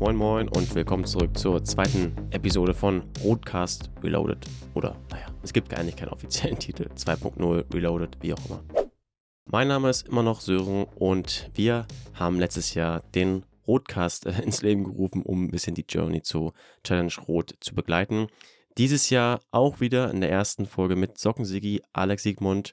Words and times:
Moin 0.00 0.14
Moin 0.14 0.48
und 0.48 0.72
willkommen 0.76 1.04
zurück 1.04 1.36
zur 1.36 1.64
zweiten 1.64 2.14
Episode 2.30 2.72
von 2.72 3.02
Roadcast 3.24 3.90
Reloaded. 4.00 4.38
Oder, 4.74 4.96
naja, 5.10 5.26
es 5.42 5.52
gibt 5.52 5.76
nicht 5.76 5.98
keinen 5.98 6.10
offiziellen 6.10 6.56
Titel. 6.60 6.88
2.0 6.94 7.74
Reloaded, 7.74 8.16
wie 8.20 8.32
auch 8.32 8.46
immer. 8.46 8.62
Mein 9.46 9.66
Name 9.66 9.90
ist 9.90 10.06
immer 10.06 10.22
noch 10.22 10.40
Sören 10.40 10.84
und 10.94 11.50
wir 11.54 11.84
haben 12.14 12.38
letztes 12.38 12.74
Jahr 12.74 13.02
den 13.16 13.44
Roadcast 13.66 14.26
äh, 14.26 14.40
ins 14.44 14.62
Leben 14.62 14.84
gerufen, 14.84 15.22
um 15.22 15.46
ein 15.46 15.50
bisschen 15.50 15.74
die 15.74 15.84
Journey 15.88 16.22
zu 16.22 16.52
Challenge 16.84 17.14
Rot 17.26 17.56
zu 17.58 17.74
begleiten. 17.74 18.28
Dieses 18.78 19.10
Jahr 19.10 19.40
auch 19.50 19.80
wieder 19.80 20.12
in 20.12 20.20
der 20.20 20.30
ersten 20.30 20.66
Folge 20.66 20.94
mit 20.94 21.18
Sockensigi, 21.18 21.82
Alex 21.92 22.22
Siegmund. 22.22 22.72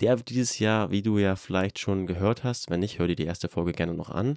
Der 0.00 0.16
dieses 0.16 0.58
Jahr, 0.58 0.90
wie 0.90 1.02
du 1.02 1.18
ja 1.18 1.36
vielleicht 1.36 1.78
schon 1.78 2.08
gehört 2.08 2.42
hast, 2.42 2.68
wenn 2.68 2.80
nicht, 2.80 2.98
hör 2.98 3.06
dir 3.06 3.14
die 3.14 3.26
erste 3.26 3.48
Folge 3.48 3.70
gerne 3.70 3.94
noch 3.94 4.10
an, 4.10 4.36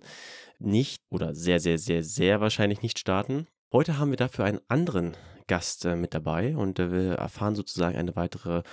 nicht 0.59 1.03
oder 1.09 1.35
sehr, 1.35 1.59
sehr, 1.59 1.77
sehr, 1.77 2.03
sehr 2.03 2.41
wahrscheinlich 2.41 2.81
nicht 2.81 2.99
starten. 2.99 3.47
Heute 3.71 3.97
haben 3.97 4.11
wir 4.11 4.17
dafür 4.17 4.45
einen 4.45 4.61
anderen 4.67 5.15
Gast 5.47 5.85
äh, 5.85 5.95
mit 5.95 6.13
dabei 6.13 6.55
und 6.55 6.79
äh, 6.79 6.91
wir 6.91 7.13
erfahren 7.15 7.55
sozusagen 7.55 7.97
eine 7.97 8.15
weitere 8.15 8.63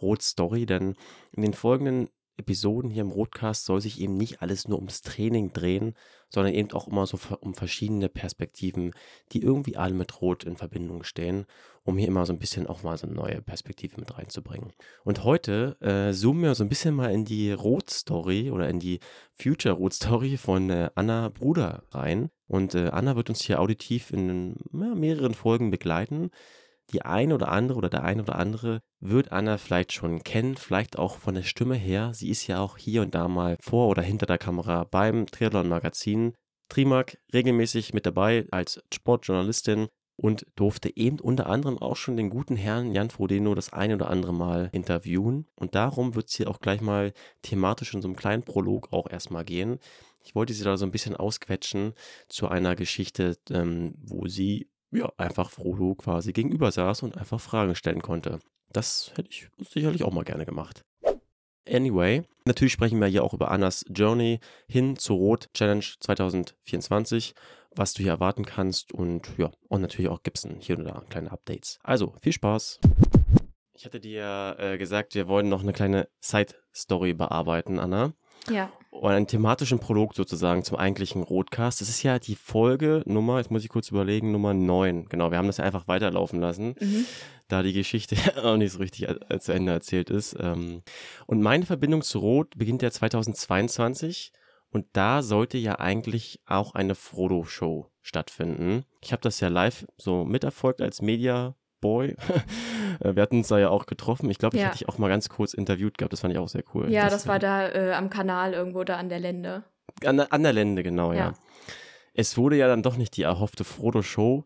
Rot-Story, 0.00 0.66
denn 0.66 0.96
in 1.32 1.42
den 1.42 1.54
folgenden 1.54 2.08
Episoden 2.36 2.90
hier 2.90 3.02
im 3.02 3.10
Rotcast 3.10 3.64
soll 3.64 3.80
sich 3.80 4.00
eben 4.00 4.16
nicht 4.16 4.42
alles 4.42 4.68
nur 4.68 4.78
ums 4.78 5.02
Training 5.02 5.52
drehen, 5.52 5.94
sondern 6.28 6.54
eben 6.54 6.72
auch 6.72 6.88
immer 6.88 7.06
so 7.06 7.18
um 7.40 7.54
verschiedene 7.54 8.08
Perspektiven, 8.08 8.92
die 9.32 9.42
irgendwie 9.42 9.76
alle 9.76 9.94
mit 9.94 10.20
Rot 10.20 10.44
in 10.44 10.56
Verbindung 10.56 11.04
stehen, 11.04 11.46
um 11.84 11.96
hier 11.96 12.08
immer 12.08 12.26
so 12.26 12.32
ein 12.32 12.38
bisschen 12.38 12.66
auch 12.66 12.82
mal 12.82 12.96
so 12.98 13.06
eine 13.06 13.14
neue 13.14 13.40
Perspektive 13.40 14.00
mit 14.00 14.16
reinzubringen. 14.16 14.72
Und 15.04 15.22
heute 15.24 15.76
äh, 15.80 16.12
zoomen 16.12 16.42
wir 16.42 16.54
so 16.54 16.64
ein 16.64 16.68
bisschen 16.68 16.94
mal 16.94 17.12
in 17.12 17.24
die 17.24 17.52
Rot-Story 17.52 18.50
oder 18.50 18.68
in 18.68 18.80
die 18.80 19.00
Future-Rot-Story 19.34 20.36
von 20.36 20.70
äh, 20.70 20.90
Anna 20.94 21.28
Bruder 21.28 21.84
rein. 21.90 22.30
Und 22.46 22.74
äh, 22.74 22.88
Anna 22.88 23.16
wird 23.16 23.30
uns 23.30 23.42
hier 23.42 23.60
auditiv 23.60 24.10
in 24.10 24.56
ja, 24.72 24.94
mehreren 24.94 25.34
Folgen 25.34 25.70
begleiten 25.70 26.30
die 26.92 27.02
eine 27.02 27.34
oder 27.34 27.48
andere 27.48 27.78
oder 27.78 27.88
der 27.88 28.04
eine 28.04 28.22
oder 28.22 28.36
andere 28.36 28.80
wird 29.00 29.32
Anna 29.32 29.58
vielleicht 29.58 29.92
schon 29.92 30.22
kennen, 30.22 30.56
vielleicht 30.56 30.98
auch 30.98 31.18
von 31.18 31.34
der 31.34 31.42
Stimme 31.42 31.76
her. 31.76 32.12
Sie 32.14 32.28
ist 32.28 32.46
ja 32.46 32.60
auch 32.60 32.76
hier 32.76 33.02
und 33.02 33.14
da 33.14 33.28
mal 33.28 33.56
vor 33.60 33.88
oder 33.88 34.02
hinter 34.02 34.26
der 34.26 34.38
Kamera 34.38 34.84
beim 34.84 35.26
Triathlon 35.26 35.68
Magazin. 35.68 36.34
Trimark 36.68 37.18
regelmäßig 37.32 37.92
mit 37.94 38.06
dabei 38.06 38.46
als 38.50 38.82
Sportjournalistin 38.92 39.88
und 40.16 40.46
durfte 40.54 40.96
eben 40.96 41.18
unter 41.18 41.46
anderem 41.46 41.78
auch 41.78 41.96
schon 41.96 42.16
den 42.16 42.30
guten 42.30 42.56
Herrn 42.56 42.92
Jan 42.92 43.10
Frodeno 43.10 43.54
das 43.54 43.72
eine 43.72 43.96
oder 43.96 44.10
andere 44.10 44.32
Mal 44.32 44.70
interviewen. 44.72 45.46
Und 45.56 45.74
darum 45.74 46.14
wird 46.14 46.28
es 46.28 46.36
hier 46.36 46.48
auch 46.48 46.60
gleich 46.60 46.80
mal 46.80 47.12
thematisch 47.42 47.94
in 47.94 48.02
so 48.02 48.08
einem 48.08 48.16
kleinen 48.16 48.44
Prolog 48.44 48.92
auch 48.92 49.10
erstmal 49.10 49.44
gehen. 49.44 49.78
Ich 50.24 50.34
wollte 50.34 50.54
sie 50.54 50.64
da 50.64 50.76
so 50.76 50.86
ein 50.86 50.92
bisschen 50.92 51.16
ausquetschen 51.16 51.94
zu 52.28 52.48
einer 52.48 52.76
Geschichte, 52.76 53.36
ähm, 53.50 53.94
wo 53.98 54.26
sie 54.26 54.70
ja, 54.94 55.12
einfach 55.16 55.50
Frodo 55.50 55.94
quasi 55.94 56.32
gegenüber 56.32 56.70
saß 56.70 57.02
und 57.02 57.16
einfach 57.18 57.40
Fragen 57.40 57.74
stellen 57.74 58.02
konnte. 58.02 58.38
Das 58.72 59.12
hätte 59.16 59.28
ich 59.30 59.48
sicherlich 59.58 60.04
auch 60.04 60.12
mal 60.12 60.24
gerne 60.24 60.46
gemacht. 60.46 60.84
Anyway, 61.68 62.22
natürlich 62.44 62.72
sprechen 62.72 63.00
wir 63.00 63.06
hier 63.06 63.24
auch 63.24 63.32
über 63.32 63.50
Annas 63.50 63.84
Journey 63.88 64.40
hin 64.68 64.96
zur 64.96 65.16
Rot 65.16 65.48
Challenge 65.54 65.84
2024, 66.00 67.34
was 67.74 67.94
du 67.94 68.02
hier 68.02 68.12
erwarten 68.12 68.44
kannst 68.44 68.92
und 68.92 69.30
ja, 69.38 69.50
und 69.68 69.80
natürlich 69.80 70.10
auch 70.10 70.22
Gibson 70.22 70.56
hier 70.60 70.78
und 70.78 70.84
da 70.84 71.02
kleine 71.08 71.32
Updates. 71.32 71.78
Also, 71.82 72.14
viel 72.20 72.32
Spaß! 72.32 72.80
Ich 73.76 73.84
hatte 73.84 73.98
dir 73.98 74.56
äh, 74.58 74.78
gesagt, 74.78 75.14
wir 75.14 75.26
wollen 75.26 75.48
noch 75.48 75.62
eine 75.62 75.72
kleine 75.72 76.08
Side-Story 76.20 77.14
bearbeiten, 77.14 77.80
Anna. 77.80 78.12
Ja. 78.50 78.70
Und 78.90 79.10
einen 79.10 79.26
thematischen 79.26 79.80
Prolog 79.80 80.14
sozusagen 80.14 80.62
zum 80.62 80.78
eigentlichen 80.78 81.22
Rotcast. 81.22 81.80
Das 81.80 81.88
ist 81.88 82.02
ja 82.02 82.18
die 82.18 82.36
Folge 82.36 83.02
Nummer, 83.06 83.38
jetzt 83.38 83.50
muss 83.50 83.64
ich 83.64 83.68
kurz 83.68 83.90
überlegen, 83.90 84.30
Nummer 84.30 84.54
9. 84.54 85.06
Genau, 85.08 85.30
wir 85.30 85.38
haben 85.38 85.48
das 85.48 85.56
ja 85.56 85.64
einfach 85.64 85.88
weiterlaufen 85.88 86.40
lassen, 86.40 86.76
mhm. 86.80 87.04
da 87.48 87.62
die 87.62 87.72
Geschichte 87.72 88.16
auch 88.44 88.56
nicht 88.56 88.72
so 88.72 88.78
richtig 88.78 89.08
äh, 89.08 89.40
zu 89.40 89.52
Ende 89.52 89.72
erzählt 89.72 90.10
ist. 90.10 90.36
Ähm. 90.38 90.82
Und 91.26 91.42
meine 91.42 91.66
Verbindung 91.66 92.02
zu 92.02 92.20
Rot 92.20 92.56
beginnt 92.56 92.82
ja 92.82 92.90
2022 92.90 94.32
und 94.70 94.86
da 94.92 95.22
sollte 95.22 95.58
ja 95.58 95.78
eigentlich 95.78 96.40
auch 96.46 96.74
eine 96.74 96.94
Frodo-Show 96.94 97.90
stattfinden. 98.02 98.84
Ich 99.00 99.12
habe 99.12 99.22
das 99.22 99.40
ja 99.40 99.48
live 99.48 99.86
so 99.96 100.24
miterfolgt 100.24 100.80
als 100.80 101.00
Media 101.00 101.54
Boy. 101.84 102.16
Äh, 103.00 103.16
wir 103.16 103.22
hatten 103.22 103.38
uns 103.38 103.48
da 103.48 103.58
ja 103.58 103.70
auch 103.70 103.86
getroffen. 103.86 104.30
Ich 104.30 104.38
glaube, 104.38 104.56
ich 104.56 104.62
ja. 104.62 104.68
hatte 104.68 104.78
dich 104.78 104.88
auch 104.88 104.98
mal 104.98 105.08
ganz 105.08 105.28
kurz 105.28 105.52
interviewt 105.52 105.98
gehabt. 105.98 106.12
Das 106.12 106.20
fand 106.20 106.32
ich 106.32 106.38
auch 106.38 106.48
sehr 106.48 106.62
cool. 106.74 106.88
Ja, 106.92 107.04
das, 107.04 107.14
das 107.14 107.26
war 107.26 107.40
da 107.40 107.68
äh, 107.68 107.92
am 107.92 108.08
Kanal 108.08 108.52
irgendwo 108.52 108.84
da 108.84 108.98
an 108.98 109.08
der 109.08 109.18
Lände. 109.18 109.64
An, 110.04 110.20
an 110.20 110.42
der 110.44 110.52
Lände, 110.52 110.84
genau, 110.84 111.12
ja. 111.12 111.18
ja. 111.18 111.34
Es 112.14 112.38
wurde 112.38 112.56
ja 112.56 112.68
dann 112.68 112.84
doch 112.84 112.96
nicht 112.96 113.16
die 113.16 113.22
erhoffte 113.22 113.64
Frodo-Show. 113.64 114.44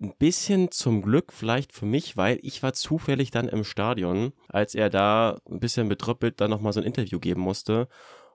Ein 0.00 0.14
bisschen 0.18 0.70
zum 0.70 1.02
Glück 1.02 1.30
vielleicht 1.34 1.74
für 1.74 1.84
mich, 1.84 2.16
weil 2.16 2.38
ich 2.40 2.62
war 2.62 2.72
zufällig 2.72 3.30
dann 3.30 3.48
im 3.48 3.64
Stadion, 3.64 4.32
als 4.48 4.74
er 4.74 4.88
da 4.88 5.38
ein 5.46 5.60
bisschen 5.60 5.90
betröppelt 5.90 6.40
dann 6.40 6.48
nochmal 6.48 6.72
so 6.72 6.80
ein 6.80 6.86
Interview 6.86 7.20
geben 7.20 7.42
musste. 7.42 7.88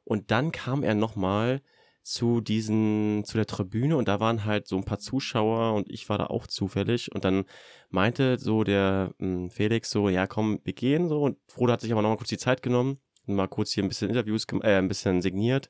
Und 0.03 0.29
dann 0.29 0.51
kam 0.51 0.83
er 0.83 0.93
nochmal 0.93 1.61
zu 2.03 2.41
diesen, 2.41 3.23
zu 3.25 3.37
der 3.37 3.47
Tribüne 3.47 3.97
und 3.97 4.07
da 4.07 4.19
waren 4.19 4.45
halt 4.45 4.67
so 4.67 4.75
ein 4.77 4.83
paar 4.83 4.99
Zuschauer 4.99 5.73
und 5.73 5.89
ich 5.89 6.09
war 6.09 6.17
da 6.17 6.27
auch 6.27 6.47
zufällig 6.47 7.11
und 7.13 7.23
dann 7.23 7.45
meinte 7.89 8.37
so 8.39 8.63
der 8.63 9.13
mh, 9.17 9.27
hm, 9.27 9.49
Felix 9.49 9.89
so, 9.89 10.09
ja 10.09 10.27
komm, 10.27 10.59
wir 10.63 10.73
gehen 10.73 11.07
so 11.07 11.21
und 11.23 11.37
Frodo 11.47 11.73
hat 11.73 11.81
sich 11.81 11.91
aber 11.91 12.01
nochmal 12.01 12.17
kurz 12.17 12.29
die 12.29 12.37
Zeit 12.37 12.61
genommen 12.61 12.99
und 13.25 13.35
mal 13.35 13.47
kurz 13.47 13.71
hier 13.71 13.83
ein 13.83 13.87
bisschen 13.87 14.09
Interviews, 14.09 14.45
äh, 14.61 14.77
ein 14.77 14.89
bisschen 14.89 15.21
signiert 15.21 15.69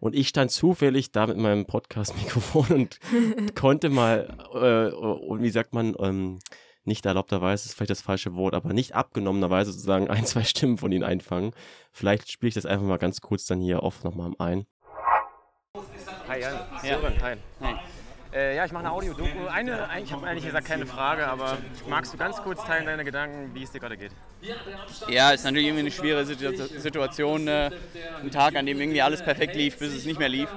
und 0.00 0.14
ich 0.14 0.28
stand 0.28 0.50
zufällig 0.50 1.12
da 1.12 1.26
mit 1.26 1.36
meinem 1.36 1.66
Podcast-Mikrofon 1.66 2.68
und 2.68 2.98
konnte 3.54 3.90
mal, 3.90 4.36
äh, 4.54 4.94
und 4.94 5.42
wie 5.42 5.50
sagt 5.50 5.74
man, 5.74 5.94
ähm, 5.98 6.38
nicht 6.84 7.04
erlaubterweise 7.04 7.66
ist 7.66 7.74
vielleicht 7.74 7.90
das 7.90 8.00
falsche 8.00 8.34
Wort, 8.36 8.54
aber 8.54 8.72
nicht 8.72 8.94
abgenommenerweise 8.94 9.72
sozusagen 9.72 10.08
ein, 10.08 10.24
zwei 10.24 10.44
Stimmen 10.44 10.78
von 10.78 10.92
ihnen 10.92 11.04
einfangen. 11.04 11.52
Vielleicht 11.90 12.30
spiele 12.30 12.48
ich 12.48 12.54
das 12.54 12.66
einfach 12.66 12.86
mal 12.86 12.98
ganz 12.98 13.20
kurz 13.20 13.44
dann 13.44 13.60
hier 13.60 13.82
oft 13.82 14.04
nochmal 14.04 14.32
ein. 14.38 14.66
Hi 16.28 16.40
Jan, 16.40 16.58
Sören, 16.82 17.14
hi. 17.22 17.36
hi. 17.60 17.74
Äh, 18.34 18.56
ja, 18.56 18.64
ich 18.64 18.72
mache 18.72 18.84
eine 18.84 18.92
Audio-Doku. 18.92 19.46
Eine, 19.46 19.88
ich 20.02 20.12
habe 20.12 20.26
eigentlich 20.26 20.44
gesagt 20.44 20.66
keine 20.66 20.84
Frage, 20.84 21.26
aber 21.26 21.58
magst 21.88 22.12
du 22.12 22.18
ganz 22.18 22.42
kurz 22.42 22.64
teilen 22.64 22.84
deine 22.84 23.04
Gedanken, 23.04 23.54
wie 23.54 23.62
es 23.62 23.70
dir 23.70 23.78
gerade 23.78 23.96
geht? 23.96 24.10
Ja, 25.08 25.30
ist 25.30 25.44
natürlich 25.44 25.68
irgendwie 25.68 25.82
eine 25.82 25.90
schwere 25.92 26.24
Situation. 26.24 27.46
Äh, 27.46 27.70
ein 28.22 28.30
Tag, 28.32 28.56
an 28.56 28.66
dem 28.66 28.80
irgendwie 28.80 29.02
alles 29.02 29.22
perfekt 29.22 29.54
lief, 29.54 29.78
bis 29.78 29.94
es 29.94 30.04
nicht 30.04 30.18
mehr 30.18 30.28
lief. 30.28 30.48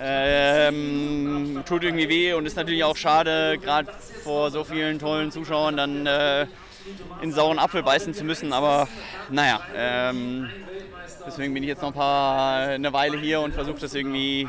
Ähm, 0.00 1.62
tut 1.66 1.84
irgendwie 1.84 2.08
weh 2.08 2.32
und 2.32 2.46
ist 2.46 2.56
natürlich 2.56 2.82
auch 2.84 2.96
schade, 2.96 3.58
gerade 3.58 3.88
vor 4.24 4.50
so 4.50 4.64
vielen 4.64 4.98
tollen 4.98 5.30
Zuschauern 5.30 5.76
dann 5.76 6.06
äh, 6.06 6.46
in 7.20 7.32
sauren 7.32 7.58
Apfel 7.58 7.82
beißen 7.82 8.14
zu 8.14 8.24
müssen. 8.24 8.54
Aber 8.54 8.88
naja, 9.28 9.60
ähm, 9.76 10.48
Deswegen 11.26 11.54
bin 11.54 11.62
ich 11.62 11.68
jetzt 11.68 11.82
noch 11.82 11.88
ein 11.88 11.94
paar, 11.94 12.68
eine 12.68 12.92
Weile 12.92 13.18
hier 13.18 13.40
und 13.40 13.52
versuche 13.52 13.80
das 13.80 13.94
irgendwie 13.94 14.48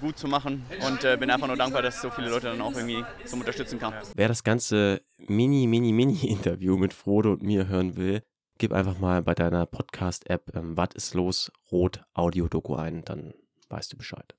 gut 0.00 0.18
zu 0.18 0.28
machen 0.28 0.64
und 0.86 1.04
äh, 1.04 1.16
bin 1.16 1.30
einfach 1.30 1.46
nur 1.46 1.56
dankbar, 1.56 1.82
dass 1.82 2.00
so 2.00 2.10
viele 2.10 2.30
Leute 2.30 2.46
dann 2.46 2.60
auch 2.60 2.74
irgendwie 2.74 3.04
zum 3.24 3.40
Unterstützen 3.40 3.78
kamen. 3.78 3.96
Wer 4.14 4.28
das 4.28 4.44
ganze 4.44 5.02
Mini, 5.18 5.66
Mini, 5.66 5.92
Mini-Interview 5.92 6.76
mit 6.76 6.94
Frodo 6.94 7.32
und 7.32 7.42
mir 7.42 7.68
hören 7.68 7.96
will, 7.96 8.22
gib 8.58 8.72
einfach 8.72 8.98
mal 8.98 9.22
bei 9.22 9.34
deiner 9.34 9.66
Podcast-App 9.66 10.54
ähm, 10.54 10.76
Was 10.76 10.90
ist 10.94 11.14
los? 11.14 11.52
Rot 11.70 12.02
Audio-Doku 12.14 12.74
ein, 12.74 13.04
dann 13.04 13.34
weißt 13.68 13.92
du 13.92 13.96
Bescheid. 13.96 14.34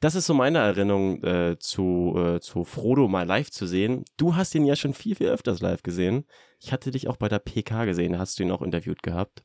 Das 0.00 0.14
ist 0.14 0.26
so 0.26 0.34
meine 0.34 0.58
Erinnerung 0.58 1.22
äh, 1.22 1.58
zu, 1.58 2.14
äh, 2.16 2.40
zu 2.40 2.64
Frodo 2.64 3.08
mal 3.08 3.26
live 3.26 3.50
zu 3.50 3.66
sehen. 3.66 4.04
Du 4.16 4.36
hast 4.36 4.54
ihn 4.54 4.64
ja 4.64 4.74
schon 4.74 4.94
viel, 4.94 5.14
viel 5.14 5.28
öfters 5.28 5.60
live 5.60 5.82
gesehen. 5.82 6.24
Ich 6.60 6.72
hatte 6.72 6.90
dich 6.90 7.08
auch 7.08 7.16
bei 7.16 7.28
der 7.28 7.40
PK 7.40 7.84
gesehen, 7.84 8.14
da 8.14 8.18
hast 8.18 8.38
du 8.38 8.42
ihn 8.42 8.50
auch 8.50 8.62
interviewt 8.62 9.02
gehabt. 9.02 9.42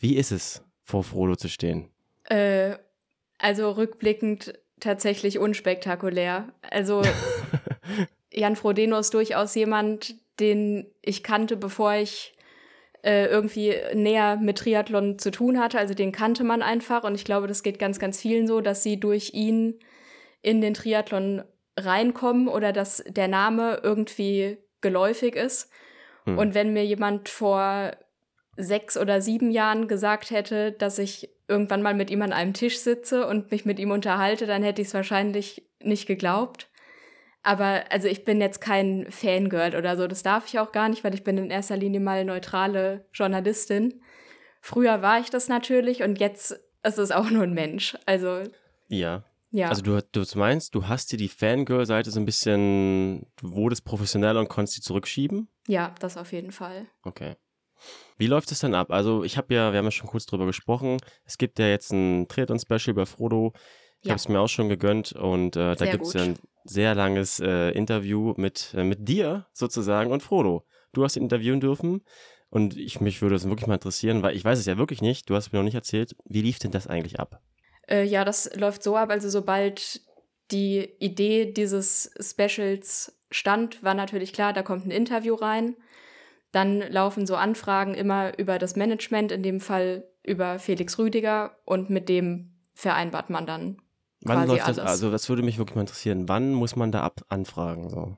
Wie 0.00 0.16
ist 0.16 0.32
es, 0.32 0.64
vor 0.82 1.04
Frodo 1.04 1.36
zu 1.36 1.48
stehen? 1.48 1.90
Äh, 2.24 2.76
also 3.38 3.70
rückblickend 3.70 4.54
tatsächlich 4.80 5.38
unspektakulär. 5.38 6.52
Also 6.62 7.02
Jan 8.32 8.56
Frodeno 8.56 8.98
ist 8.98 9.12
durchaus 9.12 9.54
jemand, 9.54 10.14
den 10.40 10.86
ich 11.02 11.22
kannte, 11.22 11.56
bevor 11.56 11.94
ich 11.94 12.34
äh, 13.02 13.26
irgendwie 13.26 13.74
näher 13.94 14.36
mit 14.36 14.58
Triathlon 14.58 15.18
zu 15.18 15.30
tun 15.30 15.60
hatte. 15.60 15.78
Also 15.78 15.92
den 15.92 16.12
kannte 16.12 16.44
man 16.44 16.62
einfach 16.62 17.04
und 17.04 17.14
ich 17.14 17.24
glaube, 17.24 17.46
das 17.46 17.62
geht 17.62 17.78
ganz, 17.78 17.98
ganz 17.98 18.18
vielen 18.18 18.46
so, 18.46 18.62
dass 18.62 18.82
sie 18.82 18.98
durch 18.98 19.34
ihn 19.34 19.78
in 20.40 20.62
den 20.62 20.72
Triathlon 20.72 21.42
reinkommen 21.78 22.48
oder 22.48 22.72
dass 22.72 23.04
der 23.06 23.28
Name 23.28 23.80
irgendwie 23.82 24.56
geläufig 24.80 25.36
ist. 25.36 25.70
Hm. 26.24 26.38
Und 26.38 26.54
wenn 26.54 26.72
mir 26.72 26.84
jemand 26.86 27.28
vor 27.28 27.92
sechs 28.62 28.96
oder 28.96 29.20
sieben 29.20 29.50
Jahren 29.50 29.88
gesagt 29.88 30.30
hätte, 30.30 30.72
dass 30.72 30.98
ich 30.98 31.30
irgendwann 31.48 31.82
mal 31.82 31.94
mit 31.94 32.10
ihm 32.10 32.22
an 32.22 32.32
einem 32.32 32.54
Tisch 32.54 32.78
sitze 32.78 33.26
und 33.26 33.50
mich 33.50 33.64
mit 33.64 33.78
ihm 33.78 33.90
unterhalte, 33.90 34.46
dann 34.46 34.62
hätte 34.62 34.82
ich 34.82 34.88
es 34.88 34.94
wahrscheinlich 34.94 35.68
nicht 35.82 36.06
geglaubt. 36.06 36.68
Aber 37.42 37.84
also 37.90 38.06
ich 38.06 38.24
bin 38.24 38.40
jetzt 38.40 38.60
kein 38.60 39.06
Fangirl 39.10 39.74
oder 39.74 39.96
so, 39.96 40.06
das 40.06 40.22
darf 40.22 40.46
ich 40.46 40.58
auch 40.58 40.72
gar 40.72 40.88
nicht, 40.88 41.04
weil 41.04 41.14
ich 41.14 41.24
bin 41.24 41.38
in 41.38 41.50
erster 41.50 41.76
Linie 41.76 42.00
mal 42.00 42.24
neutrale 42.24 43.06
Journalistin. 43.12 44.02
Früher 44.60 45.00
war 45.02 45.20
ich 45.20 45.30
das 45.30 45.48
natürlich 45.48 46.02
und 46.02 46.20
jetzt 46.20 46.60
ist 46.82 46.98
es 46.98 47.10
auch 47.10 47.30
nur 47.30 47.44
ein 47.44 47.54
Mensch. 47.54 47.96
Also 48.06 48.42
ja. 48.88 49.24
Ja. 49.52 49.68
Also 49.68 49.82
du, 49.82 50.00
du 50.00 50.24
meinst, 50.38 50.74
du 50.74 50.86
hast 50.86 51.10
dir 51.10 51.16
die 51.16 51.28
Fangirl-Seite 51.28 52.10
so 52.10 52.20
ein 52.20 52.24
bisschen, 52.24 53.26
du 53.36 53.52
wurdest 53.52 53.84
professioneller 53.84 54.38
und 54.38 54.48
konntest 54.48 54.76
sie 54.76 54.80
zurückschieben? 54.80 55.48
Ja, 55.66 55.92
das 55.98 56.16
auf 56.16 56.32
jeden 56.32 56.52
Fall. 56.52 56.86
Okay. 57.02 57.34
Wie 58.18 58.26
läuft 58.26 58.52
es 58.52 58.60
dann 58.60 58.74
ab? 58.74 58.90
Also 58.90 59.24
ich 59.24 59.36
habe 59.36 59.54
ja, 59.54 59.72
wir 59.72 59.78
haben 59.78 59.86
ja 59.86 59.90
schon 59.90 60.08
kurz 60.08 60.26
drüber 60.26 60.46
gesprochen, 60.46 60.98
es 61.24 61.38
gibt 61.38 61.58
ja 61.58 61.66
jetzt 61.68 61.92
ein 61.92 62.28
Triathlon-Special 62.28 62.94
bei 62.94 63.06
Frodo. 63.06 63.52
Ich 64.02 64.08
Ja. 64.08 64.12
habe 64.12 64.18
es 64.18 64.28
mir 64.28 64.40
auch 64.40 64.48
schon 64.48 64.68
gegönnt 64.68 65.12
und 65.12 65.56
äh, 65.56 65.74
da 65.76 65.86
gibt 65.86 66.04
es 66.04 66.14
ja 66.14 66.22
ein 66.22 66.38
sehr 66.64 66.94
langes 66.94 67.40
äh, 67.40 67.70
Interview 67.70 68.34
mit, 68.36 68.74
äh, 68.76 68.84
mit 68.84 69.08
dir 69.08 69.46
sozusagen 69.52 70.10
und 70.10 70.22
Frodo. 70.22 70.64
Du 70.92 71.04
hast 71.04 71.16
ihn 71.16 71.22
interviewen 71.22 71.60
dürfen 71.60 72.02
und 72.48 72.76
ich, 72.76 73.00
mich 73.00 73.22
würde 73.22 73.36
es 73.36 73.48
wirklich 73.48 73.66
mal 73.66 73.74
interessieren, 73.74 74.22
weil 74.22 74.36
ich 74.36 74.44
weiß 74.44 74.58
es 74.58 74.66
ja 74.66 74.78
wirklich 74.78 75.02
nicht, 75.02 75.28
du 75.30 75.34
hast 75.34 75.52
mir 75.52 75.58
noch 75.58 75.64
nicht 75.64 75.74
erzählt, 75.74 76.16
wie 76.24 76.42
lief 76.42 76.58
denn 76.58 76.70
das 76.70 76.86
eigentlich 76.86 77.20
ab? 77.20 77.40
Äh, 77.88 78.04
ja, 78.04 78.24
das 78.24 78.50
läuft 78.56 78.82
so 78.82 78.96
ab, 78.96 79.10
also 79.10 79.28
sobald 79.28 80.00
die 80.50 80.88
Idee 80.98 81.52
dieses 81.52 82.10
Specials 82.20 83.18
stand, 83.30 83.82
war 83.82 83.94
natürlich 83.94 84.32
klar, 84.32 84.52
da 84.52 84.62
kommt 84.62 84.86
ein 84.86 84.90
Interview 84.90 85.34
rein. 85.34 85.76
Dann 86.52 86.80
laufen 86.80 87.26
so 87.26 87.36
Anfragen 87.36 87.94
immer 87.94 88.36
über 88.38 88.58
das 88.58 88.76
Management, 88.76 89.32
in 89.32 89.42
dem 89.42 89.60
Fall 89.60 90.04
über 90.24 90.58
Felix 90.58 90.98
Rüdiger 90.98 91.56
und 91.64 91.90
mit 91.90 92.08
dem 92.08 92.52
vereinbart 92.74 93.30
man 93.30 93.46
dann 93.46 93.76
Wann 94.22 94.38
quasi 94.38 94.52
läuft 94.52 94.68
das? 94.68 94.78
alles. 94.78 94.90
Also 94.90 95.10
das 95.10 95.28
würde 95.28 95.42
mich 95.42 95.58
wirklich 95.58 95.76
mal 95.76 95.82
interessieren. 95.82 96.28
Wann 96.28 96.52
muss 96.52 96.76
man 96.76 96.92
da 96.92 97.02
ab 97.02 97.24
anfragen? 97.28 97.88
So? 97.88 98.16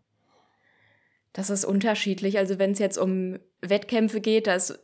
Das 1.32 1.50
ist 1.50 1.64
unterschiedlich. 1.64 2.38
Also 2.38 2.58
wenn 2.58 2.72
es 2.72 2.78
jetzt 2.78 2.98
um 2.98 3.38
Wettkämpfe 3.60 4.20
geht, 4.20 4.46
da 4.46 4.54
ist 4.54 4.78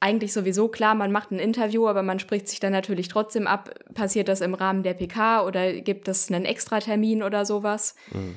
eigentlich 0.00 0.32
sowieso 0.32 0.68
klar, 0.68 0.94
man 0.94 1.10
macht 1.10 1.32
ein 1.32 1.38
Interview, 1.40 1.88
aber 1.88 2.02
man 2.02 2.20
spricht 2.20 2.48
sich 2.48 2.60
dann 2.60 2.72
natürlich 2.72 3.08
trotzdem 3.08 3.46
ab. 3.46 3.74
Passiert 3.94 4.28
das 4.28 4.40
im 4.40 4.54
Rahmen 4.54 4.82
der 4.82 4.94
PK 4.94 5.44
oder 5.44 5.72
gibt 5.80 6.08
es 6.08 6.30
einen 6.30 6.44
Extratermin 6.44 7.22
oder 7.22 7.44
sowas? 7.44 7.94
Mhm. 8.12 8.36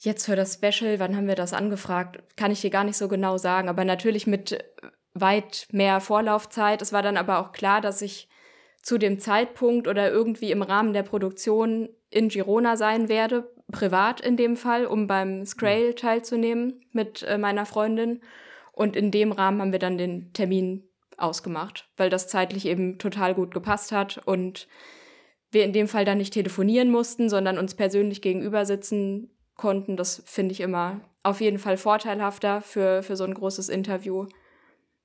Jetzt 0.00 0.26
für 0.26 0.36
das 0.36 0.54
Special, 0.54 1.00
wann 1.00 1.16
haben 1.16 1.26
wir 1.26 1.34
das 1.34 1.52
angefragt? 1.52 2.22
Kann 2.36 2.52
ich 2.52 2.60
dir 2.60 2.70
gar 2.70 2.84
nicht 2.84 2.96
so 2.96 3.08
genau 3.08 3.36
sagen, 3.36 3.68
aber 3.68 3.84
natürlich 3.84 4.26
mit 4.26 4.64
weit 5.14 5.66
mehr 5.72 6.00
Vorlaufzeit. 6.00 6.82
Es 6.82 6.92
war 6.92 7.02
dann 7.02 7.16
aber 7.16 7.40
auch 7.40 7.52
klar, 7.52 7.80
dass 7.80 8.00
ich 8.00 8.28
zu 8.80 8.98
dem 8.98 9.18
Zeitpunkt 9.18 9.88
oder 9.88 10.10
irgendwie 10.10 10.52
im 10.52 10.62
Rahmen 10.62 10.92
der 10.92 11.02
Produktion 11.02 11.88
in 12.10 12.28
Girona 12.28 12.76
sein 12.76 13.08
werde, 13.08 13.52
privat 13.72 14.20
in 14.20 14.36
dem 14.36 14.56
Fall, 14.56 14.86
um 14.86 15.08
beim 15.08 15.44
Scrail 15.44 15.94
teilzunehmen 15.94 16.80
mit 16.92 17.24
äh, 17.24 17.36
meiner 17.36 17.66
Freundin. 17.66 18.20
Und 18.72 18.94
in 18.94 19.10
dem 19.10 19.32
Rahmen 19.32 19.60
haben 19.60 19.72
wir 19.72 19.80
dann 19.80 19.98
den 19.98 20.32
Termin 20.32 20.84
ausgemacht, 21.16 21.90
weil 21.96 22.08
das 22.08 22.28
zeitlich 22.28 22.66
eben 22.66 22.98
total 22.98 23.34
gut 23.34 23.52
gepasst 23.52 23.90
hat 23.90 24.18
und 24.24 24.68
wir 25.50 25.64
in 25.64 25.72
dem 25.72 25.88
Fall 25.88 26.04
dann 26.04 26.18
nicht 26.18 26.34
telefonieren 26.34 26.90
mussten, 26.90 27.28
sondern 27.28 27.58
uns 27.58 27.74
persönlich 27.74 28.22
gegenüber 28.22 28.64
sitzen 28.64 29.30
konnten. 29.58 29.98
Das 29.98 30.22
finde 30.24 30.52
ich 30.52 30.60
immer 30.62 31.00
auf 31.22 31.42
jeden 31.42 31.58
Fall 31.58 31.76
vorteilhafter 31.76 32.62
für, 32.62 33.02
für 33.02 33.16
so 33.16 33.24
ein 33.24 33.34
großes 33.34 33.68
Interview. 33.68 34.26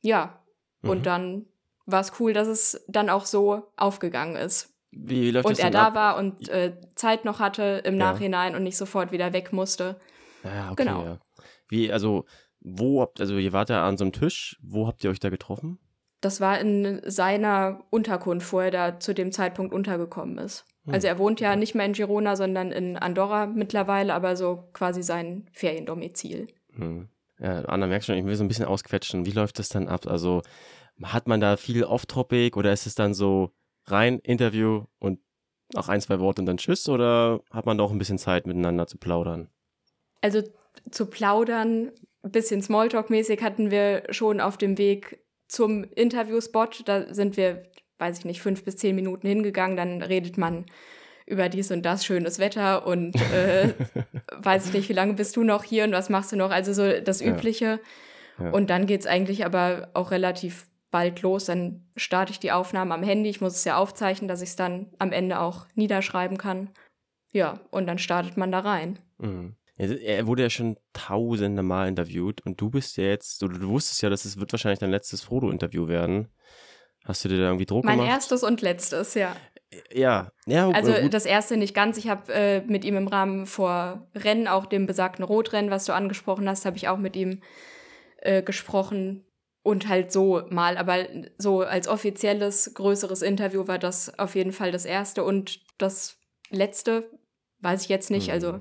Ja, 0.01 0.39
Mhm. 0.81 0.89
und 0.89 1.05
dann 1.05 1.45
war 1.85 1.99
es 2.01 2.13
cool, 2.19 2.31
dass 2.33 2.47
es 2.47 2.83
dann 2.87 3.09
auch 3.09 3.25
so 3.25 3.63
aufgegangen 3.75 4.35
ist. 4.37 4.69
Wie, 4.91 5.31
läuft 5.31 5.45
Und 5.45 5.57
das 5.57 5.63
er 5.65 5.71
da 5.71 5.87
ab? 5.87 5.95
war 5.95 6.17
und 6.17 6.47
äh, 6.49 6.77
Zeit 6.95 7.25
noch 7.25 7.39
hatte 7.39 7.81
im 7.83 7.97
Ja. 7.99 8.11
Nachhinein 8.11 8.55
und 8.55 8.63
nicht 8.63 8.77
sofort 8.77 9.11
wieder 9.11 9.33
weg 9.33 9.51
musste. 9.51 9.99
Ja, 10.43 10.71
okay, 10.71 10.83
Genau. 10.85 11.03
ja. 11.03 11.19
Wie, 11.67 11.91
also, 11.91 12.25
wo 12.59 13.01
habt, 13.01 13.19
also 13.19 13.35
ihr 13.37 13.51
wart 13.53 13.69
ja 13.69 13.85
an 13.87 13.97
so 13.97 14.03
einem 14.05 14.11
Tisch, 14.13 14.57
wo 14.61 14.87
habt 14.87 15.03
ihr 15.03 15.09
euch 15.09 15.19
da 15.19 15.29
getroffen? 15.29 15.79
Das 16.21 16.39
war 16.39 16.59
in 16.59 17.01
seiner 17.05 17.83
Unterkunft, 17.89 18.53
wo 18.53 18.59
er 18.59 18.71
da 18.71 18.99
zu 18.99 19.13
dem 19.13 19.31
Zeitpunkt 19.31 19.73
untergekommen 19.73 20.37
ist. 20.37 20.65
Hm. 20.85 20.93
Also 20.93 21.07
er 21.07 21.17
wohnt 21.17 21.39
ja 21.39 21.55
nicht 21.55 21.75
mehr 21.75 21.85
in 21.85 21.93
Girona, 21.93 22.35
sondern 22.35 22.71
in 22.71 22.97
Andorra 22.97 23.45
mittlerweile, 23.45 24.13
aber 24.13 24.35
so 24.35 24.69
quasi 24.73 25.03
sein 25.03 25.47
Feriendomizil. 25.53 26.47
Hm. 26.73 27.09
Ja, 27.39 27.65
Anna, 27.65 27.87
merkst 27.87 28.07
schon, 28.07 28.17
ich 28.17 28.25
will 28.25 28.35
so 28.35 28.43
ein 28.43 28.47
bisschen 28.47 28.65
ausquetschen. 28.65 29.25
Wie 29.25 29.31
läuft 29.31 29.59
das 29.59 29.69
dann 29.69 29.87
ab? 29.87 30.07
Also, 30.07 30.41
hat 31.01 31.27
man 31.27 31.41
da 31.41 31.57
viel 31.57 31.83
Off-Topic 31.83 32.57
oder 32.57 32.71
ist 32.71 32.85
es 32.85 32.95
dann 32.95 33.13
so 33.13 33.51
rein 33.85 34.19
Interview 34.19 34.85
und 34.99 35.19
auch 35.75 35.89
ein, 35.89 36.01
zwei 36.01 36.19
Worte 36.19 36.41
und 36.41 36.45
dann 36.45 36.57
Tschüss 36.57 36.87
oder 36.87 37.41
hat 37.51 37.65
man 37.65 37.77
da 37.77 37.83
auch 37.83 37.91
ein 37.91 37.97
bisschen 37.97 38.17
Zeit 38.17 38.45
miteinander 38.45 38.87
zu 38.87 38.97
plaudern? 38.97 39.49
Also 40.21 40.43
zu 40.91 41.07
plaudern, 41.07 41.91
ein 42.23 42.31
bisschen 42.31 42.61
Smalltalk-mäßig 42.61 43.41
hatten 43.41 43.71
wir 43.71 44.03
schon 44.09 44.39
auf 44.39 44.57
dem 44.57 44.77
Weg 44.77 45.19
zum 45.47 45.83
Interviewspot. 45.83 46.83
Da 46.85 47.13
sind 47.13 47.37
wir, 47.37 47.63
weiß 48.03 48.19
ich 48.19 48.25
nicht, 48.25 48.41
fünf 48.41 48.63
bis 48.63 48.75
zehn 48.77 48.95
Minuten 48.95 49.27
hingegangen. 49.27 49.77
Dann 49.77 50.01
redet 50.01 50.37
man 50.37 50.65
über 51.25 51.47
dies 51.47 51.71
und 51.71 51.83
das, 51.83 52.05
schönes 52.05 52.37
Wetter 52.37 52.85
und 52.85 53.15
äh, 53.31 53.73
weiß 54.37 54.67
ich 54.67 54.73
nicht, 54.73 54.89
wie 54.89 54.93
lange 54.93 55.13
bist 55.13 55.37
du 55.37 55.43
noch 55.43 55.63
hier 55.63 55.85
und 55.85 55.93
was 55.93 56.09
machst 56.09 56.33
du 56.33 56.35
noch? 56.35 56.51
Also 56.51 56.73
so 56.73 56.99
das 56.99 57.21
Ja. 57.21 57.27
Übliche. 57.33 57.79
Ja. 58.39 58.49
Und 58.51 58.69
dann 58.69 58.87
geht 58.87 59.01
es 59.01 59.07
eigentlich 59.07 59.45
aber 59.45 59.89
auch 59.93 60.11
relativ 60.11 60.67
bald 60.91 61.21
los. 61.21 61.45
Dann 61.45 61.87
starte 61.95 62.31
ich 62.31 62.39
die 62.39 62.51
Aufnahmen 62.51 62.91
am 62.91 63.03
Handy. 63.03 63.29
Ich 63.29 63.41
muss 63.41 63.55
es 63.55 63.63
ja 63.63 63.77
aufzeichnen, 63.77 64.27
dass 64.27 64.41
ich 64.41 64.49
es 64.49 64.55
dann 64.55 64.87
am 64.99 65.11
Ende 65.11 65.39
auch 65.39 65.65
niederschreiben 65.75 66.37
kann. 66.37 66.69
Ja, 67.31 67.61
und 67.71 67.87
dann 67.87 67.97
startet 67.97 68.37
man 68.37 68.51
da 68.51 68.59
rein. 68.59 68.99
Mhm. 69.17 69.55
Ja, 69.77 69.87
Er 69.87 70.27
wurde 70.27 70.43
ja 70.43 70.49
schon 70.51 70.77
tausende 70.93 71.63
Mal 71.63 71.87
interviewt 71.87 72.41
und 72.45 72.61
du 72.61 72.69
bist 72.69 72.97
ja 72.97 73.05
jetzt, 73.05 73.41
du, 73.41 73.47
du 73.47 73.69
wusstest 73.69 74.03
ja, 74.03 74.09
dass 74.09 74.25
es 74.25 74.39
wird 74.39 74.51
wahrscheinlich 74.53 74.79
dein 74.79 74.91
letztes 74.91 75.21
Frodo-Interview 75.23 75.87
werden. 75.87 76.27
Hast 77.03 77.25
du 77.25 77.29
dir 77.29 77.37
da 77.37 77.43
irgendwie 77.45 77.65
Druck 77.65 77.85
Mein 77.85 77.97
gemacht? 77.97 78.13
erstes 78.13 78.43
und 78.43 78.61
letztes, 78.61 79.13
ja. 79.13 79.35
Ja, 79.91 80.31
ja, 80.45 80.69
Also 80.69 80.93
gut. 80.93 81.13
das 81.13 81.25
erste 81.25 81.57
nicht 81.57 81.73
ganz. 81.73 81.97
Ich 81.97 82.07
habe 82.07 82.31
äh, 82.31 82.61
mit 82.61 82.85
ihm 82.85 82.95
im 82.95 83.07
Rahmen 83.07 83.45
vor 83.45 84.07
Rennen, 84.13 84.47
auch 84.47 84.67
dem 84.67 84.85
besagten 84.85 85.25
Rotrennen, 85.25 85.71
was 85.71 85.85
du 85.85 85.93
angesprochen 85.93 86.47
hast, 86.47 86.65
habe 86.65 86.77
ich 86.77 86.87
auch 86.87 86.97
mit 86.97 87.15
ihm 87.15 87.41
äh, 88.17 88.41
gesprochen. 88.43 89.25
Und 89.65 89.87
halt 89.87 90.11
so 90.11 90.41
mal, 90.49 90.77
aber 90.77 91.05
so 91.37 91.61
als 91.61 91.87
offizielles, 91.87 92.73
größeres 92.73 93.21
Interview 93.21 93.65
war 93.65 93.79
das 93.79 94.19
auf 94.19 94.35
jeden 94.35 94.51
Fall 94.51 94.71
das 94.73 94.83
erste. 94.83 95.23
Und 95.23 95.61
das 95.77 96.17
letzte 96.49 97.09
weiß 97.61 97.83
ich 97.83 97.89
jetzt 97.89 98.11
nicht. 98.11 98.27
Mhm. 98.27 98.33
Also 98.33 98.59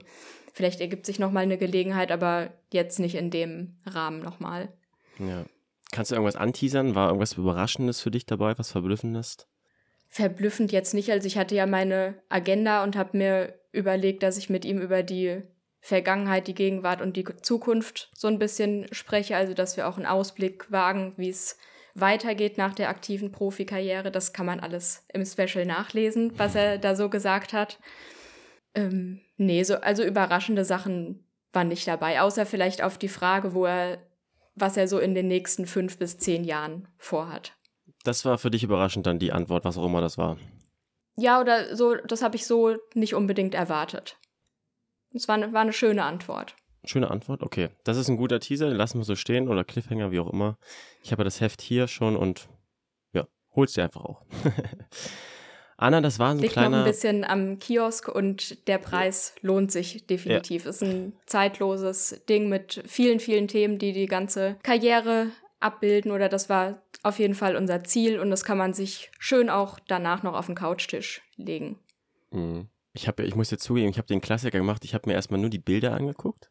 vielleicht 0.54 0.80
ergibt 0.80 1.04
sich 1.04 1.18
noch 1.18 1.32
mal 1.32 1.40
eine 1.40 1.58
Gelegenheit, 1.58 2.12
aber 2.12 2.52
jetzt 2.72 3.00
nicht 3.00 3.16
in 3.16 3.30
dem 3.30 3.78
Rahmen 3.84 4.20
noch 4.20 4.38
mal. 4.38 4.72
Ja. 5.18 5.44
Kannst 5.92 6.10
du 6.10 6.16
irgendwas 6.16 6.36
anteasern? 6.36 6.96
War 6.96 7.06
irgendwas 7.06 7.34
Überraschendes 7.34 8.00
für 8.00 8.10
dich 8.10 8.26
dabei, 8.26 8.58
was 8.58 8.72
Verblüffendes? 8.72 9.46
verblüffend 10.12 10.72
jetzt 10.72 10.92
nicht. 10.92 11.10
Also 11.10 11.26
ich 11.26 11.38
hatte 11.38 11.54
ja 11.54 11.64
meine 11.64 12.22
Agenda 12.28 12.84
und 12.84 12.96
habe 12.96 13.16
mir 13.16 13.58
überlegt, 13.72 14.22
dass 14.22 14.36
ich 14.36 14.50
mit 14.50 14.66
ihm 14.66 14.78
über 14.78 15.02
die 15.02 15.42
Vergangenheit, 15.80 16.48
die 16.48 16.54
Gegenwart 16.54 17.00
und 17.00 17.16
die 17.16 17.24
Zukunft 17.40 18.10
so 18.14 18.28
ein 18.28 18.38
bisschen 18.38 18.86
spreche. 18.92 19.36
Also 19.36 19.54
dass 19.54 19.78
wir 19.78 19.88
auch 19.88 19.96
einen 19.96 20.04
Ausblick 20.04 20.70
wagen, 20.70 21.14
wie 21.16 21.30
es 21.30 21.56
weitergeht 21.94 22.58
nach 22.58 22.74
der 22.74 22.90
aktiven 22.90 23.32
Profikarriere. 23.32 24.10
Das 24.10 24.34
kann 24.34 24.44
man 24.44 24.60
alles 24.60 25.06
im 25.14 25.24
Special 25.24 25.64
nachlesen, 25.64 26.38
was 26.38 26.54
er 26.56 26.76
da 26.76 26.94
so 26.94 27.08
gesagt 27.08 27.54
hat. 27.54 27.80
Ähm, 28.74 29.22
nee, 29.38 29.62
so, 29.62 29.76
also 29.76 30.04
überraschende 30.04 30.66
Sachen 30.66 31.26
waren 31.54 31.68
nicht 31.68 31.88
dabei, 31.88 32.20
außer 32.20 32.44
vielleicht 32.44 32.82
auf 32.82 32.98
die 32.98 33.08
Frage, 33.08 33.54
wo 33.54 33.64
er, 33.64 33.98
was 34.54 34.76
er 34.76 34.88
so 34.88 34.98
in 34.98 35.14
den 35.14 35.28
nächsten 35.28 35.66
fünf 35.66 35.98
bis 35.98 36.18
zehn 36.18 36.44
Jahren 36.44 36.88
vorhat. 36.98 37.56
Das 38.04 38.24
war 38.24 38.38
für 38.38 38.50
dich 38.50 38.64
überraschend 38.64 39.06
dann 39.06 39.18
die 39.18 39.32
Antwort, 39.32 39.64
was 39.64 39.78
auch 39.78 39.86
immer 39.86 40.00
das 40.00 40.18
war. 40.18 40.36
Ja, 41.16 41.40
oder 41.40 41.76
so, 41.76 41.94
das 41.94 42.22
habe 42.22 42.36
ich 42.36 42.46
so 42.46 42.76
nicht 42.94 43.14
unbedingt 43.14 43.54
erwartet. 43.54 44.18
Es 45.14 45.28
war, 45.28 45.34
eine- 45.36 45.52
war 45.52 45.60
eine 45.60 45.72
schöne 45.72 46.04
Antwort. 46.04 46.56
Schöne 46.84 47.10
Antwort, 47.10 47.42
okay. 47.42 47.68
Das 47.84 47.96
ist 47.96 48.08
ein 48.08 48.16
guter 48.16 48.40
Teaser, 48.40 48.68
den 48.68 48.76
lassen 48.76 48.98
wir 48.98 49.04
so 49.04 49.14
stehen 49.14 49.48
oder 49.48 49.62
Cliffhanger, 49.62 50.10
wie 50.10 50.18
auch 50.18 50.32
immer. 50.32 50.58
Ich 51.02 51.12
habe 51.12 51.22
das 51.22 51.40
Heft 51.40 51.60
hier 51.60 51.86
schon 51.86 52.16
und 52.16 52.48
ja, 53.12 53.26
hol's 53.54 53.74
dir 53.74 53.84
einfach 53.84 54.04
auch. 54.04 54.22
Anna, 55.76 56.00
das 56.00 56.18
war 56.18 56.32
so 56.32 56.38
ein 56.38 56.42
Liegt 56.42 56.56
noch 56.56 56.62
ein 56.62 56.70
kleiner. 56.70 56.84
bisschen 56.84 57.24
am 57.24 57.58
Kiosk 57.58 58.08
und 58.08 58.68
der 58.68 58.78
Preis 58.78 59.34
lohnt 59.40 59.72
sich 59.72 60.06
definitiv. 60.06 60.66
Ist 60.66 60.82
ein 60.82 61.12
zeitloses 61.26 62.22
Ding 62.28 62.48
mit 62.48 62.82
vielen, 62.86 63.20
vielen 63.20 63.48
Themen, 63.48 63.78
die 63.78 63.92
die 63.92 64.06
ganze 64.06 64.56
Karriere 64.62 65.28
abbilden. 65.60 66.12
Oder 66.12 66.28
das 66.28 66.48
war 66.48 66.82
auf 67.02 67.18
jeden 67.18 67.34
Fall 67.34 67.56
unser 67.56 67.82
Ziel 67.84 68.20
und 68.20 68.30
das 68.30 68.44
kann 68.44 68.58
man 68.58 68.74
sich 68.74 69.10
schön 69.18 69.50
auch 69.50 69.78
danach 69.88 70.22
noch 70.22 70.34
auf 70.34 70.46
den 70.46 70.54
Couchtisch 70.54 71.22
legen. 71.36 71.78
Mhm. 72.30 72.68
Ich, 72.94 73.08
hab, 73.08 73.18
ich 73.20 73.34
muss 73.34 73.50
jetzt 73.50 73.64
zugeben, 73.64 73.88
ich 73.88 73.96
habe 73.98 74.06
den 74.08 74.20
Klassiker 74.20 74.58
gemacht. 74.58 74.84
Ich 74.84 74.94
habe 74.94 75.08
mir 75.08 75.14
erstmal 75.14 75.40
nur 75.40 75.50
die 75.50 75.58
Bilder 75.58 75.94
angeguckt. 75.94 76.50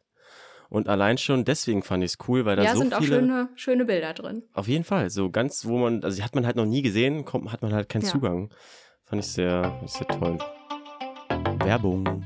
Und 0.68 0.88
allein 0.88 1.18
schon 1.18 1.44
deswegen 1.44 1.82
fand 1.82 2.02
ich 2.02 2.12
es 2.12 2.18
cool, 2.28 2.46
weil 2.46 2.56
da 2.56 2.62
ja, 2.64 2.72
so 2.72 2.80
sind 2.80 2.94
auch 2.94 3.00
viele. 3.00 3.16
schöne, 3.20 3.48
schöne 3.56 3.84
Bilder 3.84 4.14
drin. 4.14 4.42
Auf 4.54 4.68
jeden 4.68 4.84
Fall, 4.84 5.10
so 5.10 5.30
ganz, 5.30 5.66
wo 5.66 5.76
man, 5.76 6.02
also 6.02 6.16
die 6.16 6.22
hat 6.22 6.34
man 6.34 6.46
halt 6.46 6.56
noch 6.56 6.64
nie 6.64 6.80
gesehen, 6.80 7.26
kommt, 7.26 7.52
hat 7.52 7.60
man 7.60 7.74
halt 7.74 7.90
keinen 7.90 8.02
Ja. 8.02 8.08
Zugang. 8.08 8.50
Fand 9.12 9.22
ich 9.22 9.30
sehr, 9.30 9.78
sehr 9.84 10.06
toll. 10.06 10.38
Werbung. 11.58 12.24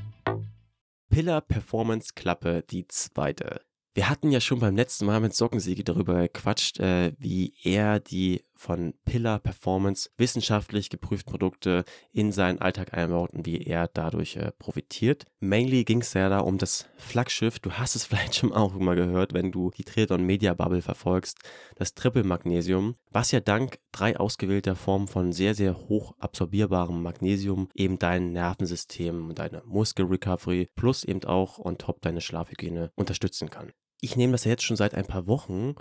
Pillar 1.09 1.41
Performance 1.41 2.13
Klappe, 2.15 2.63
die 2.69 2.87
zweite. 2.87 3.59
Wir 3.93 4.07
hatten 4.09 4.31
ja 4.31 4.39
schon 4.39 4.61
beim 4.61 4.77
letzten 4.77 5.05
Mal 5.05 5.19
mit 5.19 5.35
Sockensiege 5.35 5.83
darüber 5.83 6.21
gequatscht, 6.21 6.79
äh, 6.79 7.11
wie 7.19 7.53
er 7.61 7.99
die 7.99 8.45
von 8.57 8.93
Pillar 9.05 9.39
Performance 9.39 10.09
wissenschaftlich 10.17 10.89
geprüfte 10.89 11.29
Produkte 11.29 11.85
in 12.11 12.31
seinen 12.31 12.59
Alltag 12.59 12.93
einbaut 12.93 13.33
und 13.33 13.45
wie 13.45 13.61
er 13.61 13.87
dadurch 13.87 14.35
äh, 14.35 14.51
profitiert. 14.57 15.25
Mainly 15.39 15.83
ging 15.83 16.01
es 16.01 16.13
ja 16.13 16.29
da 16.29 16.39
um 16.39 16.57
das 16.57 16.87
Flaggschiff, 16.97 17.59
du 17.59 17.71
hast 17.71 17.95
es 17.95 18.05
vielleicht 18.07 18.35
schon 18.35 18.53
auch 18.53 18.73
mal 18.73 18.95
gehört, 18.95 19.33
wenn 19.33 19.51
du 19.51 19.71
die 19.71 19.83
Triathlon 19.83 20.23
Media 20.23 20.53
Bubble 20.53 20.81
verfolgst, 20.81 21.39
das 21.75 21.93
Triple 21.93 22.23
Magnesium, 22.23 22.95
was 23.11 23.31
ja 23.31 23.39
dank 23.39 23.79
drei 23.91 24.17
ausgewählter 24.17 24.75
Formen 24.75 25.07
von 25.07 25.31
sehr, 25.31 25.55
sehr 25.55 25.77
hoch 25.77 26.13
absorbierbarem 26.19 27.01
Magnesium 27.01 27.69
eben 27.73 27.99
dein 27.99 28.31
Nervensystem, 28.31 29.33
deine 29.35 29.63
Muskelrecovery 29.65 30.69
plus 30.75 31.03
eben 31.03 31.23
auch 31.23 31.59
on 31.59 31.77
top 31.77 32.01
deine 32.01 32.21
Schlafhygiene 32.21 32.91
unterstützen 32.95 33.49
kann. 33.49 33.71
Ich 33.99 34.15
nehme 34.15 34.33
das 34.33 34.43
ja 34.43 34.51
jetzt 34.51 34.63
schon 34.63 34.77
seit 34.77 34.93
ein 34.93 35.05
paar 35.05 35.25
Wochen 35.25 35.73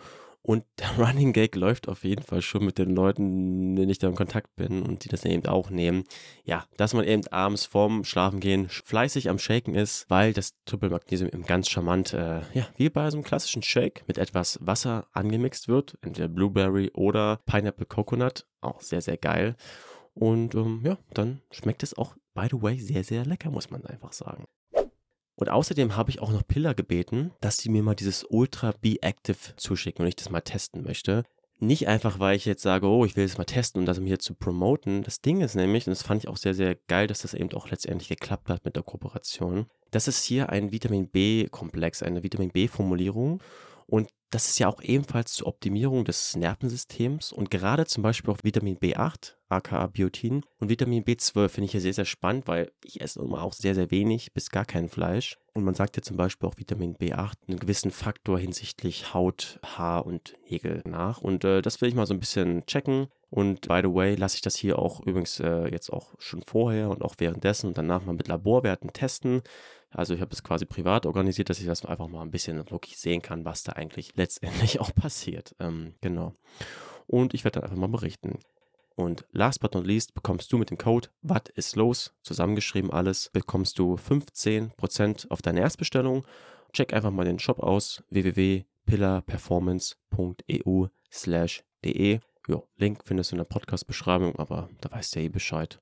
und 0.46 0.64
der 0.78 0.96
Running 0.96 1.32
Gag 1.32 1.56
läuft 1.56 1.88
auf 1.88 2.04
jeden 2.04 2.22
Fall 2.22 2.40
schon 2.40 2.64
mit 2.64 2.78
den 2.78 2.90
Leuten, 2.90 3.74
denen 3.74 3.90
ich 3.90 3.98
da 3.98 4.08
in 4.08 4.14
Kontakt 4.14 4.54
bin 4.54 4.82
und 4.82 5.04
die 5.04 5.08
das 5.08 5.24
eben 5.24 5.44
auch 5.46 5.70
nehmen. 5.70 6.04
Ja, 6.44 6.64
dass 6.76 6.94
man 6.94 7.04
eben 7.04 7.26
abends 7.28 7.66
vorm 7.66 8.04
Schlafengehen 8.04 8.68
fleißig 8.68 9.28
am 9.28 9.40
Shaken 9.40 9.74
ist, 9.74 10.08
weil 10.08 10.32
das 10.32 10.54
Triple 10.64 10.90
Magnesium 10.90 11.30
eben 11.30 11.44
ganz 11.44 11.68
charmant, 11.68 12.12
äh, 12.12 12.42
ja, 12.54 12.68
wie 12.76 12.88
bei 12.88 13.10
so 13.10 13.16
einem 13.16 13.24
klassischen 13.24 13.62
Shake 13.62 14.04
mit 14.06 14.18
etwas 14.18 14.58
Wasser 14.62 15.08
angemixt 15.12 15.66
wird, 15.66 15.98
entweder 16.00 16.28
Blueberry 16.28 16.92
oder 16.94 17.40
Pineapple 17.46 17.86
Coconut. 17.86 18.46
Auch 18.60 18.80
sehr, 18.80 19.00
sehr 19.00 19.16
geil. 19.16 19.56
Und 20.14 20.54
ähm, 20.54 20.80
ja, 20.84 20.96
dann 21.12 21.42
schmeckt 21.50 21.82
es 21.82 21.98
auch, 21.98 22.14
by 22.34 22.46
the 22.48 22.62
way, 22.62 22.78
sehr, 22.78 23.02
sehr 23.02 23.24
lecker, 23.26 23.50
muss 23.50 23.70
man 23.70 23.84
einfach 23.84 24.12
sagen. 24.12 24.44
Und 25.36 25.50
außerdem 25.50 25.96
habe 25.96 26.10
ich 26.10 26.20
auch 26.20 26.32
noch 26.32 26.46
Pillar 26.46 26.74
gebeten, 26.74 27.30
dass 27.40 27.58
sie 27.58 27.68
mir 27.68 27.82
mal 27.82 27.94
dieses 27.94 28.24
Ultra 28.24 28.72
B-Active 28.80 29.36
zuschicken 29.56 30.02
und 30.02 30.08
ich 30.08 30.16
das 30.16 30.30
mal 30.30 30.40
testen 30.40 30.82
möchte. 30.82 31.24
Nicht 31.58 31.88
einfach, 31.88 32.18
weil 32.18 32.36
ich 32.36 32.44
jetzt 32.44 32.62
sage, 32.62 32.86
oh, 32.86 33.04
ich 33.04 33.16
will 33.16 33.24
es 33.24 33.38
mal 33.38 33.44
testen 33.44 33.80
und 33.80 33.86
das 33.86 33.98
mir 33.98 34.08
hier 34.08 34.18
zu 34.18 34.34
promoten. 34.34 35.02
Das 35.02 35.22
Ding 35.22 35.40
ist 35.40 35.54
nämlich, 35.54 35.86
und 35.86 35.92
das 35.92 36.02
fand 36.02 36.22
ich 36.22 36.28
auch 36.28 36.36
sehr, 36.36 36.52
sehr 36.52 36.74
geil, 36.86 37.06
dass 37.06 37.22
das 37.22 37.32
eben 37.32 37.52
auch 37.52 37.70
letztendlich 37.70 38.08
geklappt 38.08 38.50
hat 38.50 38.64
mit 38.64 38.76
der 38.76 38.82
Kooperation. 38.82 39.66
Das 39.90 40.08
ist 40.08 40.22
hier 40.24 40.50
ein 40.50 40.72
Vitamin 40.72 41.08
B-Komplex, 41.08 42.02
eine 42.02 42.22
Vitamin 42.22 42.50
B-Formulierung. 42.50 43.42
Und 43.86 44.08
das 44.30 44.48
ist 44.48 44.58
ja 44.58 44.68
auch 44.68 44.82
ebenfalls 44.82 45.34
zur 45.34 45.46
Optimierung 45.46 46.04
des 46.04 46.36
Nervensystems 46.36 47.32
und 47.32 47.50
gerade 47.50 47.86
zum 47.86 48.02
Beispiel 48.02 48.32
auch 48.32 48.42
Vitamin 48.42 48.76
B8, 48.76 49.34
aka 49.48 49.86
Biotin 49.86 50.42
und 50.58 50.68
Vitamin 50.68 51.04
B12 51.04 51.48
finde 51.48 51.66
ich 51.66 51.72
ja 51.72 51.80
sehr, 51.80 51.92
sehr 51.92 52.04
spannend, 52.04 52.48
weil 52.48 52.72
ich 52.82 53.00
esse 53.00 53.20
immer 53.20 53.42
auch 53.42 53.52
sehr, 53.52 53.74
sehr 53.74 53.90
wenig 53.90 54.32
bis 54.32 54.50
gar 54.50 54.64
kein 54.64 54.88
Fleisch. 54.88 55.38
Und 55.54 55.64
man 55.64 55.74
sagt 55.74 55.96
ja 55.96 56.02
zum 56.02 56.16
Beispiel 56.18 56.48
auch 56.48 56.58
Vitamin 56.58 56.96
B8 56.96 57.32
einen 57.48 57.58
gewissen 57.58 57.90
Faktor 57.90 58.38
hinsichtlich 58.38 59.14
Haut, 59.14 59.58
Haar 59.64 60.04
und 60.04 60.36
Nägel 60.50 60.82
nach. 60.84 61.22
Und 61.22 61.44
äh, 61.44 61.62
das 61.62 61.80
will 61.80 61.88
ich 61.88 61.94
mal 61.94 62.06
so 62.06 62.12
ein 62.12 62.20
bisschen 62.20 62.66
checken. 62.66 63.06
Und 63.30 63.68
by 63.68 63.80
the 63.82 63.94
way, 63.94 64.16
lasse 64.16 64.36
ich 64.36 64.42
das 64.42 64.54
hier 64.56 64.78
auch 64.78 65.00
übrigens 65.00 65.40
äh, 65.40 65.68
jetzt 65.70 65.90
auch 65.90 66.14
schon 66.18 66.42
vorher 66.42 66.90
und 66.90 67.02
auch 67.02 67.14
währenddessen 67.18 67.68
und 67.68 67.78
danach 67.78 68.04
mal 68.04 68.12
mit 68.12 68.28
Laborwerten 68.28 68.92
testen. 68.92 69.42
Also 69.90 70.14
ich 70.14 70.20
habe 70.20 70.32
es 70.32 70.42
quasi 70.42 70.66
privat 70.66 71.06
organisiert, 71.06 71.48
dass 71.48 71.60
ich 71.60 71.66
das 71.66 71.84
einfach 71.84 72.08
mal 72.08 72.22
ein 72.22 72.30
bisschen 72.30 72.70
wirklich 72.70 72.98
sehen 72.98 73.22
kann, 73.22 73.44
was 73.44 73.62
da 73.62 73.72
eigentlich 73.72 74.16
letztendlich 74.16 74.80
auch 74.80 74.94
passiert. 74.94 75.54
Ähm, 75.58 75.94
genau. 76.00 76.34
Und 77.06 77.34
ich 77.34 77.44
werde 77.44 77.60
dann 77.60 77.70
einfach 77.70 77.80
mal 77.80 77.88
berichten. 77.88 78.38
Und 78.96 79.24
last 79.32 79.60
but 79.60 79.74
not 79.74 79.86
least 79.86 80.14
bekommst 80.14 80.52
du 80.52 80.58
mit 80.58 80.70
dem 80.70 80.78
Code 80.78 81.08
Was 81.20 81.42
ist 81.54 81.76
los, 81.76 82.14
zusammengeschrieben 82.22 82.90
alles, 82.90 83.28
bekommst 83.32 83.78
du 83.78 83.96
15% 83.96 85.30
auf 85.30 85.42
deine 85.42 85.60
Erstbestellung. 85.60 86.26
Check 86.72 86.94
einfach 86.94 87.10
mal 87.10 87.26
den 87.26 87.38
Shop 87.38 87.60
aus, 87.60 88.02
www.pillarperformance.eu 88.10 90.86
slash 91.10 91.62
de. 91.84 92.20
Link 92.76 93.00
findest 93.04 93.32
du 93.32 93.34
in 93.34 93.38
der 93.38 93.44
Podcast-Beschreibung, 93.44 94.36
aber 94.36 94.70
da 94.80 94.90
weißt 94.90 95.14
du 95.14 95.20
ja 95.20 95.26
eh 95.26 95.28
Bescheid. 95.28 95.78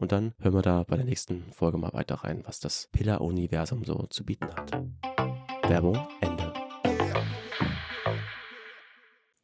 Und 0.00 0.12
dann 0.12 0.32
hören 0.40 0.54
wir 0.54 0.62
da 0.62 0.82
bei 0.82 0.96
der 0.96 1.04
nächsten 1.04 1.52
Folge 1.52 1.76
mal 1.76 1.92
weiter 1.92 2.14
rein, 2.16 2.42
was 2.46 2.58
das 2.58 2.88
Pillar-Universum 2.90 3.84
so 3.84 4.06
zu 4.08 4.24
bieten 4.24 4.46
hat. 4.46 4.72
Werbung 5.68 5.98
Ende. 6.22 6.54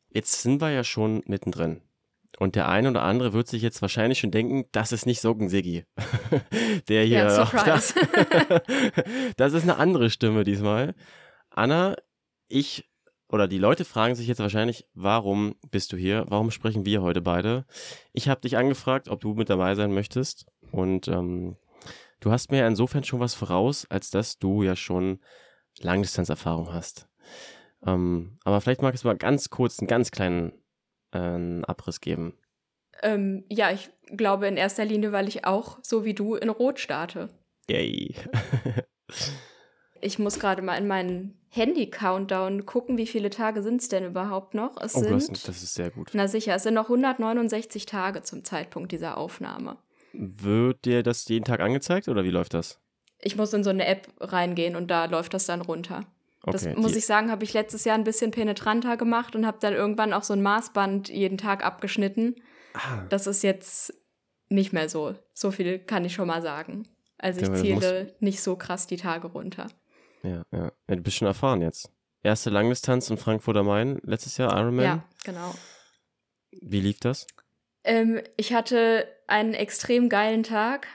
Jetzt 0.08 0.40
sind 0.40 0.62
wir 0.62 0.70
ja 0.70 0.82
schon 0.82 1.22
mittendrin. 1.26 1.82
Und 2.38 2.54
der 2.54 2.70
eine 2.70 2.88
oder 2.88 3.02
andere 3.02 3.34
wird 3.34 3.48
sich 3.48 3.60
jetzt 3.60 3.82
wahrscheinlich 3.82 4.18
schon 4.18 4.30
denken, 4.30 4.64
das 4.72 4.92
ist 4.92 5.04
nicht 5.04 5.20
Socken 5.20 5.50
Siggi. 5.50 5.84
der 6.88 7.04
hier. 7.04 7.18
Ja, 7.18 7.30
surprise. 7.30 7.94
das 9.36 9.52
ist 9.52 9.64
eine 9.64 9.76
andere 9.76 10.08
Stimme 10.08 10.42
diesmal. 10.42 10.94
Anna, 11.50 11.96
ich 12.48 12.88
oder 13.28 13.48
die 13.48 13.58
Leute 13.58 13.84
fragen 13.84 14.14
sich 14.14 14.28
jetzt 14.28 14.38
wahrscheinlich, 14.38 14.86
warum 14.94 15.56
bist 15.70 15.92
du 15.92 15.96
hier? 15.96 16.24
Warum 16.28 16.50
sprechen 16.50 16.86
wir 16.86 17.02
heute 17.02 17.20
beide? 17.20 17.66
Ich 18.12 18.28
habe 18.28 18.40
dich 18.40 18.56
angefragt, 18.56 19.08
ob 19.08 19.20
du 19.20 19.34
mit 19.34 19.50
dabei 19.50 19.74
sein 19.74 19.92
möchtest. 19.92 20.46
Und 20.70 21.08
ähm, 21.08 21.56
du 22.20 22.30
hast 22.30 22.52
mir 22.52 22.66
insofern 22.66 23.04
schon 23.04 23.20
was 23.20 23.34
voraus, 23.34 23.86
als 23.90 24.10
dass 24.10 24.38
du 24.38 24.62
ja 24.62 24.76
schon 24.76 25.20
Langdistanzerfahrung 25.80 26.72
hast. 26.72 27.08
Ähm, 27.84 28.38
aber 28.44 28.60
vielleicht 28.60 28.82
magst 28.82 29.04
du 29.04 29.08
mal 29.08 29.16
ganz 29.16 29.50
kurz 29.50 29.80
einen 29.80 29.88
ganz 29.88 30.10
kleinen 30.12 30.52
äh, 31.12 31.62
Abriss 31.64 32.00
geben. 32.00 32.38
Ähm, 33.02 33.44
ja, 33.50 33.72
ich 33.72 33.90
glaube 34.16 34.46
in 34.46 34.56
erster 34.56 34.84
Linie, 34.84 35.12
weil 35.12 35.28
ich 35.28 35.44
auch, 35.44 35.78
so 35.82 36.04
wie 36.04 36.14
du, 36.14 36.36
in 36.36 36.48
Rot 36.48 36.78
starte. 36.78 37.28
Yay. 37.68 38.14
ich 40.00 40.18
muss 40.18 40.38
gerade 40.38 40.62
mal 40.62 40.76
in 40.76 40.86
meinen 40.86 41.38
Handy-Countdown 41.50 42.66
gucken, 42.66 42.98
wie 42.98 43.06
viele 43.06 43.30
Tage 43.30 43.62
sind 43.62 43.80
es 43.80 43.88
denn 43.88 44.04
überhaupt 44.04 44.54
noch? 44.54 44.76
Es 44.80 44.94
oh, 44.94 45.00
sind, 45.00 45.30
das, 45.30 45.42
das 45.42 45.62
ist 45.62 45.74
sehr 45.74 45.90
gut. 45.90 46.10
Na 46.12 46.28
sicher, 46.28 46.54
es 46.54 46.62
sind 46.62 46.74
noch 46.74 46.84
169 46.84 47.86
Tage 47.86 48.22
zum 48.22 48.44
Zeitpunkt 48.44 48.92
dieser 48.92 49.16
Aufnahme. 49.16 49.78
Wird 50.12 50.84
dir 50.84 51.02
das 51.02 51.28
jeden 51.28 51.44
Tag 51.44 51.60
angezeigt 51.60 52.08
oder 52.08 52.24
wie 52.24 52.30
läuft 52.30 52.54
das? 52.54 52.78
Ich 53.20 53.36
muss 53.36 53.52
in 53.52 53.64
so 53.64 53.70
eine 53.70 53.86
App 53.86 54.08
reingehen 54.20 54.76
und 54.76 54.90
da 54.90 55.06
läuft 55.06 55.34
das 55.34 55.46
dann 55.46 55.62
runter. 55.62 56.06
Okay, 56.42 56.52
das 56.52 56.76
muss 56.76 56.94
ich 56.94 57.06
sagen, 57.06 57.30
habe 57.30 57.44
ich 57.44 57.52
letztes 57.54 57.84
Jahr 57.84 57.96
ein 57.96 58.04
bisschen 58.04 58.30
penetranter 58.30 58.96
gemacht 58.96 59.34
und 59.34 59.46
habe 59.46 59.58
dann 59.60 59.72
irgendwann 59.72 60.12
auch 60.12 60.22
so 60.22 60.32
ein 60.32 60.42
Maßband 60.42 61.08
jeden 61.08 61.38
Tag 61.38 61.64
abgeschnitten. 61.64 62.36
Ah. 62.74 63.04
Das 63.08 63.26
ist 63.26 63.42
jetzt 63.42 63.92
nicht 64.48 64.72
mehr 64.72 64.88
so. 64.88 65.14
So 65.32 65.50
viel 65.50 65.78
kann 65.78 66.04
ich 66.04 66.14
schon 66.14 66.28
mal 66.28 66.42
sagen. 66.42 66.86
Also 67.18 67.40
ich 67.40 67.48
ja, 67.48 67.54
zähle 67.54 68.14
nicht 68.20 68.42
so 68.42 68.56
krass 68.56 68.86
die 68.86 68.96
Tage 68.96 69.28
runter. 69.28 69.66
Ja, 70.22 70.42
ja. 70.52 70.72
ja 70.88 70.96
du 70.96 71.02
bist 71.02 71.16
schon 71.16 71.28
erfahren 71.28 71.62
jetzt. 71.62 71.90
Erste 72.22 72.50
Langdistanz 72.50 73.08
in 73.10 73.18
Frankfurt 73.18 73.56
am 73.56 73.66
Main, 73.66 74.00
letztes 74.02 74.36
Jahr 74.36 74.56
Ironman. 74.58 74.84
Ja, 74.84 75.04
genau. 75.24 75.54
Wie 76.50 76.80
lief 76.80 76.98
das? 77.00 77.26
Ähm, 77.84 78.20
ich 78.36 78.52
hatte 78.52 79.06
einen 79.28 79.54
extrem 79.54 80.08
geilen 80.08 80.42
Tag 80.42 80.88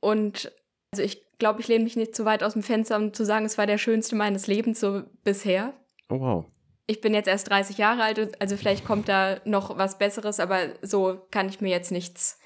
und 0.00 0.52
also 0.92 1.04
ich 1.04 1.22
glaube, 1.38 1.60
ich 1.60 1.68
lehne 1.68 1.84
mich 1.84 1.96
nicht 1.96 2.16
zu 2.16 2.24
weit 2.24 2.42
aus 2.42 2.54
dem 2.54 2.62
Fenster, 2.62 2.96
um 2.96 3.14
zu 3.14 3.24
sagen, 3.24 3.46
es 3.46 3.58
war 3.58 3.66
der 3.66 3.78
schönste 3.78 4.16
meines 4.16 4.46
Lebens 4.46 4.80
so 4.80 5.04
bisher. 5.22 5.74
Oh 6.08 6.20
wow. 6.20 6.44
Ich 6.86 7.00
bin 7.00 7.14
jetzt 7.14 7.28
erst 7.28 7.50
30 7.50 7.78
Jahre 7.78 8.02
alt, 8.02 8.40
also 8.40 8.56
vielleicht 8.56 8.84
kommt 8.84 9.08
da 9.08 9.40
noch 9.44 9.76
was 9.76 9.98
Besseres, 9.98 10.40
aber 10.40 10.70
so 10.82 11.20
kann 11.30 11.48
ich 11.48 11.60
mir 11.60 11.68
jetzt 11.68 11.92
nichts 11.92 12.40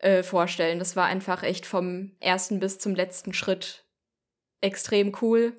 äh, 0.00 0.22
vorstellen. 0.22 0.78
Das 0.80 0.96
war 0.96 1.06
einfach 1.06 1.44
echt 1.44 1.66
vom 1.66 2.12
ersten 2.20 2.58
bis 2.58 2.78
zum 2.78 2.94
letzten 2.94 3.32
Schritt 3.32 3.84
extrem 4.60 5.16
cool. 5.20 5.54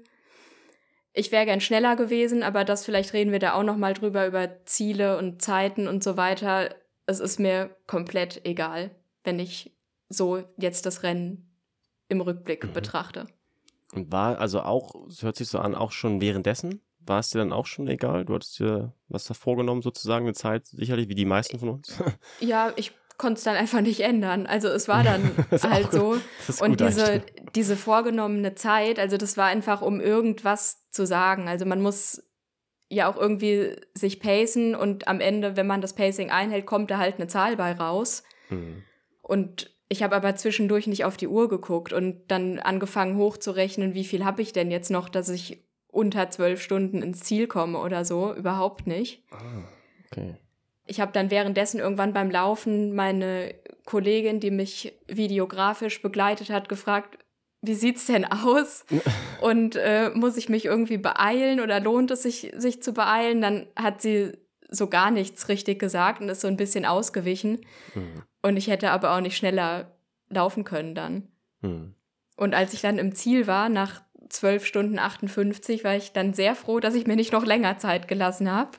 Ich 1.14 1.32
wäre 1.32 1.46
gern 1.46 1.62
schneller 1.62 1.96
gewesen, 1.96 2.42
aber 2.44 2.64
das 2.64 2.86
vielleicht 2.86 3.14
reden 3.14 3.32
wir 3.32 3.40
da 3.40 3.54
auch 3.54 3.64
noch 3.64 3.78
mal 3.78 3.94
drüber 3.94 4.26
über 4.28 4.66
Ziele 4.66 5.18
und 5.18 5.42
Zeiten 5.42 5.88
und 5.88 6.04
so 6.04 6.16
weiter. 6.16 6.74
Es 7.06 7.20
ist 7.20 7.40
mir 7.40 7.76
komplett 7.88 8.46
egal, 8.46 8.92
wenn 9.24 9.40
ich 9.40 9.76
so 10.08 10.44
jetzt 10.58 10.86
das 10.86 11.04
Rennen 11.04 11.50
im 12.08 12.22
Rückblick 12.22 12.64
mhm. 12.64 12.74
betrachte. 12.74 13.28
Und 13.94 14.12
war 14.12 14.40
also 14.40 14.62
auch, 14.62 15.08
es 15.08 15.22
hört 15.22 15.36
sich 15.36 15.50
so 15.50 15.60
an, 15.60 15.76
auch 15.76 15.92
schon 15.92 16.22
währenddessen? 16.22 16.82
War 17.00 17.20
es 17.20 17.30
dir 17.30 17.40
dann 17.40 17.52
auch 17.52 17.66
schon 17.66 17.88
egal? 17.88 18.26
Du 18.26 18.36
hattest 18.36 18.60
dir 18.60 18.94
was 19.10 19.26
da 19.26 19.34
vorgenommen, 19.34 19.82
sozusagen, 19.82 20.26
eine 20.26 20.34
Zeit, 20.34 20.68
sicherlich, 20.68 21.10
wie 21.10 21.16
die 21.16 21.26
meisten 21.26 21.60
von 21.60 21.70
uns? 21.70 22.02
ja, 22.40 22.72
ich 22.78 22.94
konnte 23.22 23.38
es 23.38 23.44
dann 23.44 23.56
einfach 23.56 23.82
nicht 23.82 24.00
ändern. 24.00 24.48
Also 24.48 24.68
es 24.68 24.88
war 24.88 25.04
dann 25.04 25.32
halt 25.64 25.96
auch, 25.96 26.18
so. 26.48 26.66
Und 26.66 26.80
diese, 26.82 27.22
diese 27.56 27.78
vorgenommene 27.78 28.56
Zeit, 28.56 28.98
also 28.98 29.16
das 29.16 29.38
war 29.38 29.46
einfach, 29.46 29.84
um 29.84 30.02
irgendwas 30.02 30.90
zu 30.90 31.06
sagen. 31.06 31.48
Also 31.48 31.66
man 31.66 31.82
muss 31.82 32.24
ja 32.90 33.10
auch 33.10 33.18
irgendwie 33.18 33.76
sich 33.94 34.20
pacen 34.20 34.76
und 34.76 35.08
am 35.08 35.22
Ende, 35.22 35.56
wenn 35.56 35.68
man 35.68 35.82
das 35.82 35.94
Pacing 35.94 36.32
einhält, 36.32 36.66
kommt 36.66 36.90
da 36.90 36.98
halt 36.98 37.18
eine 37.18 37.28
Zahl 37.28 37.56
bei 37.56 37.72
raus. 37.74 38.24
Mhm. 38.50 38.84
Und 39.22 39.72
ich 39.88 40.02
habe 40.02 40.16
aber 40.16 40.36
zwischendurch 40.36 40.88
nicht 40.88 41.06
auf 41.06 41.16
die 41.16 41.28
Uhr 41.28 41.48
geguckt 41.48 41.94
und 41.94 42.32
dann 42.32 42.58
angefangen 42.58 43.18
hochzurechnen, 43.18 43.94
wie 43.94 44.04
viel 44.04 44.26
habe 44.26 44.42
ich 44.42 44.52
denn 44.52 44.72
jetzt 44.72 44.90
noch, 44.90 45.10
dass 45.10 45.30
ich 45.30 45.64
unter 45.88 46.32
zwölf 46.32 46.60
Stunden 46.62 47.04
ins 47.04 47.20
Ziel 47.20 47.46
komme 47.46 47.78
oder 47.80 48.04
so. 48.04 48.34
Überhaupt 48.34 48.88
nicht. 48.88 49.24
Ah, 49.30 49.64
okay. 50.08 50.38
Ich 50.86 51.00
habe 51.00 51.12
dann 51.12 51.32
währenddessen 51.32 51.80
irgendwann 51.80 52.14
beim 52.14 52.32
Laufen 52.32 52.96
meine 52.96 53.56
Kollegin, 53.86 54.40
die 54.40 54.52
mich 54.52 54.94
videografisch 55.08 56.02
begleitet 56.02 56.50
hat, 56.50 56.70
gefragt, 56.70 57.18
wie 57.62 57.76
sieht's 57.76 58.08
denn 58.08 58.26
aus? 58.26 58.86
Und 59.42 59.76
äh, 59.76 60.10
muss 60.14 60.38
ich 60.38 60.50
mich 60.50 60.66
irgendwie 60.66 60.98
beeilen 60.98 61.60
oder 61.60 61.80
lohnt 61.80 62.12
es 62.12 62.24
sich, 62.24 62.52
sich 62.56 62.82
zu 62.82 62.94
beeilen? 62.94 63.42
Dann 63.42 63.68
hat 63.76 64.02
sie 64.02 64.34
so 64.70 64.88
gar 64.88 65.12
nichts 65.12 65.50
richtig 65.50 65.80
gesagt 65.80 66.22
und 66.22 66.30
ist 66.30 66.42
so 66.42 66.48
ein 66.48 66.58
bisschen 66.58 66.86
ausgewichen. 66.86 67.60
Mhm. 67.94 68.24
Und 68.42 68.58
ich 68.58 68.68
hätte 68.68 68.92
aber 68.92 69.14
auch 69.14 69.20
nicht 69.20 69.36
schneller 69.36 69.92
laufen 70.30 70.64
können 70.64 70.96
dann. 70.96 71.28
Mhm. 71.62 71.94
Und 72.38 72.56
als 72.56 72.74
ich 72.74 72.82
dann 72.82 72.98
im 72.98 73.14
Ziel 73.14 73.48
war, 73.48 73.68
nach 73.68 74.02
12 74.30 74.66
Stunden 74.66 74.98
58, 74.98 75.84
war 75.84 75.96
ich 75.96 76.14
dann 76.14 76.34
sehr 76.34 76.56
froh, 76.56 76.80
dass 76.80 76.96
ich 76.96 77.06
mir 77.06 77.18
nicht 77.18 77.34
noch 77.34 77.46
länger 77.46 77.78
Zeit 77.78 78.08
gelassen 78.08 78.50
habe. 78.50 78.72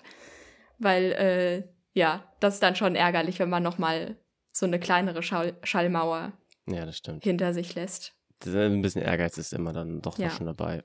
Weil, 0.79 1.13
äh, 1.13 1.72
ja, 1.95 2.25
das 2.41 2.55
ist 2.55 2.63
dann 2.63 2.77
schon 2.77 2.95
ärgerlich, 2.95 3.39
wenn 3.39 3.51
man 3.51 3.63
nochmal 3.63 4.17
so 4.53 4.67
eine 4.67 4.79
kleinere 4.79 5.23
Schall 5.23 5.55
Schallmauer 5.63 6.33
ja, 6.69 6.87
hinter 7.21 7.55
sich 7.55 7.75
lässt. 7.75 8.15
Ein 8.45 8.83
bisschen 8.83 9.03
Ehrgeiz 9.03 9.39
ist 9.39 9.53
immer 9.53 9.73
dann 9.73 10.03
doch 10.03 10.19
ja. 10.19 10.29
schon 10.31 10.47
dabei. 10.47 10.83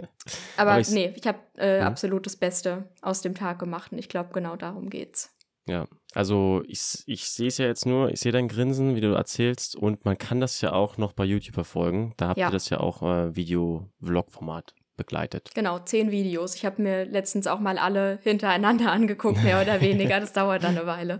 Aber, 0.56 0.72
Aber 0.72 0.82
nee, 0.90 1.14
ich 1.16 1.26
habe 1.26 1.38
äh, 1.54 1.80
hm? 1.80 1.86
absolut 1.86 2.26
das 2.26 2.36
Beste 2.36 2.88
aus 3.00 3.22
dem 3.22 3.34
Tag 3.34 3.60
gemacht 3.60 3.92
und 3.92 3.98
ich 3.98 4.08
glaube, 4.08 4.30
genau 4.32 4.56
darum 4.56 4.90
geht's. 4.90 5.32
Ja, 5.68 5.86
also 6.14 6.62
ich, 6.66 7.02
ich 7.06 7.28
sehe 7.30 7.48
es 7.48 7.58
ja 7.58 7.66
jetzt 7.66 7.86
nur, 7.86 8.10
ich 8.10 8.20
sehe 8.20 8.32
dein 8.32 8.48
Grinsen, 8.48 8.94
wie 8.94 9.00
du 9.00 9.12
erzählst 9.14 9.76
und 9.76 10.04
man 10.04 10.16
kann 10.16 10.40
das 10.40 10.60
ja 10.60 10.72
auch 10.72 10.96
noch 10.96 11.12
bei 11.12 11.24
YouTube 11.24 11.54
verfolgen. 11.54 12.14
Da 12.16 12.28
habt 12.28 12.38
ja. 12.38 12.48
ihr 12.48 12.52
das 12.52 12.70
ja 12.70 12.78
auch 12.78 13.02
äh, 13.02 13.34
Video-Vlog-Format 13.34 14.74
begleitet. 14.96 15.50
Genau, 15.54 15.78
zehn 15.78 16.10
Videos. 16.10 16.54
Ich 16.54 16.64
habe 16.64 16.82
mir 16.82 17.04
letztens 17.04 17.46
auch 17.46 17.60
mal 17.60 17.78
alle 17.78 18.18
hintereinander 18.22 18.90
angeguckt, 18.92 19.42
mehr 19.42 19.60
oder 19.60 19.80
weniger. 19.80 20.20
Das 20.20 20.32
dauert 20.32 20.64
dann 20.64 20.76
eine 20.76 20.86
Weile. 20.86 21.18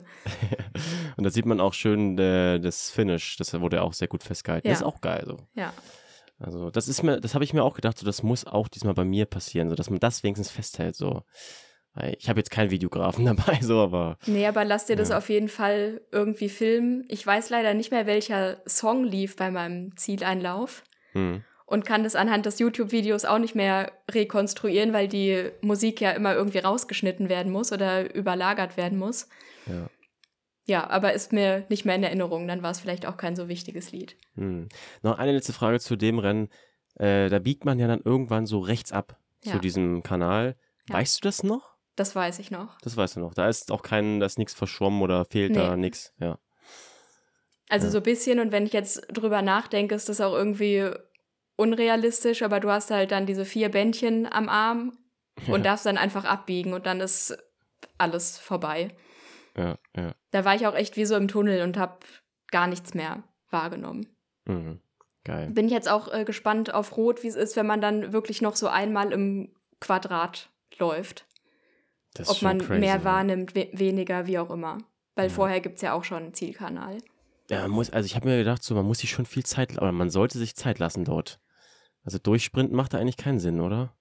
und 1.16 1.24
da 1.24 1.30
sieht 1.30 1.46
man 1.46 1.60
auch 1.60 1.74
schön 1.74 2.18
äh, 2.18 2.58
das 2.58 2.90
Finish. 2.90 3.36
Das 3.36 3.58
wurde 3.60 3.82
auch 3.82 3.92
sehr 3.92 4.08
gut 4.08 4.22
festgehalten. 4.22 4.66
Ja. 4.66 4.72
Das 4.72 4.80
ist 4.80 4.86
auch 4.86 5.00
geil 5.00 5.24
so. 5.26 5.38
Ja. 5.54 5.72
Also 6.38 6.70
das 6.70 6.88
ist 6.88 7.02
mir, 7.02 7.20
das 7.20 7.34
habe 7.34 7.44
ich 7.44 7.54
mir 7.54 7.64
auch 7.64 7.74
gedacht, 7.74 7.98
so 7.98 8.04
das 8.04 8.22
muss 8.22 8.46
auch 8.46 8.68
diesmal 8.68 8.94
bei 8.94 9.04
mir 9.04 9.24
passieren, 9.24 9.70
so 9.70 9.74
dass 9.74 9.88
man 9.88 10.00
das 10.00 10.22
wenigstens 10.22 10.50
festhält. 10.50 10.94
So 10.94 11.22
ich 12.18 12.28
habe 12.28 12.40
jetzt 12.40 12.50
keinen 12.50 12.70
Videografen 12.70 13.24
dabei, 13.36 13.58
so, 13.62 13.80
aber. 13.80 14.18
Nee, 14.26 14.46
aber 14.46 14.64
lass 14.64 14.86
dir 14.86 14.96
das 14.96 15.10
auf 15.10 15.28
jeden 15.28 15.48
Fall 15.48 16.02
irgendwie 16.12 16.48
filmen. 16.48 17.04
Ich 17.08 17.26
weiß 17.26 17.50
leider 17.50 17.74
nicht 17.74 17.90
mehr, 17.90 18.06
welcher 18.06 18.58
Song 18.66 19.04
lief 19.04 19.36
bei 19.36 19.50
meinem 19.50 19.96
Zieleinlauf. 19.96 20.82
Hm. 21.12 21.42
Und 21.66 21.84
kann 21.84 22.04
das 22.04 22.14
anhand 22.14 22.46
des 22.46 22.60
YouTube-Videos 22.60 23.24
auch 23.24 23.38
nicht 23.38 23.56
mehr 23.56 23.90
rekonstruieren, 24.08 24.92
weil 24.92 25.08
die 25.08 25.50
Musik 25.62 26.00
ja 26.00 26.12
immer 26.12 26.34
irgendwie 26.34 26.58
rausgeschnitten 26.58 27.28
werden 27.28 27.50
muss 27.50 27.72
oder 27.72 28.14
überlagert 28.14 28.76
werden 28.76 28.98
muss. 28.98 29.28
Ja. 29.66 29.88
Ja, 30.68 30.90
aber 30.90 31.12
ist 31.12 31.32
mir 31.32 31.64
nicht 31.68 31.84
mehr 31.84 31.94
in 31.94 32.02
Erinnerung. 32.02 32.48
Dann 32.48 32.62
war 32.62 32.72
es 32.72 32.80
vielleicht 32.80 33.06
auch 33.06 33.16
kein 33.16 33.36
so 33.36 33.48
wichtiges 33.48 33.92
Lied. 33.92 34.16
Hm. 34.34 34.68
Noch 35.02 35.18
eine 35.18 35.32
letzte 35.32 35.52
Frage 35.52 35.78
zu 35.78 35.96
dem 35.96 36.18
Rennen. 36.18 36.48
Äh, 36.96 37.28
da 37.28 37.38
biegt 37.38 37.64
man 37.64 37.78
ja 37.78 37.86
dann 37.86 38.00
irgendwann 38.04 38.46
so 38.46 38.58
rechts 38.58 38.90
ab 38.90 39.18
ja. 39.44 39.52
zu 39.52 39.58
diesem 39.58 40.02
Kanal. 40.02 40.56
Ja. 40.88 40.96
Weißt 40.96 41.18
du 41.18 41.28
das 41.28 41.42
noch? 41.42 41.76
Das 41.94 42.14
weiß 42.14 42.40
ich 42.40 42.50
noch. 42.50 42.78
Das 42.80 42.96
weißt 42.96 43.16
du 43.16 43.20
noch. 43.20 43.34
Da 43.34 43.48
ist 43.48 43.70
auch 43.70 43.82
kein, 43.82 44.20
da 44.20 44.26
ist 44.26 44.38
nichts 44.38 44.54
verschwommen 44.54 45.02
oder 45.02 45.24
fehlt 45.24 45.52
nee. 45.52 45.58
da 45.58 45.76
nichts, 45.76 46.12
ja. 46.18 46.38
Also 47.68 47.86
ja. 47.86 47.92
so 47.92 47.98
ein 47.98 48.04
bisschen 48.04 48.38
und 48.38 48.52
wenn 48.52 48.66
ich 48.66 48.72
jetzt 48.72 49.06
drüber 49.12 49.42
nachdenke, 49.42 49.94
ist 49.94 50.08
das 50.08 50.20
auch 50.20 50.34
irgendwie 50.34 50.90
unrealistisch, 51.56 52.42
aber 52.42 52.60
du 52.60 52.70
hast 52.70 52.90
halt 52.90 53.10
dann 53.10 53.26
diese 53.26 53.44
vier 53.44 53.70
Bändchen 53.70 54.30
am 54.30 54.48
Arm 54.48 54.96
und 55.46 55.58
ja. 55.58 55.58
darfst 55.58 55.86
dann 55.86 55.98
einfach 55.98 56.24
abbiegen 56.24 56.72
und 56.72 56.86
dann 56.86 57.00
ist 57.00 57.36
alles 57.98 58.38
vorbei. 58.38 58.94
Ja, 59.56 59.78
ja. 59.96 60.14
Da 60.30 60.44
war 60.44 60.54
ich 60.54 60.66
auch 60.66 60.74
echt 60.74 60.96
wie 60.96 61.06
so 61.06 61.16
im 61.16 61.28
Tunnel 61.28 61.62
und 61.62 61.78
habe 61.78 61.98
gar 62.50 62.66
nichts 62.66 62.94
mehr 62.94 63.24
wahrgenommen. 63.50 64.06
Mhm. 64.44 64.80
Geil. 65.24 65.50
Bin 65.50 65.68
jetzt 65.68 65.88
auch 65.88 66.12
äh, 66.12 66.24
gespannt 66.24 66.72
auf 66.72 66.96
Rot, 66.96 67.22
wie 67.22 67.28
es 67.28 67.34
ist, 67.34 67.56
wenn 67.56 67.66
man 67.66 67.80
dann 67.80 68.12
wirklich 68.12 68.42
noch 68.42 68.54
so 68.54 68.68
einmal 68.68 69.12
im 69.12 69.52
Quadrat 69.80 70.50
läuft. 70.78 71.26
Ob 72.26 72.40
man 72.42 72.58
crazy, 72.60 72.80
mehr 72.80 73.04
wahrnimmt, 73.04 73.54
we 73.54 73.68
weniger, 73.72 74.26
wie 74.26 74.38
auch 74.38 74.50
immer. 74.50 74.78
Weil 75.16 75.28
ja. 75.28 75.34
vorher 75.34 75.60
gibt 75.60 75.76
es 75.76 75.82
ja 75.82 75.94
auch 75.94 76.04
schon 76.04 76.22
einen 76.22 76.34
Zielkanal. 76.34 76.98
Ja, 77.50 77.66
muss, 77.68 77.90
also 77.90 78.06
ich 78.06 78.14
habe 78.14 78.28
mir 78.28 78.38
gedacht, 78.38 78.62
so, 78.62 78.74
man 78.74 78.86
muss 78.86 78.98
sich 78.98 79.10
schon 79.10 79.26
viel 79.26 79.44
Zeit, 79.44 79.78
aber 79.78 79.92
man 79.92 80.10
sollte 80.10 80.38
sich 80.38 80.56
Zeit 80.56 80.78
lassen 80.78 81.04
dort. 81.04 81.40
Also 82.06 82.18
durchsprinten 82.18 82.74
macht 82.74 82.94
da 82.94 82.98
eigentlich 82.98 83.18
keinen 83.18 83.40
Sinn, 83.40 83.60
oder? 83.60 83.92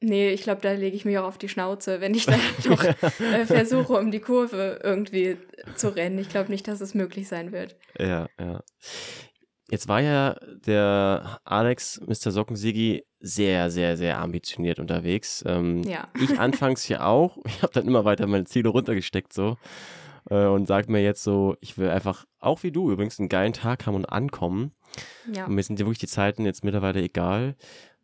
Nee, 0.00 0.30
ich 0.30 0.42
glaube, 0.42 0.60
da 0.60 0.72
lege 0.72 0.94
ich 0.94 1.04
mich 1.04 1.18
auch 1.18 1.24
auf 1.24 1.38
die 1.38 1.48
Schnauze, 1.48 2.00
wenn 2.00 2.14
ich 2.14 2.26
da 2.26 2.36
noch 2.68 2.84
äh, 2.84 3.46
versuche, 3.46 3.94
um 3.94 4.10
die 4.10 4.20
Kurve 4.20 4.80
irgendwie 4.82 5.38
zu 5.74 5.94
rennen. 5.94 6.18
Ich 6.18 6.28
glaube 6.28 6.50
nicht, 6.50 6.68
dass 6.68 6.80
es 6.80 6.94
möglich 6.94 7.26
sein 7.26 7.50
wird. 7.50 7.76
Ja, 7.98 8.28
ja. 8.38 8.62
Jetzt 9.70 9.88
war 9.88 10.00
ja 10.00 10.36
der 10.66 11.40
Alex, 11.44 12.00
Mr. 12.00 12.30
Sockensigi, 12.30 13.04
sehr, 13.20 13.70
sehr, 13.70 13.96
sehr 13.96 14.18
ambitioniert 14.18 14.78
unterwegs. 14.78 15.44
Ähm, 15.46 15.82
ja. 15.82 16.08
Ich 16.20 16.38
anfangs 16.38 16.86
ja 16.88 17.04
auch. 17.04 17.38
Ich 17.44 17.62
habe 17.62 17.72
dann 17.72 17.86
immer 17.86 18.04
weiter 18.04 18.26
meine 18.26 18.44
Ziele 18.44 18.68
runtergesteckt 18.68 19.32
so 19.32 19.56
äh, 20.30 20.46
und 20.46 20.66
sagt 20.66 20.88
mir 20.88 21.02
jetzt 21.02 21.22
so, 21.22 21.56
ich 21.60 21.76
will 21.76 21.90
einfach, 21.90 22.24
auch 22.38 22.62
wie 22.62 22.70
du 22.70 22.90
übrigens, 22.90 23.18
einen 23.18 23.28
geilen 23.28 23.52
Tag 23.52 23.86
haben 23.86 23.96
und 23.96 24.06
ankommen. 24.06 24.72
Ja. 25.32 25.46
Und 25.46 25.54
mir 25.54 25.62
sind 25.62 25.78
dir 25.78 25.84
wirklich 25.84 25.98
die 25.98 26.06
Zeiten 26.06 26.44
jetzt 26.44 26.64
mittlerweile 26.64 27.02
egal. 27.02 27.56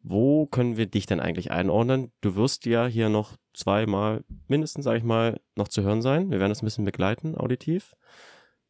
Wo 0.03 0.47
können 0.47 0.77
wir 0.77 0.87
dich 0.87 1.07
denn 1.07 1.21
eigentlich 1.21 1.51
einordnen? 1.51 2.13
Du 2.21 2.37
wirst 2.37 2.67
ja 2.67 2.87
hier 2.87 3.09
noch 3.09 3.37
zweimal 3.55 4.23
mindestens, 4.49 4.85
sage 4.85 4.99
ich 4.99 5.05
mal, 5.05 5.41
noch 5.57 5.69
zu 5.69 5.83
hören 5.83 6.03
sein. 6.03 6.31
Wir 6.31 6.41
werden 6.41 6.51
das 6.51 6.63
ein 6.63 6.67
bisschen 6.67 6.85
begleiten, 6.85 7.37
auditiv. 7.37 7.95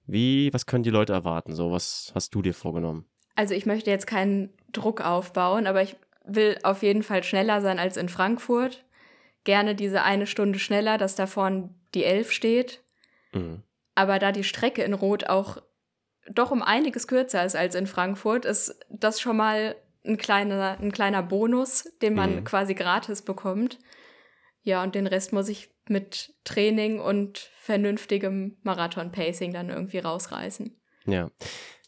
Wie, 0.06 0.52
was 0.52 0.66
können 0.66 0.84
die 0.84 0.90
Leute 0.90 1.12
erwarten? 1.12 1.54
So, 1.54 1.72
was 1.72 2.12
hast 2.14 2.34
du 2.34 2.42
dir 2.42 2.54
vorgenommen? 2.54 3.06
Also 3.34 3.54
ich 3.54 3.66
möchte 3.66 3.90
jetzt 3.90 4.06
keinen 4.06 4.50
Druck 4.72 5.00
aufbauen, 5.00 5.66
aber 5.66 5.82
ich 5.82 5.96
will 6.24 6.58
auf 6.62 6.82
jeden 6.82 7.02
Fall 7.02 7.22
schneller 7.22 7.60
sein 7.60 7.78
als 7.78 7.96
in 7.96 8.08
Frankfurt. 8.08 8.84
Gerne 9.44 9.74
diese 9.74 10.02
eine 10.02 10.26
Stunde 10.26 10.58
schneller, 10.58 10.98
dass 10.98 11.16
da 11.16 11.26
vorne 11.26 11.70
die 11.94 12.04
Elf 12.04 12.30
steht. 12.30 12.82
Mhm. 13.32 13.62
Aber 13.94 14.18
da 14.18 14.32
die 14.32 14.44
Strecke 14.44 14.82
in 14.82 14.94
Rot 14.94 15.28
auch 15.28 15.58
doch 16.30 16.50
um 16.50 16.62
einiges 16.62 17.06
kürzer 17.06 17.44
ist 17.44 17.56
als 17.56 17.74
in 17.74 17.86
Frankfurt, 17.86 18.44
ist 18.44 18.78
das 18.88 19.20
schon 19.20 19.36
mal 19.36 19.76
ein 20.04 20.16
kleiner, 20.16 20.78
ein 20.80 20.92
kleiner 20.92 21.22
Bonus, 21.22 21.84
den 22.02 22.14
man 22.14 22.36
mhm. 22.36 22.44
quasi 22.44 22.74
gratis 22.74 23.22
bekommt. 23.22 23.78
Ja, 24.62 24.82
und 24.82 24.94
den 24.94 25.06
Rest 25.06 25.32
muss 25.32 25.48
ich 25.48 25.70
mit 25.88 26.34
Training 26.44 27.00
und 27.00 27.50
vernünftigem 27.58 28.56
Marathon-Pacing 28.62 29.52
dann 29.52 29.68
irgendwie 29.70 29.98
rausreißen. 29.98 30.74
Ja. 31.06 31.30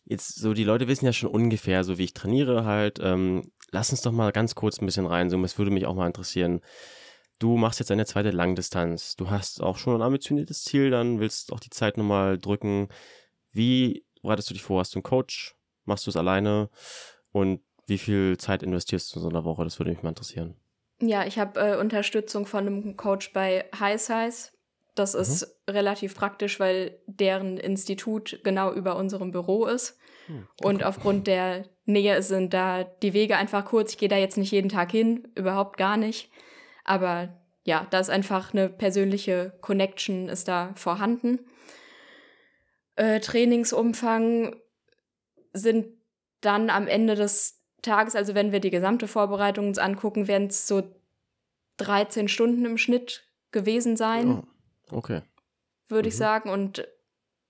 Jetzt 0.05 0.39
so, 0.39 0.55
die 0.55 0.65
Leute 0.65 0.87
wissen 0.87 1.07
ja 1.07 1.13
schon 1.13 1.31
ungefähr, 1.31 1.83
so 1.83 1.99
wie 1.99 2.05
ich 2.05 2.15
trainiere 2.15 2.65
halt. 2.65 3.01
Ähm, 3.03 3.51
lass 3.73 3.91
uns 3.91 4.03
doch 4.03 4.13
mal 4.13 4.31
ganz 4.31 4.55
kurz 4.55 4.81
ein 4.81 4.87
bisschen 4.87 5.07
reinzoomen. 5.07 5.45
Es 5.45 5.59
würde 5.59 5.71
mich 5.71 5.87
auch 5.87 5.95
mal 5.95 6.07
interessieren. 6.07 6.61
Du 7.39 7.57
machst 7.57 7.81
jetzt 7.81 7.91
eine 7.91 8.07
zweite 8.07 8.31
Langdistanz. 8.31 9.17
Du 9.17 9.31
hast 9.31 9.63
auch 9.63 9.79
schon 9.79 9.97
ein 9.97 10.03
ambitioniertes 10.03 10.63
Ziel, 10.63 10.91
dann 10.91 11.19
willst 11.19 11.53
auch 11.53 11.61
die 11.61 11.71
Zeit 11.71 11.97
nochmal 11.97 12.39
drücken. 12.39 12.89
Wie 13.53 14.06
bereitest 14.27 14.51
du 14.51 14.55
dich 14.55 14.63
vor? 14.63 14.81
Hast 14.81 14.95
du 14.95 14.99
einen 14.99 15.05
Coach? 15.05 15.57
Machst 15.85 16.07
du 16.07 16.11
es 16.11 16.17
alleine? 16.17 16.69
Und 17.33 17.61
wie 17.87 17.99
viel 17.99 18.37
Zeit 18.39 18.63
investierst 18.63 19.15
du 19.15 19.19
in 19.19 19.23
so 19.23 19.29
einer 19.29 19.45
Woche? 19.45 19.65
Das 19.65 19.79
würde 19.79 19.91
mich 19.91 20.03
mal 20.03 20.11
interessieren. 20.11 20.57
Ja, 21.01 21.25
ich 21.25 21.39
habe 21.39 21.61
äh, 21.61 21.77
Unterstützung 21.77 22.47
von 22.47 22.67
einem 22.67 22.97
Coach 22.97 23.33
bei 23.33 23.67
High 23.79 24.01
Size. 24.01 24.51
Das 24.95 25.15
mhm. 25.15 25.21
ist 25.21 25.61
relativ 25.69 26.15
praktisch, 26.15 26.59
weil 26.59 26.99
deren 27.07 27.59
Institut 27.59 28.41
genau 28.45 28.73
über 28.73 28.97
unserem 28.97 29.31
Büro 29.31 29.67
ist. 29.67 29.99
Mhm. 30.27 30.49
Und 30.63 30.85
aufgrund 30.85 31.27
der 31.27 31.65
Nähe 31.85 32.23
sind 32.23 32.55
da 32.55 32.85
die 32.85 33.13
Wege 33.13 33.37
einfach 33.37 33.65
kurz. 33.65 33.93
Ich 33.93 33.99
gehe 33.99 34.09
da 34.09 34.17
jetzt 34.17 34.39
nicht 34.39 34.51
jeden 34.51 34.71
Tag 34.71 34.91
hin, 34.91 35.29
überhaupt 35.35 35.77
gar 35.77 35.97
nicht. 35.97 36.31
Aber 36.85 37.29
ja, 37.65 37.87
da 37.91 38.01
ist 38.01 38.11
einfach 38.11 38.55
eine 38.55 38.69
persönliche 38.69 39.53
Connection 39.61 40.29
ist 40.29 40.49
da 40.49 40.73
vorhanden. 40.77 41.41
Äh, 42.97 43.21
Trainingsumfang 43.21 44.57
sind 45.53 45.87
dann 46.41 46.71
am 46.71 46.89
Ende 46.89 47.15
des 47.15 47.63
Tages, 47.83 48.17
also 48.17 48.35
wenn 48.35 48.53
wir 48.53 48.61
die 48.61 48.71
gesamte 48.71 49.07
Vorbereitung 49.07 49.69
uns 49.69 49.79
angucken, 49.79 50.29
werden 50.29 50.49
es 50.49 50.67
so 50.67 50.83
13 51.77 52.29
Stunden 52.29 52.65
im 52.65 52.79
Schnitt 52.79 53.25
gewesen 53.53 53.97
sein. 53.97 54.43
Oh, 54.91 54.97
okay. 54.97 55.23
Würde 55.89 56.09
mhm. 56.09 56.11
ich 56.11 56.17
sagen. 56.17 56.51
Und 56.51 56.87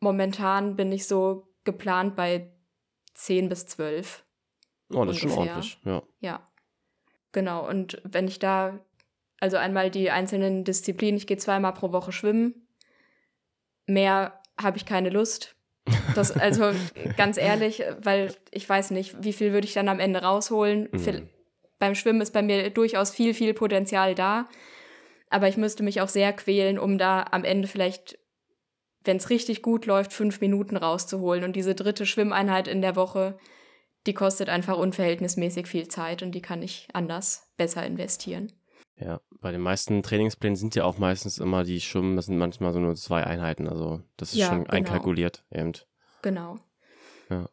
momentan 0.01 0.77
bin 0.77 0.93
ich 0.93 1.07
so 1.07 1.49
geplant 1.65 2.17
bei 2.17 2.53
10 3.15 3.49
bis 3.49 3.67
12. 3.67 4.25
Oh, 4.91 5.05
das 5.05 5.17
ungefähr. 5.17 5.17
ist 5.17 5.21
schon 5.21 5.33
ordentlich, 5.33 5.79
ja. 5.85 6.03
Ja. 6.21 6.51
Genau. 7.33 7.69
Und 7.69 8.01
wenn 8.05 8.29
ich 8.29 8.39
da, 8.39 8.79
also 9.41 9.57
einmal 9.57 9.91
die 9.91 10.11
einzelnen 10.11 10.65
Disziplinen, 10.65 11.17
ich 11.17 11.27
gehe 11.27 11.37
zweimal 11.37 11.75
pro 11.75 11.93
Woche 11.93 12.13
schwimmen. 12.13 12.69
Mehr 13.87 14.41
habe 14.61 14.77
ich 14.77 14.87
keine 14.87 15.11
Lust. 15.11 15.55
Das, 16.15 16.33
also 16.33 16.73
ganz 17.17 17.37
ehrlich, 17.37 17.83
weil 18.01 18.35
ich 18.51 18.69
weiß 18.69 18.91
nicht, 18.91 19.23
wie 19.23 19.33
viel 19.33 19.53
würde 19.53 19.67
ich 19.67 19.75
dann 19.75 19.89
am 19.89 20.01
Ende 20.01 20.23
rausholen. 20.23 20.89
Mhm. 20.93 21.29
Beim 21.79 21.95
Schwimmen 21.95 22.21
ist 22.21 22.33
bei 22.33 22.43
mir 22.43 22.71
durchaus 22.71 23.11
viel, 23.11 23.35
viel 23.35 23.55
Potenzial 23.55 24.15
da. 24.15 24.49
Aber 25.29 25.49
ich 25.49 25.57
müsste 25.57 25.83
mich 25.83 26.01
auch 26.01 26.09
sehr 26.09 26.33
quälen, 26.33 26.79
um 26.79 26.99
da 26.99 27.27
am 27.31 27.45
Ende 27.45 27.69
vielleicht, 27.69 28.19
wenn 29.05 29.17
es 29.17 29.31
richtig 29.31 29.63
gut 29.63 29.87
läuft, 29.87 30.13
fünf 30.13 30.41
Minuten 30.41 30.77
rauszuholen. 30.77 31.45
Und 31.45 31.57
diese 31.57 31.75
dritte 31.75 32.07
Schwimmeinheit 32.07 32.69
in 32.69 32.81
der 32.81 32.97
Woche, 32.97 33.39
die 34.07 34.15
kostet 34.15 34.49
einfach 34.49 34.79
unverhältnismäßig 34.79 35.67
viel 35.67 35.89
Zeit 35.89 36.23
und 36.23 36.33
die 36.33 36.43
kann 36.43 36.63
ich 36.63 36.89
anders 36.93 37.53
besser 37.57 37.85
investieren. 37.85 38.53
Ja, 38.99 39.21
bei 39.41 39.53
den 39.53 39.61
meisten 39.61 40.03
Trainingsplänen 40.03 40.57
sind 40.57 40.75
ja 40.75 40.85
auch 40.85 40.97
meistens 40.97 41.39
immer 41.39 41.65
die 41.65 41.81
Schwimmen, 41.83 42.17
das 42.17 42.27
sind 42.27 42.39
manchmal 42.39 42.73
so 42.73 42.81
nur 42.81 42.95
zwei 42.95 43.25
Einheiten, 43.25 43.69
also 43.69 44.01
das 44.17 44.33
ist 44.33 44.39
Ja, 44.39 44.49
schon 44.49 44.65
genau. 44.65 44.73
einkalkuliert 44.73 45.45
eben. 45.51 45.73
Genau. 46.23 46.57
Ja. 47.29 47.49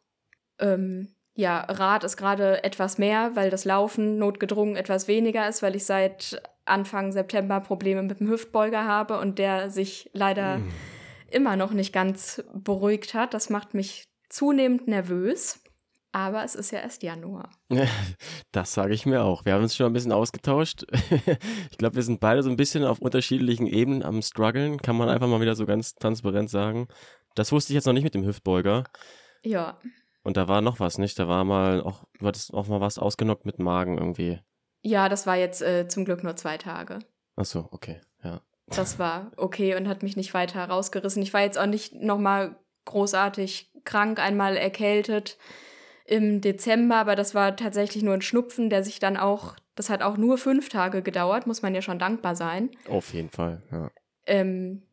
Ähm, 0.59 1.09
ja, 1.35 1.61
Rad 1.61 2.03
ist 2.03 2.15
gerade 2.15 2.63
etwas 2.63 2.97
mehr, 2.97 3.31
weil 3.35 3.49
das 3.49 3.65
Laufen 3.65 4.17
notgedrungen 4.19 4.75
etwas 4.75 5.07
weniger 5.07 5.49
ist, 5.49 5.61
weil 5.63 5.75
ich 5.75 5.85
seit 5.85 6.41
Anfang 6.63 7.11
September 7.11 7.59
Probleme 7.59 8.03
mit 8.03 8.19
dem 8.19 8.29
Hüftbeuger 8.29 8.85
habe 8.85 9.19
und 9.19 9.37
der 9.37 9.69
sich 9.69 10.09
leider 10.13 10.57
Hm. 10.57 10.71
immer 11.31 11.55
noch 11.55 11.71
nicht 11.73 11.91
ganz 11.91 12.41
beruhigt 12.53 13.15
hat. 13.15 13.33
Das 13.33 13.49
macht 13.49 13.73
mich 13.73 14.05
zunehmend 14.29 14.87
nervös. 14.87 15.59
Aber 16.15 16.43
es 16.43 16.55
ist 16.55 16.71
ja 16.71 16.79
erst 16.79 17.03
Januar. 17.03 17.49
Das 18.51 18.73
sage 18.73 18.93
ich 18.93 19.07
mir 19.07 19.23
auch. 19.23 19.45
Wir 19.45 19.53
haben 19.55 19.63
uns 19.63 19.75
schon 19.75 19.87
ein 19.87 19.93
bisschen 19.93 20.11
ausgetauscht. 20.11 20.85
Ich 21.71 21.77
glaube, 21.77 21.95
wir 21.95 22.03
sind 22.03 22.19
beide 22.19 22.43
so 22.43 22.49
ein 22.51 22.55
bisschen 22.55 22.85
auf 22.85 22.99
unterschiedlichen 22.99 23.65
Ebenen 23.67 24.03
am 24.03 24.21
struggeln, 24.21 24.77
kann 24.79 24.95
man 24.95 25.09
einfach 25.09 25.27
mal 25.27 25.41
wieder 25.41 25.55
so 25.55 25.65
ganz 25.65 25.95
transparent 25.95 26.49
sagen. 26.51 26.87
Das 27.35 27.51
wusste 27.51 27.73
ich 27.73 27.75
jetzt 27.75 27.85
noch 27.87 27.93
nicht 27.93 28.03
mit 28.03 28.13
dem 28.13 28.25
Hüftbeuger. 28.25 28.83
Ja, 29.43 29.79
Und 30.23 30.37
da 30.37 30.47
war 30.47 30.61
noch 30.61 30.79
was, 30.79 30.99
nicht? 30.99 31.17
Da 31.17 31.27
war 31.27 31.43
mal 31.43 31.81
auch, 31.81 32.03
du 32.19 32.27
hattest 32.27 32.53
auch 32.53 32.67
mal 32.67 32.79
was 32.79 32.99
ausgenockt 32.99 33.45
mit 33.45 33.57
Magen 33.59 33.97
irgendwie. 33.97 34.39
ja, 34.83 35.09
das 35.09 35.25
war 35.25 35.35
jetzt 35.35 35.61
äh, 35.63 35.87
zum 35.87 36.05
Glück 36.05 36.23
nur 36.23 36.35
zwei 36.35 36.57
Tage. 36.57 36.99
Ach 37.35 37.45
so, 37.45 37.67
okay, 37.71 37.99
ja. 38.23 38.41
Das 38.67 38.99
war 38.99 39.31
okay 39.35 39.75
und 39.75 39.87
hat 39.87 40.03
mich 40.03 40.15
nicht 40.15 40.33
weiter 40.35 40.63
rausgerissen. 40.63 41.23
Ich 41.23 41.33
war 41.33 41.41
jetzt 41.41 41.57
auch 41.57 41.65
nicht 41.65 41.93
nochmal 41.95 42.55
großartig 42.85 43.71
krank, 43.83 44.19
einmal 44.19 44.55
erkältet 44.57 45.37
im 46.05 46.41
Dezember, 46.41 46.97
aber 46.97 47.15
das 47.15 47.33
war 47.33 47.55
tatsächlich 47.55 48.03
nur 48.03 48.13
ein 48.13 48.21
Schnupfen, 48.21 48.69
der 48.69 48.83
sich 48.83 48.99
dann 48.99 49.17
auch, 49.17 49.55
das 49.75 49.89
hat 49.89 50.01
auch 50.01 50.17
nur 50.17 50.37
fünf 50.37 50.69
Tage 50.69 51.01
gedauert, 51.01 51.47
muss 51.47 51.61
man 51.61 51.73
ja 51.73 51.81
schon 51.81 51.99
dankbar 51.99 52.35
sein. 52.35 52.71
Auf 52.89 53.13
jeden 53.13 53.29
Fall, 53.29 53.61
ja. 53.71 53.91
Ähm, 54.25 54.83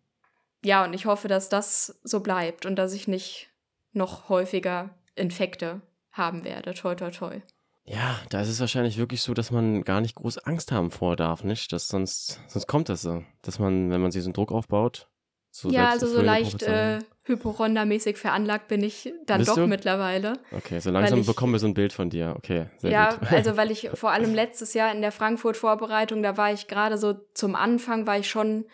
ja, 0.64 0.85
und 0.85 0.92
ich 0.92 1.07
hoffe, 1.07 1.29
dass 1.29 1.49
das 1.49 2.01
so 2.05 2.20
bleibt 2.20 2.66
und 2.66 2.77
dass 2.77 2.92
ich 2.92 3.09
nicht 3.09 3.51
noch 3.92 4.29
häufiger 4.29 4.90
Infekte 5.14 5.81
haben 6.12 6.44
werde. 6.44 6.75
Toi, 6.75 6.94
toi, 6.94 7.11
toi. 7.11 7.40
Ja, 7.85 8.20
da 8.29 8.40
ist 8.40 8.49
es 8.49 8.61
wahrscheinlich 8.61 8.99
wirklich 8.99 9.23
so, 9.23 9.35
dass 9.35 9.51
man 9.51 9.83
gar 9.83 10.01
nicht 10.01 10.14
groß 10.14 10.38
Angst 10.38 10.70
haben 10.70 10.90
vor 10.90 11.16
darf, 11.16 11.42
nicht? 11.42 11.73
Das 11.73 11.88
sonst, 11.88 12.40
sonst 12.49 12.66
kommt 12.66 12.88
das 12.88 13.03
so, 13.03 13.25
dass 13.42 13.59
man, 13.59 13.90
wenn 13.90 14.01
man 14.01 14.12
sich 14.12 14.23
so 14.23 14.29
einen 14.29 14.35
Druck 14.35 14.53
aufbaut, 14.53 15.09
so 15.51 15.70
ja, 15.70 15.88
also 15.88 16.07
so 16.07 16.20
leicht 16.20 16.62
äh, 16.62 17.01
Hypochonda-mäßig 17.31 18.16
veranlagt 18.16 18.69
bin 18.69 18.83
ich 18.83 19.12
dann 19.27 19.38
Bist 19.38 19.51
doch 19.51 19.55
du? 19.57 19.66
mittlerweile. 19.66 20.35
Okay, 20.53 20.79
so 20.81 20.90
langsam 20.90 21.21
ich- 21.21 21.27
bekommen 21.27 21.53
wir 21.55 21.59
so 21.59 21.66
ein 21.66 21.75
Bild 21.75 21.93
von 21.93 22.11
dir. 22.11 22.35
Okay, 22.37 22.66
sehr 22.79 22.90
ja, 22.90 23.14
gut. 23.14 23.29
also 23.33 23.57
weil 23.57 23.71
ich 23.71 23.88
vor 23.95 24.11
allem 24.11 24.35
letztes 24.35 24.75
Jahr 24.75 24.93
in 24.93 25.01
der 25.01 25.12
Frankfurt-Vorbereitung, 25.12 26.23
da 26.23 26.37
war 26.37 26.53
ich 26.53 26.66
gerade 26.69 26.99
so 26.99 27.14
zum 27.35 27.55
Anfang, 27.55 28.07
war 28.07 28.19
ich 28.19 28.29
schon 28.29 28.66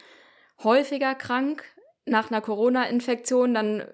häufiger 0.64 1.14
krank 1.14 1.64
nach 2.06 2.30
einer 2.30 2.40
Corona-Infektion. 2.40 3.54
Dann 3.54 3.84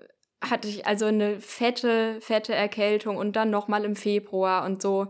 hatte 0.41 0.69
ich 0.69 0.87
also 0.87 1.07
eine 1.07 1.41
fette, 1.41 2.19
fette 2.21 2.55
Erkältung 2.55 3.17
und 3.17 3.37
dann 3.37 3.51
nochmal 3.51 3.85
im 3.85 3.97
Februar 3.97 4.65
und 4.65 4.83
so. 4.83 5.09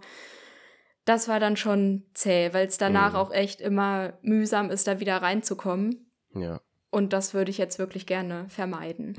Das 1.05 1.27
war 1.27 1.41
dann 1.41 1.57
schon 1.57 2.05
zäh, 2.15 2.51
weil 2.53 2.67
es 2.69 2.79
danach 2.79 3.11
Mhm. 3.13 3.17
auch 3.19 3.33
echt 3.33 3.61
immer 3.61 4.13
mühsam 4.23 4.71
ist, 4.71 4.87
da 4.87 5.01
wieder 5.01 5.17
reinzukommen. 5.21 6.11
ja. 6.35 6.61
Und 6.93 7.15
das 7.15 7.33
würde 7.33 7.51
ich 7.51 7.57
jetzt 7.57 7.79
wirklich 7.79 8.05
gerne 8.05 8.45
vermeiden. 8.51 9.17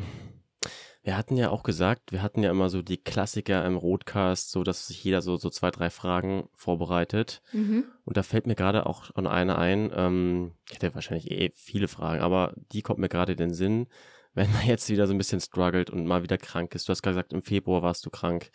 Wir 1.01 1.17
hatten 1.17 1.35
ja 1.35 1.49
auch 1.49 1.63
gesagt, 1.63 2.11
wir 2.11 2.21
hatten 2.21 2.43
ja 2.43 2.51
immer 2.51 2.69
so 2.69 2.83
die 2.83 2.97
Klassiker 2.97 3.65
im 3.65 3.75
Roadcast, 3.75 4.51
so 4.51 4.63
dass 4.63 4.87
sich 4.87 5.03
jeder 5.03 5.23
so, 5.23 5.37
so 5.37 5.49
zwei, 5.49 5.71
drei 5.71 5.89
Fragen 5.89 6.47
vorbereitet. 6.53 7.41
Mhm. 7.51 7.85
Und 8.05 8.15
da 8.15 8.21
fällt 8.21 8.45
mir 8.45 8.53
gerade 8.53 8.85
auch 8.85 9.05
schon 9.05 9.25
eine 9.25 9.57
ein. 9.57 9.91
Ähm, 9.93 10.51
ich 10.69 10.75
hätte 10.75 10.93
wahrscheinlich 10.93 11.31
eh 11.31 11.51
viele 11.55 11.87
Fragen, 11.87 12.21
aber 12.21 12.53
die 12.55 12.83
kommt 12.83 12.99
mir 12.99 13.09
gerade 13.09 13.31
in 13.31 13.39
den 13.39 13.53
Sinn, 13.55 13.87
wenn 14.35 14.51
man 14.53 14.67
jetzt 14.67 14.87
wieder 14.89 15.07
so 15.07 15.13
ein 15.13 15.17
bisschen 15.17 15.41
struggelt 15.41 15.89
und 15.89 16.05
mal 16.05 16.21
wieder 16.21 16.37
krank 16.37 16.75
ist. 16.75 16.87
Du 16.87 16.91
hast 16.91 17.01
gerade 17.01 17.15
gesagt, 17.15 17.33
im 17.33 17.41
Februar 17.41 17.81
warst 17.81 18.05
du 18.05 18.11
krank. 18.11 18.51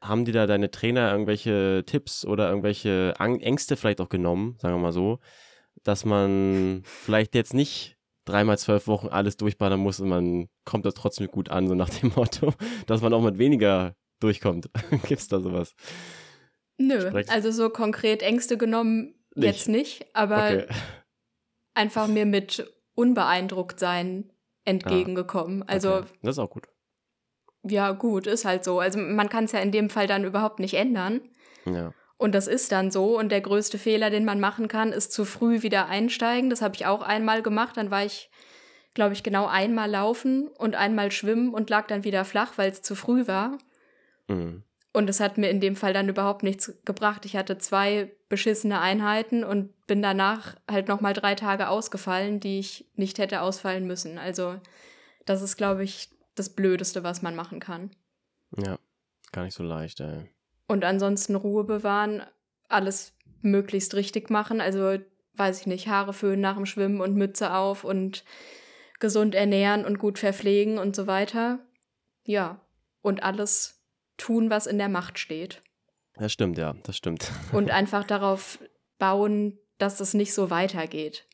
Haben 0.00 0.24
die 0.24 0.32
da 0.32 0.46
deine 0.46 0.70
Trainer 0.70 1.10
irgendwelche 1.10 1.82
Tipps 1.84 2.24
oder 2.24 2.48
irgendwelche 2.48 3.14
Ängste 3.18 3.76
vielleicht 3.76 4.00
auch 4.00 4.08
genommen, 4.08 4.56
sagen 4.60 4.76
wir 4.76 4.80
mal 4.80 4.92
so, 4.92 5.18
dass 5.82 6.04
man 6.04 6.82
vielleicht 6.84 7.34
jetzt 7.34 7.52
nicht 7.52 7.95
dreimal 8.26 8.58
zwölf 8.58 8.86
Wochen 8.86 9.08
alles 9.08 9.38
durchballern 9.38 9.80
muss 9.80 9.98
und 10.00 10.08
man 10.10 10.48
kommt 10.66 10.84
da 10.84 10.90
trotzdem 10.90 11.28
gut 11.28 11.48
an, 11.48 11.66
so 11.68 11.74
nach 11.74 11.88
dem 11.88 12.12
Motto, 12.16 12.52
dass 12.86 13.00
man 13.00 13.14
auch 13.14 13.22
mit 13.22 13.38
weniger 13.38 13.94
durchkommt. 14.20 14.68
Gibt's 15.08 15.28
da 15.28 15.40
sowas? 15.40 15.74
Nö, 16.78 17.00
Sprecht- 17.08 17.30
also 17.30 17.50
so 17.50 17.70
konkret 17.70 18.22
Ängste 18.22 18.58
genommen 18.58 19.14
Nicht. 19.34 19.46
jetzt 19.46 19.68
nicht, 19.68 20.06
aber 20.14 20.44
Okay. 20.46 20.66
einfach 21.74 22.06
mir 22.08 22.26
mit 22.26 22.70
unbeeindruckt 22.94 23.78
sein 23.80 24.32
entgegengekommen. 24.64 25.62
Also 25.68 25.94
okay. 25.96 26.06
Das 26.22 26.34
ist 26.34 26.38
auch 26.38 26.50
gut. 26.50 26.68
ja 27.62 27.92
gut, 27.92 28.26
ist 28.26 28.44
halt 28.44 28.64
so. 28.64 28.80
Also 28.80 28.98
man 28.98 29.28
kann 29.28 29.44
es 29.44 29.52
ja 29.52 29.60
in 29.60 29.70
dem 29.72 29.88
Fall 29.90 30.06
dann 30.06 30.24
überhaupt 30.24 30.58
nicht 30.58 30.74
ändern. 30.74 31.20
Ja. 31.66 31.92
Und 32.18 32.34
das 32.34 32.46
ist 32.46 32.72
dann 32.72 32.90
so. 32.90 33.18
Und 33.18 33.30
der 33.30 33.40
größte 33.40 33.78
Fehler, 33.78 34.10
den 34.10 34.24
man 34.24 34.40
machen 34.40 34.68
kann, 34.68 34.92
ist 34.92 35.12
zu 35.12 35.24
früh 35.24 35.62
wieder 35.62 35.86
einsteigen. 35.86 36.50
Das 36.50 36.62
habe 36.62 36.74
ich 36.74 36.86
auch 36.86 37.02
einmal 37.02 37.42
gemacht. 37.42 37.76
Dann 37.76 37.90
war 37.90 38.04
ich, 38.04 38.30
glaube 38.94 39.12
ich, 39.12 39.22
genau 39.22 39.46
einmal 39.46 39.90
laufen 39.90 40.48
und 40.48 40.74
einmal 40.74 41.12
schwimmen 41.12 41.52
und 41.52 41.68
lag 41.68 41.86
dann 41.86 42.04
wieder 42.04 42.24
flach, 42.24 42.52
weil 42.56 42.70
es 42.70 42.82
zu 42.82 42.94
früh 42.94 43.26
war. 43.26 43.58
Mhm. 44.28 44.62
Und 44.92 45.10
es 45.10 45.20
hat 45.20 45.36
mir 45.36 45.50
in 45.50 45.60
dem 45.60 45.76
Fall 45.76 45.92
dann 45.92 46.08
überhaupt 46.08 46.42
nichts 46.42 46.72
gebracht. 46.86 47.26
Ich 47.26 47.36
hatte 47.36 47.58
zwei 47.58 48.16
beschissene 48.30 48.80
Einheiten 48.80 49.44
und 49.44 49.86
bin 49.86 50.00
danach 50.00 50.56
halt 50.70 50.88
nochmal 50.88 51.12
drei 51.12 51.34
Tage 51.34 51.68
ausgefallen, 51.68 52.40
die 52.40 52.58
ich 52.58 52.86
nicht 52.94 53.18
hätte 53.18 53.42
ausfallen 53.42 53.86
müssen. 53.86 54.16
Also 54.16 54.58
das 55.26 55.42
ist, 55.42 55.58
glaube 55.58 55.84
ich, 55.84 56.08
das 56.34 56.48
Blödeste, 56.48 57.04
was 57.04 57.20
man 57.20 57.36
machen 57.36 57.60
kann. 57.60 57.90
Ja, 58.56 58.78
gar 59.32 59.44
nicht 59.44 59.54
so 59.54 59.62
leicht, 59.62 60.00
ey. 60.00 60.30
Und 60.66 60.84
ansonsten 60.84 61.36
Ruhe 61.36 61.64
bewahren, 61.64 62.22
alles 62.68 63.12
möglichst 63.40 63.94
richtig 63.94 64.30
machen. 64.30 64.60
Also, 64.60 64.98
weiß 65.34 65.60
ich 65.60 65.66
nicht, 65.66 65.88
Haare 65.88 66.12
föhnen 66.12 66.40
nach 66.40 66.56
dem 66.56 66.66
Schwimmen 66.66 67.00
und 67.00 67.14
Mütze 67.14 67.54
auf 67.54 67.84
und 67.84 68.24
gesund 68.98 69.34
ernähren 69.34 69.84
und 69.84 69.98
gut 69.98 70.18
verpflegen 70.18 70.78
und 70.78 70.96
so 70.96 71.06
weiter. 71.06 71.60
Ja, 72.24 72.60
und 73.02 73.22
alles 73.22 73.82
tun, 74.16 74.50
was 74.50 74.66
in 74.66 74.78
der 74.78 74.88
Macht 74.88 75.18
steht. 75.18 75.62
Das 76.14 76.32
stimmt, 76.32 76.58
ja, 76.58 76.74
das 76.82 76.96
stimmt. 76.96 77.30
Und 77.52 77.70
einfach 77.70 78.02
darauf 78.02 78.58
bauen, 78.98 79.58
dass 79.76 80.00
es 80.00 80.14
nicht 80.14 80.32
so 80.32 80.48
weitergeht. 80.48 81.26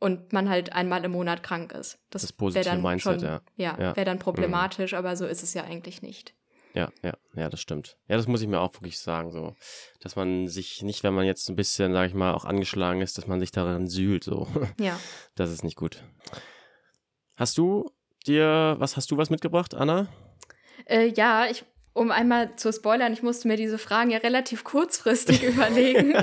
Und 0.00 0.34
man 0.34 0.50
halt 0.50 0.74
einmal 0.74 1.02
im 1.04 1.12
Monat 1.12 1.42
krank 1.42 1.72
ist. 1.72 1.98
Das, 2.10 2.22
Das 2.22 2.32
positive 2.34 2.64
dann 2.66 2.82
Mindset, 2.82 3.20
schon, 3.20 3.24
ja. 3.24 3.40
ja, 3.56 3.76
Ja. 3.78 3.90
Mhm. 3.92 3.96
wäre 3.96 4.04
dann 4.04 4.18
problematisch, 4.18 4.92
aber 4.92 5.16
so 5.16 5.26
ist 5.26 5.42
es 5.42 5.54
ja 5.54 5.64
eigentlich 5.64 6.02
nicht. 6.02 6.34
Ja, 6.78 6.92
ja, 7.02 7.14
ja, 7.34 7.48
das 7.48 7.60
stimmt. 7.60 7.96
Ja, 8.06 8.16
das 8.16 8.28
muss 8.28 8.40
ich 8.40 8.46
mir 8.46 8.60
auch 8.60 8.72
wirklich 8.74 9.00
sagen, 9.00 9.32
so, 9.32 9.56
dass 10.00 10.14
man 10.14 10.46
sich 10.46 10.80
nicht, 10.82 11.02
wenn 11.02 11.12
man 11.12 11.26
jetzt 11.26 11.48
ein 11.48 11.56
bisschen, 11.56 11.92
sag 11.92 12.06
ich 12.06 12.14
mal, 12.14 12.32
auch 12.32 12.44
angeschlagen 12.44 13.00
ist, 13.00 13.18
dass 13.18 13.26
man 13.26 13.40
sich 13.40 13.50
daran 13.50 13.88
sühlt, 13.88 14.22
so. 14.22 14.46
Ja. 14.78 14.96
Das 15.34 15.50
ist 15.50 15.64
nicht 15.64 15.74
gut. 15.76 16.04
Hast 17.34 17.58
du 17.58 17.90
dir, 18.28 18.76
was 18.78 18.96
hast 18.96 19.10
du 19.10 19.16
was 19.16 19.28
mitgebracht, 19.28 19.74
Anna? 19.74 20.06
Äh, 20.84 21.08
ja, 21.08 21.46
ich, 21.50 21.64
um 21.94 22.12
einmal 22.12 22.54
zu 22.54 22.72
spoilern, 22.72 23.12
ich 23.12 23.24
musste 23.24 23.48
mir 23.48 23.56
diese 23.56 23.78
Fragen 23.78 24.10
ja 24.10 24.18
relativ 24.18 24.62
kurzfristig 24.62 25.42
überlegen. 25.52 26.14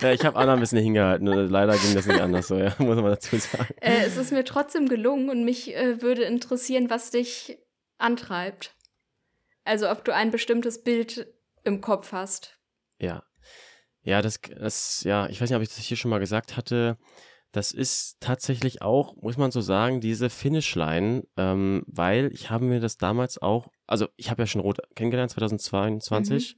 Ja, 0.00 0.12
ich 0.12 0.24
habe 0.24 0.38
Anna 0.38 0.52
ein 0.54 0.60
bisschen 0.60 0.78
hingehalten. 0.78 1.26
Leider 1.26 1.76
ging 1.76 1.92
das 1.92 2.06
nicht 2.06 2.20
anders, 2.20 2.46
so, 2.46 2.56
ja, 2.56 2.72
muss 2.78 2.94
man 2.94 3.06
dazu 3.06 3.36
sagen. 3.36 3.74
äh, 3.80 4.04
es 4.06 4.16
ist 4.16 4.30
mir 4.30 4.44
trotzdem 4.44 4.88
gelungen 4.88 5.28
und 5.28 5.44
mich 5.44 5.74
äh, 5.74 6.00
würde 6.02 6.22
interessieren, 6.22 6.88
was 6.88 7.10
dich 7.10 7.58
antreibt. 7.98 8.76
Also 9.68 9.90
ob 9.90 10.04
du 10.04 10.14
ein 10.14 10.30
bestimmtes 10.30 10.82
Bild 10.82 11.26
im 11.64 11.80
Kopf 11.80 12.12
hast. 12.12 12.58
Ja. 12.98 13.22
Ja, 14.02 14.22
das, 14.22 14.40
das, 14.40 15.02
ja, 15.04 15.28
ich 15.28 15.40
weiß 15.40 15.50
nicht, 15.50 15.56
ob 15.56 15.62
ich 15.62 15.68
das 15.68 15.78
hier 15.78 15.96
schon 15.96 16.10
mal 16.10 16.20
gesagt 16.20 16.56
hatte. 16.56 16.96
Das 17.52 17.72
ist 17.72 18.16
tatsächlich 18.20 18.80
auch, 18.82 19.16
muss 19.16 19.36
man 19.36 19.50
so 19.50 19.60
sagen, 19.60 20.00
diese 20.00 20.30
Finishline, 20.30 21.24
ähm, 21.36 21.82
weil 21.86 22.30
ich 22.32 22.50
habe 22.50 22.64
mir 22.64 22.80
das 22.80 22.96
damals 22.96 23.40
auch, 23.40 23.68
also 23.86 24.06
ich 24.16 24.30
habe 24.30 24.42
ja 24.42 24.46
schon 24.46 24.60
Rot 24.60 24.78
kennengelernt, 24.94 25.30
2022. 25.32 26.56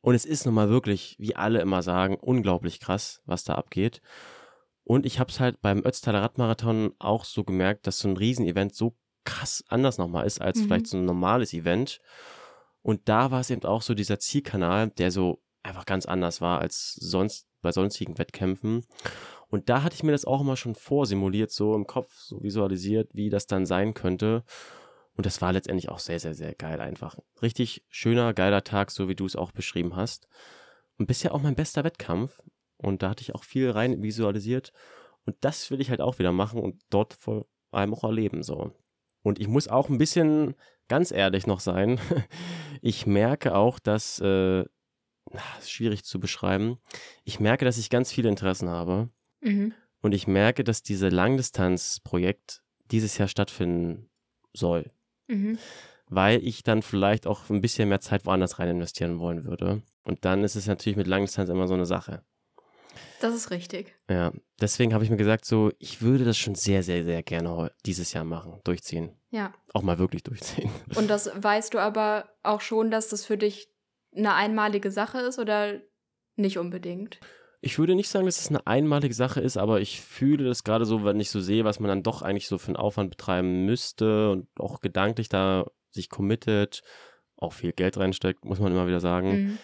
Und 0.00 0.14
es 0.14 0.24
ist 0.24 0.44
nun 0.44 0.54
mal 0.54 0.68
wirklich, 0.68 1.16
wie 1.18 1.36
alle 1.36 1.60
immer 1.60 1.82
sagen, 1.82 2.16
unglaublich 2.20 2.80
krass, 2.80 3.20
was 3.26 3.44
da 3.44 3.54
abgeht. 3.54 4.00
Und 4.84 5.06
ich 5.06 5.18
habe 5.18 5.30
es 5.30 5.38
halt 5.40 5.60
beim 5.60 5.84
Ötztaler 5.84 6.22
Radmarathon 6.22 6.92
auch 6.98 7.24
so 7.24 7.44
gemerkt, 7.44 7.86
dass 7.86 7.98
so 7.98 8.08
ein 8.08 8.16
Riesenevent 8.16 8.74
so 8.74 8.96
krass 9.24 9.62
anders 9.68 9.98
nochmal 9.98 10.26
ist 10.26 10.40
als 10.40 10.58
Mhm. 10.58 10.64
vielleicht 10.64 10.86
so 10.86 10.96
ein 10.96 11.04
normales 11.04 11.52
Event. 11.52 12.00
Und 12.88 13.06
da 13.10 13.30
war 13.30 13.40
es 13.40 13.50
eben 13.50 13.64
auch 13.64 13.82
so 13.82 13.92
dieser 13.92 14.18
Zielkanal, 14.18 14.88
der 14.88 15.10
so 15.10 15.42
einfach 15.62 15.84
ganz 15.84 16.06
anders 16.06 16.40
war 16.40 16.58
als 16.58 16.94
sonst 16.94 17.46
bei 17.60 17.70
sonstigen 17.70 18.16
Wettkämpfen. 18.16 18.86
Und 19.48 19.68
da 19.68 19.82
hatte 19.82 19.94
ich 19.94 20.04
mir 20.04 20.12
das 20.12 20.24
auch 20.24 20.40
immer 20.40 20.56
schon 20.56 20.74
vorsimuliert, 20.74 21.50
so 21.50 21.74
im 21.74 21.86
Kopf, 21.86 22.14
so 22.14 22.42
visualisiert, 22.42 23.10
wie 23.12 23.28
das 23.28 23.46
dann 23.46 23.66
sein 23.66 23.92
könnte. 23.92 24.42
Und 25.18 25.26
das 25.26 25.42
war 25.42 25.52
letztendlich 25.52 25.90
auch 25.90 25.98
sehr, 25.98 26.18
sehr, 26.18 26.32
sehr 26.32 26.54
geil 26.54 26.80
einfach. 26.80 27.18
Richtig 27.42 27.84
schöner, 27.90 28.32
geiler 28.32 28.64
Tag, 28.64 28.90
so 28.90 29.06
wie 29.06 29.14
du 29.14 29.26
es 29.26 29.36
auch 29.36 29.52
beschrieben 29.52 29.94
hast. 29.94 30.26
Und 30.96 31.08
bisher 31.08 31.34
auch 31.34 31.42
mein 31.42 31.56
bester 31.56 31.84
Wettkampf. 31.84 32.40
Und 32.78 33.02
da 33.02 33.10
hatte 33.10 33.20
ich 33.20 33.34
auch 33.34 33.44
viel 33.44 33.70
rein 33.70 34.02
visualisiert. 34.02 34.72
Und 35.26 35.36
das 35.42 35.70
will 35.70 35.82
ich 35.82 35.90
halt 35.90 36.00
auch 36.00 36.18
wieder 36.18 36.32
machen 36.32 36.58
und 36.58 36.80
dort 36.88 37.12
vor 37.12 37.44
allem 37.70 37.92
auch 37.92 38.04
erleben. 38.04 38.42
So. 38.42 38.72
Und 39.20 39.38
ich 39.38 39.46
muss 39.46 39.68
auch 39.68 39.90
ein 39.90 39.98
bisschen 39.98 40.54
ganz 40.88 41.10
ehrlich 41.10 41.46
noch 41.46 41.60
sein. 41.60 42.00
Ich 42.80 43.08
merke 43.08 43.56
auch, 43.56 43.80
dass, 43.80 44.20
äh, 44.20 44.64
schwierig 45.66 46.04
zu 46.04 46.20
beschreiben, 46.20 46.78
ich 47.24 47.40
merke, 47.40 47.64
dass 47.64 47.76
ich 47.76 47.90
ganz 47.90 48.12
viele 48.12 48.28
Interessen 48.28 48.68
habe. 48.68 49.08
Mhm. 49.40 49.74
Und 50.00 50.12
ich 50.12 50.28
merke, 50.28 50.62
dass 50.62 50.84
diese 50.84 51.08
Langdistanzprojekt 51.08 52.62
dieses 52.92 53.18
Jahr 53.18 53.26
stattfinden 53.26 54.08
soll. 54.54 54.92
Mhm. 55.26 55.58
Weil 56.06 56.42
ich 56.44 56.62
dann 56.62 56.82
vielleicht 56.82 57.26
auch 57.26 57.50
ein 57.50 57.60
bisschen 57.60 57.88
mehr 57.88 58.00
Zeit 58.00 58.24
woanders 58.26 58.60
rein 58.60 58.68
investieren 58.68 59.18
wollen 59.18 59.44
würde. 59.44 59.82
Und 60.04 60.24
dann 60.24 60.44
ist 60.44 60.54
es 60.54 60.68
natürlich 60.68 60.96
mit 60.96 61.08
Langdistanz 61.08 61.50
immer 61.50 61.66
so 61.66 61.74
eine 61.74 61.84
Sache. 61.84 62.22
Das 63.20 63.34
ist 63.34 63.50
richtig. 63.50 63.94
Ja, 64.08 64.32
deswegen 64.60 64.94
habe 64.94 65.04
ich 65.04 65.10
mir 65.10 65.16
gesagt, 65.16 65.44
so, 65.44 65.72
ich 65.78 66.00
würde 66.00 66.24
das 66.24 66.38
schon 66.38 66.54
sehr, 66.54 66.82
sehr, 66.82 67.04
sehr 67.04 67.22
gerne 67.22 67.72
dieses 67.84 68.12
Jahr 68.12 68.24
machen, 68.24 68.60
durchziehen. 68.64 69.17
Ja. 69.30 69.52
Auch 69.74 69.82
mal 69.82 69.98
wirklich 69.98 70.22
durchziehen. 70.22 70.70
Und 70.96 71.08
das 71.08 71.30
weißt 71.34 71.74
du 71.74 71.78
aber 71.78 72.30
auch 72.42 72.60
schon, 72.60 72.90
dass 72.90 73.08
das 73.08 73.24
für 73.24 73.36
dich 73.36 73.68
eine 74.16 74.34
einmalige 74.34 74.90
Sache 74.90 75.20
ist 75.20 75.38
oder 75.38 75.80
nicht 76.36 76.58
unbedingt? 76.58 77.20
Ich 77.60 77.78
würde 77.78 77.94
nicht 77.94 78.08
sagen, 78.08 78.26
dass 78.26 78.38
es 78.38 78.48
eine 78.48 78.66
einmalige 78.66 79.14
Sache 79.14 79.40
ist, 79.40 79.56
aber 79.56 79.80
ich 79.80 80.00
fühle 80.00 80.44
das 80.44 80.64
gerade 80.64 80.84
so, 80.84 81.04
wenn 81.04 81.20
ich 81.20 81.30
so 81.30 81.40
sehe, 81.40 81.64
was 81.64 81.80
man 81.80 81.88
dann 81.88 82.02
doch 82.02 82.22
eigentlich 82.22 82.46
so 82.46 82.56
für 82.56 82.68
einen 82.68 82.76
Aufwand 82.76 83.10
betreiben 83.10 83.66
müsste 83.66 84.30
und 84.30 84.48
auch 84.58 84.80
gedanklich 84.80 85.28
da 85.28 85.66
sich 85.90 86.08
committet, 86.08 86.82
auch 87.36 87.52
viel 87.52 87.72
Geld 87.72 87.98
reinsteckt, 87.98 88.44
muss 88.44 88.60
man 88.60 88.72
immer 88.72 88.86
wieder 88.86 89.00
sagen. 89.00 89.30
Mhm 89.30 89.58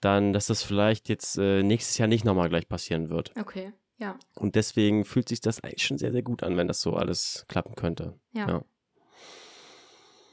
dann, 0.00 0.32
dass 0.32 0.46
das 0.46 0.62
vielleicht 0.62 1.08
jetzt 1.08 1.38
äh, 1.38 1.62
nächstes 1.62 1.98
Jahr 1.98 2.08
nicht 2.08 2.24
nochmal 2.24 2.48
gleich 2.48 2.68
passieren 2.68 3.10
wird. 3.10 3.32
Okay, 3.38 3.72
ja. 3.96 4.18
Und 4.36 4.54
deswegen 4.54 5.04
fühlt 5.04 5.28
sich 5.28 5.40
das 5.40 5.62
eigentlich 5.62 5.84
schon 5.84 5.98
sehr, 5.98 6.12
sehr 6.12 6.22
gut 6.22 6.42
an, 6.42 6.56
wenn 6.56 6.68
das 6.68 6.80
so 6.80 6.94
alles 6.94 7.44
klappen 7.48 7.74
könnte. 7.74 8.18
Ja. 8.32 8.48
ja. 8.48 8.64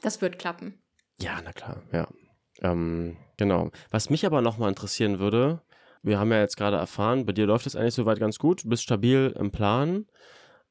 Das 0.06 0.22
wird 0.22 0.38
klappen. 0.38 0.80
Ja, 1.20 1.40
na 1.42 1.52
klar, 1.52 1.82
ja. 1.90 2.06
Ähm, 2.62 3.16
genau. 3.36 3.72
Was 3.90 4.08
mich 4.08 4.24
aber 4.24 4.40
nochmal 4.40 4.68
interessieren 4.68 5.18
würde, 5.18 5.62
wir 6.04 6.20
haben 6.20 6.30
ja 6.30 6.38
jetzt 6.38 6.56
gerade 6.56 6.76
erfahren, 6.76 7.26
bei 7.26 7.32
dir 7.32 7.44
läuft 7.46 7.66
es 7.66 7.74
eigentlich 7.74 7.94
soweit 7.94 8.20
ganz 8.20 8.38
gut, 8.38 8.62
du 8.62 8.68
bist 8.68 8.84
stabil 8.84 9.34
im 9.36 9.50
Plan. 9.50 10.06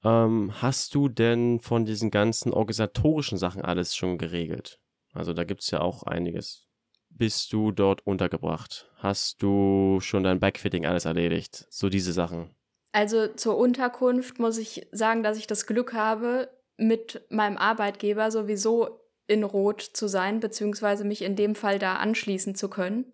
Ähm, 0.05 0.53
hast 0.61 0.95
du 0.95 1.09
denn 1.09 1.59
von 1.59 1.83
diesen 1.83 2.11
ganzen 2.11 2.53
organisatorischen 2.53 3.37
Sachen 3.37 3.61
alles 3.61 3.93
schon 3.93 4.17
geregelt? 4.17 4.79
Also 5.11 5.33
da 5.33 5.43
gibt 5.43 5.63
es 5.63 5.69
ja 5.69 5.81
auch 5.81 6.03
einiges 6.03 6.69
bist 7.09 7.51
du 7.51 7.73
dort 7.73 8.07
untergebracht? 8.07 8.89
Hast 8.95 9.41
du 9.43 9.99
schon 9.99 10.23
dein 10.23 10.39
Backfitting 10.39 10.85
alles 10.85 11.03
erledigt? 11.03 11.65
So 11.69 11.89
diese 11.89 12.13
Sachen. 12.13 12.55
Also 12.93 13.27
zur 13.27 13.57
Unterkunft 13.57 14.39
muss 14.39 14.57
ich 14.57 14.87
sagen, 14.93 15.23
dass 15.23 15.37
ich 15.37 15.47
das 15.47 15.65
Glück 15.65 15.93
habe, 15.93 16.49
mit 16.77 17.25
meinem 17.29 17.57
Arbeitgeber 17.57 18.31
sowieso 18.31 19.04
in 19.27 19.43
Rot 19.43 19.81
zu 19.81 20.07
sein, 20.07 20.39
beziehungsweise 20.39 21.03
mich 21.03 21.21
in 21.21 21.35
dem 21.35 21.55
Fall 21.55 21.79
da 21.79 21.95
anschließen 21.95 22.55
zu 22.55 22.69
können, 22.69 23.11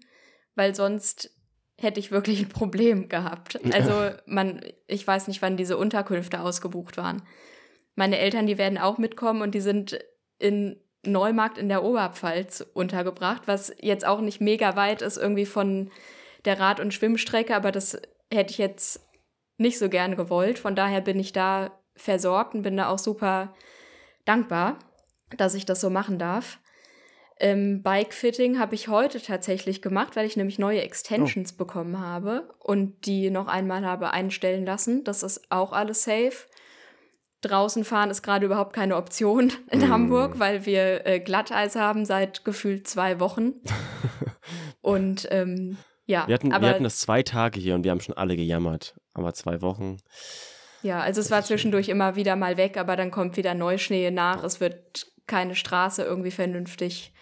weil 0.56 0.76
sonst 0.76 1.32
hätte 1.78 2.00
ich 2.00 2.12
wirklich 2.12 2.42
ein 2.42 2.50
Problem 2.50 3.10
gehabt. 3.10 3.60
Also 3.74 4.12
man, 4.26 4.62
ich 4.88 5.06
weiß 5.06 5.28
nicht, 5.28 5.42
wann 5.42 5.58
diese 5.58 5.78
Unterkünfte 5.78 6.42
ausgebucht 6.42 6.98
waren. 6.98 7.24
Meine 7.96 8.20
Eltern, 8.20 8.46
die 8.46 8.58
werden 8.58 8.78
auch 8.78 8.98
mitkommen 8.98 9.42
und 9.42 9.56
die 9.56 9.62
sind 9.62 10.00
in 10.38 10.80
Neumarkt 11.04 11.58
in 11.58 11.70
der 11.70 11.84
Oberpfalz 11.84 12.66
untergebracht, 12.74 13.44
was 13.48 13.74
jetzt 13.80 14.06
auch 14.06 14.22
nicht 14.22 14.40
mega 14.40 14.76
weit 14.76 15.02
ist 15.02 15.18
irgendwie 15.18 15.48
von 15.48 15.90
der 16.46 16.60
Rad- 16.60 16.80
und 16.80 16.94
Schwimmstrecke, 16.94 17.56
aber 17.56 17.72
das 17.72 18.00
hätte 18.32 18.52
ich 18.52 18.58
jetzt 18.60 19.08
nicht 19.58 19.80
so 19.80 19.90
gern 19.90 20.16
gewollt. 20.16 20.60
Von 20.60 20.76
daher 20.76 21.02
bin 21.02 21.20
ich 21.20 21.34
da 21.34 21.72
versorgt 21.96 22.54
und 22.54 22.62
bin 22.62 22.78
da 22.78 22.90
auch 22.90 23.00
super 23.00 23.54
dankbar, 24.26 24.78
dass 25.38 25.54
ich 25.54 25.66
das 25.66 25.82
so 25.82 25.90
machen 25.90 26.20
darf. 26.20 26.60
Ähm, 27.40 27.82
Bikefitting 27.82 28.60
habe 28.60 28.76
ich 28.76 28.88
heute 28.88 29.20
tatsächlich 29.20 29.82
gemacht, 29.82 30.16
weil 30.16 30.28
ich 30.28 30.38
nämlich 30.38 30.60
neue 30.60 30.82
Extensions 30.82 31.54
oh. 31.54 31.58
bekommen 31.58 32.00
habe 32.00 32.54
und 32.60 33.08
die 33.08 33.32
noch 33.32 33.48
einmal 33.48 33.84
habe 33.84 34.12
einstellen 34.12 34.64
lassen. 34.64 35.04
Das 35.04 35.24
ist 35.24 35.52
auch 35.52 35.74
alles 35.74 36.04
safe. 36.04 36.34
Draußen 37.42 37.84
fahren 37.84 38.12
ist 38.12 38.22
gerade 38.22 38.46
überhaupt 38.46 38.74
keine 38.74 38.96
Option 38.96 39.52
in 39.72 39.80
mm. 39.80 39.90
Hamburg, 39.90 40.38
weil 40.38 40.68
wir 40.68 41.08
äh, 41.08 41.20
Glatteis 41.20 41.76
haben 41.76 42.06
seit 42.06 42.46
gefühlt 42.46 42.88
zwei 42.88 43.20
Wochen. 43.20 43.54
und 44.82 45.28
ähm, 45.32 45.78
ja. 46.06 46.28
Wir 46.28 46.36
hatten, 46.36 46.52
wir 46.52 46.70
hatten 46.70 46.84
das 46.84 47.00
zwei 47.00 47.24
Tage 47.24 47.60
hier 47.60 47.74
und 47.74 47.84
wir 47.84 47.90
haben 47.90 48.02
schon 48.02 48.16
alle 48.16 48.36
gejammert. 48.36 48.94
Aber 49.14 49.34
zwei 49.34 49.62
Wochen. 49.64 49.98
Ja, 50.84 51.00
also 51.00 51.22
es 51.22 51.32
war 51.32 51.42
zwischendurch 51.44 51.90
immer 51.90 52.16
wieder 52.16 52.36
mal 52.36 52.58
weg, 52.58 52.78
aber 52.78 52.96
dann 52.96 53.10
kommt 53.10 53.36
wieder 53.36 53.56
Neuschnee 53.56 54.12
nach. 54.12 54.44
Es 54.44 54.60
wird 54.60 55.08
keine 55.32 55.56
Straße 55.56 56.04
irgendwie 56.04 56.30
vernünftig 56.30 57.14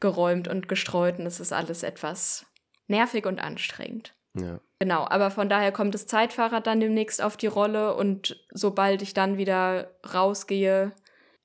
geräumt 0.00 0.48
und 0.48 0.66
gestreut 0.66 1.18
und 1.18 1.26
es 1.26 1.40
ist 1.40 1.52
alles 1.52 1.82
etwas 1.82 2.46
nervig 2.88 3.26
und 3.26 3.38
anstrengend. 3.38 4.14
Ja. 4.34 4.60
Genau, 4.78 5.06
aber 5.06 5.30
von 5.30 5.50
daher 5.50 5.70
kommt 5.70 5.92
das 5.92 6.06
Zeitfahrrad 6.06 6.66
dann 6.66 6.80
demnächst 6.80 7.20
auf 7.20 7.36
die 7.36 7.48
Rolle 7.48 7.94
und 7.94 8.42
sobald 8.50 9.02
ich 9.02 9.12
dann 9.12 9.36
wieder 9.36 9.90
rausgehe, 10.14 10.92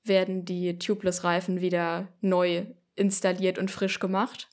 werden 0.04 0.46
die 0.46 0.78
Tubeless-Reifen 0.78 1.60
wieder 1.60 2.08
neu 2.22 2.64
installiert 2.94 3.58
und 3.58 3.70
frisch 3.70 3.98
gemacht. 3.98 4.48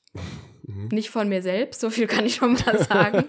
Mhm. 0.64 0.88
Nicht 0.88 1.08
von 1.08 1.30
mir 1.30 1.40
selbst, 1.40 1.80
so 1.80 1.88
viel 1.88 2.06
kann 2.06 2.26
ich 2.26 2.34
schon 2.34 2.54
mal 2.54 2.78
sagen. 2.88 3.24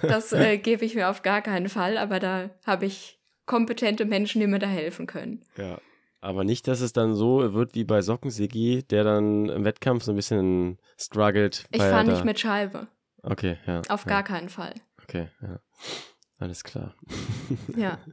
das 0.00 0.32
äh, 0.32 0.56
gebe 0.56 0.86
ich 0.86 0.94
mir 0.94 1.10
auf 1.10 1.20
gar 1.20 1.42
keinen 1.42 1.68
Fall, 1.68 1.98
aber 1.98 2.18
da 2.18 2.48
habe 2.64 2.86
ich 2.86 3.20
kompetente 3.44 4.06
Menschen, 4.06 4.40
die 4.40 4.46
mir 4.46 4.58
da 4.58 4.68
helfen 4.68 5.06
können. 5.06 5.44
Ja. 5.58 5.78
Aber 6.24 6.42
nicht, 6.42 6.66
dass 6.68 6.80
es 6.80 6.94
dann 6.94 7.14
so 7.14 7.52
wird 7.52 7.74
wie 7.74 7.84
bei 7.84 8.00
Sockensigi, 8.00 8.82
der 8.82 9.04
dann 9.04 9.50
im 9.50 9.66
Wettkampf 9.66 10.04
so 10.04 10.12
ein 10.12 10.16
bisschen 10.16 10.78
struggelt. 10.98 11.66
Ich 11.70 11.82
fahre 11.82 12.06
nicht 12.06 12.24
mit 12.24 12.40
Scheibe. 12.40 12.86
Okay, 13.22 13.58
ja. 13.66 13.82
Auf 13.90 14.04
ja. 14.04 14.08
gar 14.08 14.22
keinen 14.22 14.48
Fall. 14.48 14.72
Okay, 15.02 15.28
ja. 15.42 15.60
Alles 16.38 16.64
klar. 16.64 16.94
ja. 17.76 17.98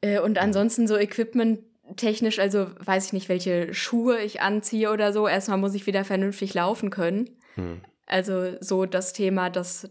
Äh, 0.00 0.20
und 0.20 0.38
ansonsten 0.38 0.86
so 0.86 0.96
Equipment 0.96 1.58
technisch, 1.96 2.38
also 2.38 2.68
weiß 2.78 3.06
ich 3.06 3.12
nicht, 3.12 3.28
welche 3.28 3.74
Schuhe 3.74 4.20
ich 4.20 4.40
anziehe 4.40 4.92
oder 4.92 5.12
so. 5.12 5.26
Erstmal 5.26 5.58
muss 5.58 5.74
ich 5.74 5.88
wieder 5.88 6.04
vernünftig 6.04 6.54
laufen 6.54 6.90
können. 6.90 7.36
Hm. 7.56 7.80
Also 8.06 8.52
so 8.60 8.86
das 8.86 9.12
Thema, 9.12 9.50
das 9.50 9.90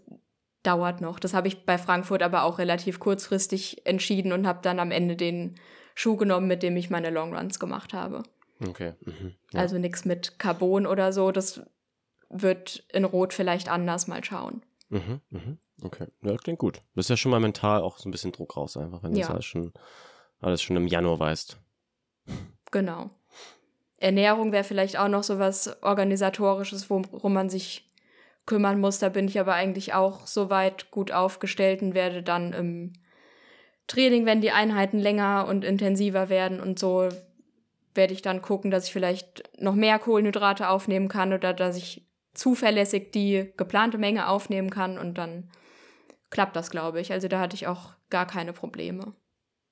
dauert 0.64 1.02
noch. 1.02 1.20
Das 1.20 1.34
habe 1.34 1.50
ich 1.50 1.66
bei 1.66 1.78
Frankfurt 1.78 2.24
aber 2.24 2.44
auch 2.44 2.58
relativ 2.58 3.02
kurzfristig 3.02 3.86
entschieden 3.86 4.32
und 4.32 4.48
habe 4.48 4.60
dann 4.62 4.80
am 4.80 4.92
Ende 4.92 5.18
den 5.18 5.60
Schuh 6.00 6.16
genommen, 6.16 6.46
mit 6.46 6.62
dem 6.62 6.78
ich 6.78 6.92
meine 6.92 7.10
Longruns 7.10 7.60
gemacht 7.60 7.92
habe. 7.92 8.22
Okay. 8.64 8.94
Mhm. 9.04 9.34
Ja. 9.52 9.62
Also 9.62 9.80
nichts 9.80 10.06
mit 10.06 10.38
Carbon 10.38 10.86
oder 10.86 11.12
so. 11.12 11.32
Das 11.32 11.60
wird 12.30 12.86
in 12.94 13.04
Rot 13.04 13.34
vielleicht 13.34 13.68
anders 13.68 14.06
mal 14.06 14.24
schauen. 14.24 14.62
Mhm, 14.90 15.22
mhm. 15.32 15.58
Okay, 15.82 16.06
ja, 16.22 16.38
klingt 16.38 16.60
gut. 16.60 16.84
Das 16.94 17.06
ist 17.06 17.10
ja 17.10 17.18
schon 17.18 17.32
mal 17.32 17.40
mental 17.40 17.82
auch 17.82 17.98
so 17.98 18.08
ein 18.08 18.12
bisschen 18.12 18.32
Druck 18.32 18.58
raus, 18.58 18.78
einfach, 18.78 19.02
wenn 19.02 19.14
du 19.14 19.20
ja. 19.20 19.26
das 19.26 19.34
alles 19.34 19.46
schon, 19.46 19.74
alles 20.40 20.62
schon 20.62 20.76
im 20.76 20.86
Januar 20.86 21.18
weißt. 21.18 21.58
Genau. 22.70 23.10
Ernährung 23.98 24.52
wäre 24.52 24.64
vielleicht 24.64 25.00
auch 25.00 25.08
noch 25.08 25.24
so 25.24 25.40
was 25.40 25.82
Organisatorisches, 25.82 26.92
worum 26.92 27.34
man 27.34 27.50
sich 27.50 27.92
kümmern 28.46 28.80
muss. 28.80 29.00
Da 29.00 29.10
bin 29.10 29.28
ich 29.28 29.40
aber 29.40 29.54
eigentlich 29.54 29.96
auch 29.96 30.28
soweit 30.28 30.92
gut 30.92 31.12
aufgestellt 31.12 31.82
und 31.82 31.96
werde 31.96 32.22
dann 32.22 32.54
im 32.54 32.94
Training, 33.88 34.26
wenn 34.26 34.42
die 34.42 34.52
Einheiten 34.52 35.00
länger 35.00 35.48
und 35.48 35.64
intensiver 35.64 36.30
werden 36.30 36.60
und 36.60 36.78
so, 36.78 37.10
werde 37.94 38.14
ich 38.14 38.22
dann 38.22 38.42
gucken, 38.42 38.70
dass 38.70 38.86
ich 38.86 38.94
vielleicht 38.94 39.44
noch 39.60 39.76
mehr 39.76 39.98
Kohlenhydrate 39.98 40.70
aufnehmen 40.70 41.08
kann 41.08 41.34
oder 41.34 41.54
dass 41.54 41.78
ich 41.78 42.06
zuverlässig 42.34 43.12
die 43.12 43.52
geplante 43.58 43.98
Menge 43.98 44.28
aufnehmen 44.28 44.70
kann 44.70 44.98
und 44.98 45.18
dann 45.18 45.50
klappt 46.30 46.56
das, 46.56 46.70
glaube 46.70 47.02
ich. 47.02 47.12
Also 47.12 47.28
da 47.28 47.40
hatte 47.40 47.56
ich 47.56 47.68
auch 47.68 47.94
gar 48.10 48.28
keine 48.28 48.54
Probleme. 48.54 49.14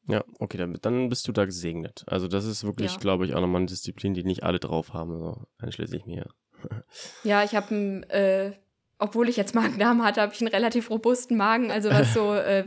Ja, 0.07 0.23
okay, 0.39 0.57
dann, 0.57 0.77
dann 0.81 1.09
bist 1.09 1.27
du 1.27 1.31
da 1.31 1.45
gesegnet. 1.45 2.03
Also 2.07 2.27
das 2.27 2.45
ist 2.45 2.63
wirklich, 2.63 2.93
ja. 2.93 2.97
glaube 2.97 3.25
ich, 3.25 3.33
auch 3.33 3.41
nochmal 3.41 3.61
eine 3.61 3.67
Disziplin, 3.67 4.13
die 4.13 4.23
nicht 4.23 4.43
alle 4.43 4.59
drauf 4.59 4.93
haben, 4.93 5.17
so 5.17 5.47
einschließlich 5.59 6.05
mir. 6.05 6.27
ja, 7.23 7.43
ich 7.43 7.55
habe 7.55 7.75
äh, 8.09 8.53
obwohl 8.97 9.29
ich 9.29 9.37
jetzt 9.37 9.55
Magen-Darm 9.55 10.03
hatte, 10.03 10.21
habe 10.21 10.33
ich 10.33 10.41
einen 10.41 10.51
relativ 10.51 10.89
robusten 10.89 11.37
Magen, 11.37 11.71
also 11.71 11.89
was 11.89 12.13
so 12.13 12.33
äh, 12.33 12.65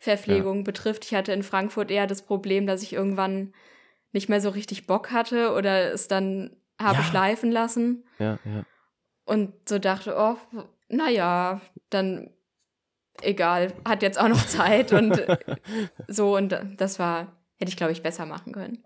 Wettkampfverpflegung 0.00 0.58
ja. 0.58 0.62
betrifft. 0.62 1.04
Ich 1.04 1.14
hatte 1.14 1.32
in 1.32 1.42
Frankfurt 1.42 1.90
eher 1.90 2.06
das 2.06 2.22
Problem, 2.22 2.66
dass 2.66 2.82
ich 2.82 2.92
irgendwann 2.92 3.52
nicht 4.12 4.28
mehr 4.28 4.40
so 4.40 4.50
richtig 4.50 4.86
Bock 4.86 5.10
hatte 5.10 5.52
oder 5.52 5.92
es 5.92 6.08
dann 6.08 6.56
habe 6.80 6.98
ja. 6.98 7.04
schleifen 7.04 7.50
lassen. 7.50 8.04
Ja, 8.18 8.38
ja 8.44 8.64
und 9.26 9.68
so 9.68 9.78
dachte, 9.78 10.14
oh, 10.16 10.36
naja, 10.88 11.60
dann 11.90 12.30
egal, 13.20 13.74
hat 13.84 14.02
jetzt 14.02 14.18
auch 14.18 14.28
noch 14.28 14.46
Zeit 14.46 14.92
und 14.92 15.20
so 16.08 16.36
und 16.36 16.58
das 16.78 16.98
war, 16.98 17.36
hätte 17.56 17.70
ich 17.70 17.76
glaube 17.76 17.92
ich 17.92 18.02
besser 18.02 18.24
machen 18.24 18.52
können. 18.52 18.82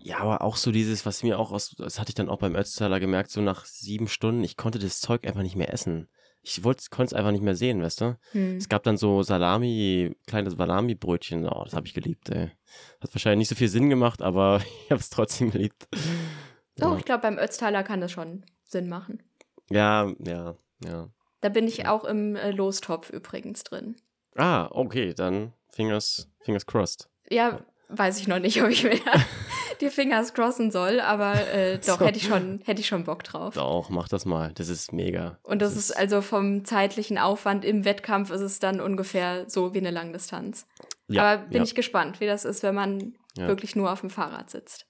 Ja, 0.00 0.18
aber 0.18 0.42
auch 0.42 0.56
so 0.56 0.70
dieses, 0.70 1.06
was 1.06 1.22
mir 1.22 1.38
auch 1.38 1.50
aus, 1.50 1.74
das 1.76 1.98
hatte 1.98 2.10
ich 2.10 2.14
dann 2.14 2.28
auch 2.28 2.38
beim 2.38 2.54
Ötztaler 2.54 3.00
gemerkt, 3.00 3.30
so 3.30 3.40
nach 3.40 3.64
sieben 3.64 4.06
Stunden, 4.06 4.44
ich 4.44 4.56
konnte 4.56 4.78
das 4.78 5.00
Zeug 5.00 5.26
einfach 5.26 5.42
nicht 5.42 5.56
mehr 5.56 5.72
essen. 5.72 6.08
Ich 6.48 6.62
konnte 6.62 7.04
es 7.04 7.12
einfach 7.12 7.32
nicht 7.32 7.42
mehr 7.42 7.54
sehen, 7.54 7.82
weißt 7.82 8.00
du? 8.00 8.18
Hm. 8.32 8.56
Es 8.56 8.68
gab 8.68 8.82
dann 8.82 8.96
so 8.96 9.22
Salami, 9.22 10.16
kleine 10.26 10.50
Salami-Brötchen, 10.50 11.46
oh, 11.46 11.64
das 11.64 11.74
habe 11.74 11.86
ich 11.86 11.94
geliebt, 11.94 12.30
ey. 12.30 12.50
Hat 13.00 13.14
wahrscheinlich 13.14 13.38
nicht 13.38 13.48
so 13.48 13.54
viel 13.54 13.68
Sinn 13.68 13.90
gemacht, 13.90 14.22
aber 14.22 14.62
ich 14.84 14.90
habe 14.90 15.00
es 15.00 15.10
trotzdem 15.10 15.50
geliebt. 15.50 15.88
Oh, 16.80 16.86
ja. 16.86 16.96
ich 16.96 17.04
glaube, 17.04 17.22
beim 17.22 17.38
Ötztaler 17.38 17.82
kann 17.82 18.00
das 18.00 18.12
schon 18.12 18.44
Sinn 18.64 18.88
machen. 18.88 19.22
Ja, 19.70 20.12
ja, 20.24 20.56
ja. 20.84 21.10
Da 21.40 21.48
bin 21.50 21.68
ich 21.68 21.86
auch 21.86 22.04
im 22.04 22.36
äh, 22.36 22.50
Lostopf 22.50 23.10
übrigens 23.10 23.62
drin. 23.64 23.96
Ah, 24.34 24.68
okay, 24.70 25.14
dann 25.14 25.52
Fingers, 25.70 26.28
Fingers 26.40 26.66
crossed. 26.66 27.08
Ja, 27.28 27.60
weiß 27.88 28.20
ich 28.20 28.28
noch 28.28 28.38
nicht, 28.38 28.62
ob 28.62 28.70
ich 28.70 28.84
mir 28.84 28.90
die 29.80 29.90
Fingers 29.90 30.34
crossen 30.34 30.70
soll, 30.70 31.00
aber 31.00 31.34
äh, 31.52 31.78
doch, 31.86 31.98
so. 31.98 32.04
hätte 32.04 32.18
ich, 32.18 32.26
schon, 32.26 32.60
hätte 32.64 32.80
ich 32.80 32.86
schon 32.86 33.04
Bock 33.04 33.24
drauf. 33.24 33.54
Doch, 33.54 33.88
mach 33.90 34.08
das 34.08 34.24
mal. 34.24 34.52
Das 34.54 34.68
ist 34.68 34.92
mega. 34.92 35.38
Und 35.42 35.62
das, 35.62 35.74
das 35.74 35.84
ist, 35.84 35.90
ist 35.90 35.96
also 35.96 36.20
vom 36.20 36.64
zeitlichen 36.64 37.18
Aufwand 37.18 37.64
im 37.64 37.84
Wettkampf 37.84 38.30
ist 38.30 38.40
es 38.40 38.58
dann 38.58 38.80
ungefähr 38.80 39.48
so 39.48 39.74
wie 39.74 39.78
eine 39.78 39.90
Langdistanz. 39.90 40.66
Ja, 41.08 41.22
aber 41.22 41.42
bin 41.44 41.58
ja. 41.58 41.62
ich 41.64 41.74
gespannt, 41.74 42.20
wie 42.20 42.26
das 42.26 42.44
ist, 42.44 42.62
wenn 42.62 42.74
man 42.74 43.14
ja. 43.36 43.48
wirklich 43.48 43.76
nur 43.76 43.92
auf 43.92 44.00
dem 44.00 44.10
Fahrrad 44.10 44.50
sitzt 44.50 44.87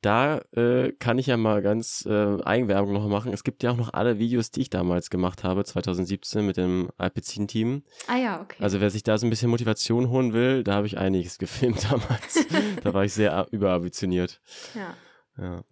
da 0.00 0.40
äh, 0.52 0.92
kann 0.92 1.18
ich 1.18 1.26
ja 1.26 1.36
mal 1.36 1.60
ganz 1.60 2.06
äh, 2.06 2.42
Eigenwerbung 2.42 2.92
noch 2.92 3.08
machen. 3.08 3.32
Es 3.32 3.42
gibt 3.42 3.62
ja 3.62 3.72
auch 3.72 3.76
noch 3.76 3.92
alle 3.92 4.18
Videos, 4.18 4.50
die 4.50 4.60
ich 4.60 4.70
damals 4.70 5.10
gemacht 5.10 5.42
habe, 5.42 5.64
2017 5.64 6.46
mit 6.46 6.56
dem 6.56 6.90
Alpecin-Team. 6.98 7.82
Ah 8.06 8.16
ja, 8.16 8.40
okay. 8.40 8.62
Also 8.62 8.80
wer 8.80 8.90
sich 8.90 9.02
da 9.02 9.18
so 9.18 9.26
ein 9.26 9.30
bisschen 9.30 9.50
Motivation 9.50 10.10
holen 10.10 10.32
will, 10.32 10.62
da 10.62 10.74
habe 10.74 10.86
ich 10.86 10.98
einiges 10.98 11.38
gefilmt 11.38 11.84
damals. 11.90 12.46
da 12.84 12.94
war 12.94 13.04
ich 13.04 13.12
sehr 13.12 13.48
überambitioniert. 13.50 14.40
Ja. 14.74 14.94
ja. 15.36 15.64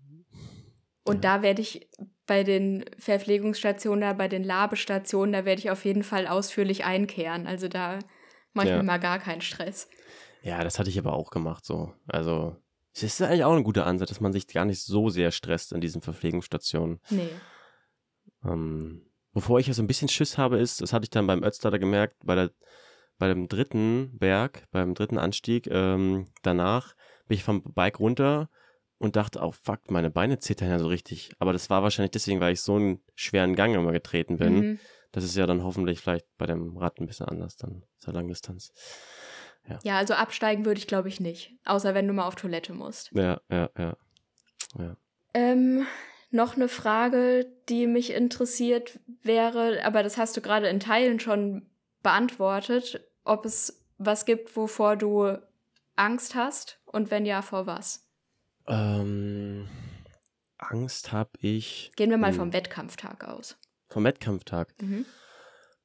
Und 1.04 1.24
ja. 1.24 1.36
da 1.36 1.42
werde 1.42 1.62
ich 1.62 1.88
bei 2.26 2.42
den 2.42 2.84
Verpflegungsstationen, 2.98 4.00
da 4.00 4.12
bei 4.12 4.26
den 4.26 4.42
Labestationen, 4.42 5.32
da 5.32 5.44
werde 5.44 5.60
ich 5.60 5.70
auf 5.70 5.84
jeden 5.84 6.02
Fall 6.02 6.26
ausführlich 6.26 6.84
einkehren. 6.84 7.46
Also 7.46 7.68
da 7.68 8.00
mache 8.52 8.66
ich 8.66 8.72
ja. 8.72 8.78
mir 8.78 8.82
mal 8.82 8.98
gar 8.98 9.20
keinen 9.20 9.40
Stress. 9.40 9.88
Ja, 10.42 10.64
das 10.64 10.80
hatte 10.80 10.90
ich 10.90 10.98
aber 10.98 11.12
auch 11.12 11.30
gemacht 11.30 11.64
so. 11.64 11.92
Also 12.08 12.56
das 13.00 13.12
ist 13.12 13.22
eigentlich 13.22 13.44
auch 13.44 13.54
ein 13.54 13.64
guter 13.64 13.86
Ansatz, 13.86 14.08
dass 14.08 14.20
man 14.20 14.32
sich 14.32 14.46
gar 14.46 14.64
nicht 14.64 14.82
so 14.82 15.08
sehr 15.08 15.30
stresst 15.30 15.72
in 15.72 15.80
diesen 15.80 16.00
Verpflegungsstationen. 16.00 17.00
Nee. 17.10 17.28
Ähm, 18.44 19.06
wovor 19.32 19.60
ich 19.60 19.66
ja 19.66 19.74
so 19.74 19.82
ein 19.82 19.86
bisschen 19.86 20.08
Schiss 20.08 20.38
habe, 20.38 20.58
ist, 20.58 20.80
das 20.80 20.92
hatte 20.92 21.04
ich 21.04 21.10
dann 21.10 21.26
beim 21.26 21.42
Ötztaler 21.42 21.78
gemerkt, 21.78 22.16
bei, 22.24 22.34
der, 22.34 22.50
bei 23.18 23.28
dem 23.28 23.48
dritten 23.48 24.16
Berg, 24.18 24.66
beim 24.70 24.94
dritten 24.94 25.18
Anstieg, 25.18 25.66
ähm, 25.66 26.28
danach 26.42 26.94
bin 27.28 27.36
ich 27.36 27.44
vom 27.44 27.62
Bike 27.62 28.00
runter 28.00 28.48
und 28.98 29.16
dachte, 29.16 29.40
oh 29.42 29.52
fuck, 29.52 29.90
meine 29.90 30.10
Beine 30.10 30.38
zittern 30.38 30.70
ja 30.70 30.78
so 30.78 30.86
richtig. 30.86 31.32
Aber 31.38 31.52
das 31.52 31.68
war 31.68 31.82
wahrscheinlich 31.82 32.12
deswegen, 32.12 32.40
weil 32.40 32.54
ich 32.54 32.62
so 32.62 32.76
einen 32.76 33.02
schweren 33.14 33.54
Gang 33.54 33.74
immer 33.74 33.92
getreten 33.92 34.38
bin. 34.38 34.54
Mhm. 34.54 34.78
Das 35.12 35.24
ist 35.24 35.36
ja 35.36 35.46
dann 35.46 35.62
hoffentlich 35.62 36.00
vielleicht 36.00 36.26
bei 36.38 36.46
dem 36.46 36.76
Rad 36.76 36.98
ein 36.98 37.06
bisschen 37.06 37.26
anders 37.26 37.56
dann 37.56 37.84
zur 37.98 38.14
Langdistanz. 38.14 38.72
Ja. 39.68 39.78
ja, 39.82 39.96
also 39.96 40.14
absteigen 40.14 40.64
würde 40.64 40.78
ich 40.78 40.86
glaube 40.86 41.08
ich 41.08 41.20
nicht. 41.20 41.54
Außer 41.64 41.94
wenn 41.94 42.06
du 42.06 42.12
mal 42.12 42.26
auf 42.26 42.36
Toilette 42.36 42.72
musst. 42.72 43.10
Ja, 43.12 43.40
ja, 43.50 43.70
ja. 43.76 43.96
ja. 44.78 44.96
Ähm, 45.34 45.86
noch 46.30 46.56
eine 46.56 46.68
Frage, 46.68 47.46
die 47.68 47.86
mich 47.86 48.12
interessiert 48.12 49.00
wäre, 49.22 49.84
aber 49.84 50.02
das 50.02 50.16
hast 50.18 50.36
du 50.36 50.40
gerade 50.40 50.68
in 50.68 50.80
Teilen 50.80 51.20
schon 51.20 51.66
beantwortet, 52.02 53.00
ob 53.24 53.44
es 53.44 53.84
was 53.98 54.24
gibt, 54.24 54.56
wovor 54.56 54.96
du 54.96 55.38
Angst 55.96 56.34
hast 56.34 56.78
und 56.84 57.10
wenn 57.10 57.26
ja, 57.26 57.42
vor 57.42 57.66
was? 57.66 58.06
Ähm, 58.68 59.68
Angst 60.58 61.12
habe 61.12 61.30
ich. 61.40 61.92
Gehen 61.96 62.10
wir 62.10 62.18
mal 62.18 62.30
hm. 62.30 62.36
vom 62.36 62.52
Wettkampftag 62.52 63.24
aus. 63.24 63.56
Vom 63.88 64.04
Wettkampftag? 64.04 64.74
Mhm. 64.80 65.06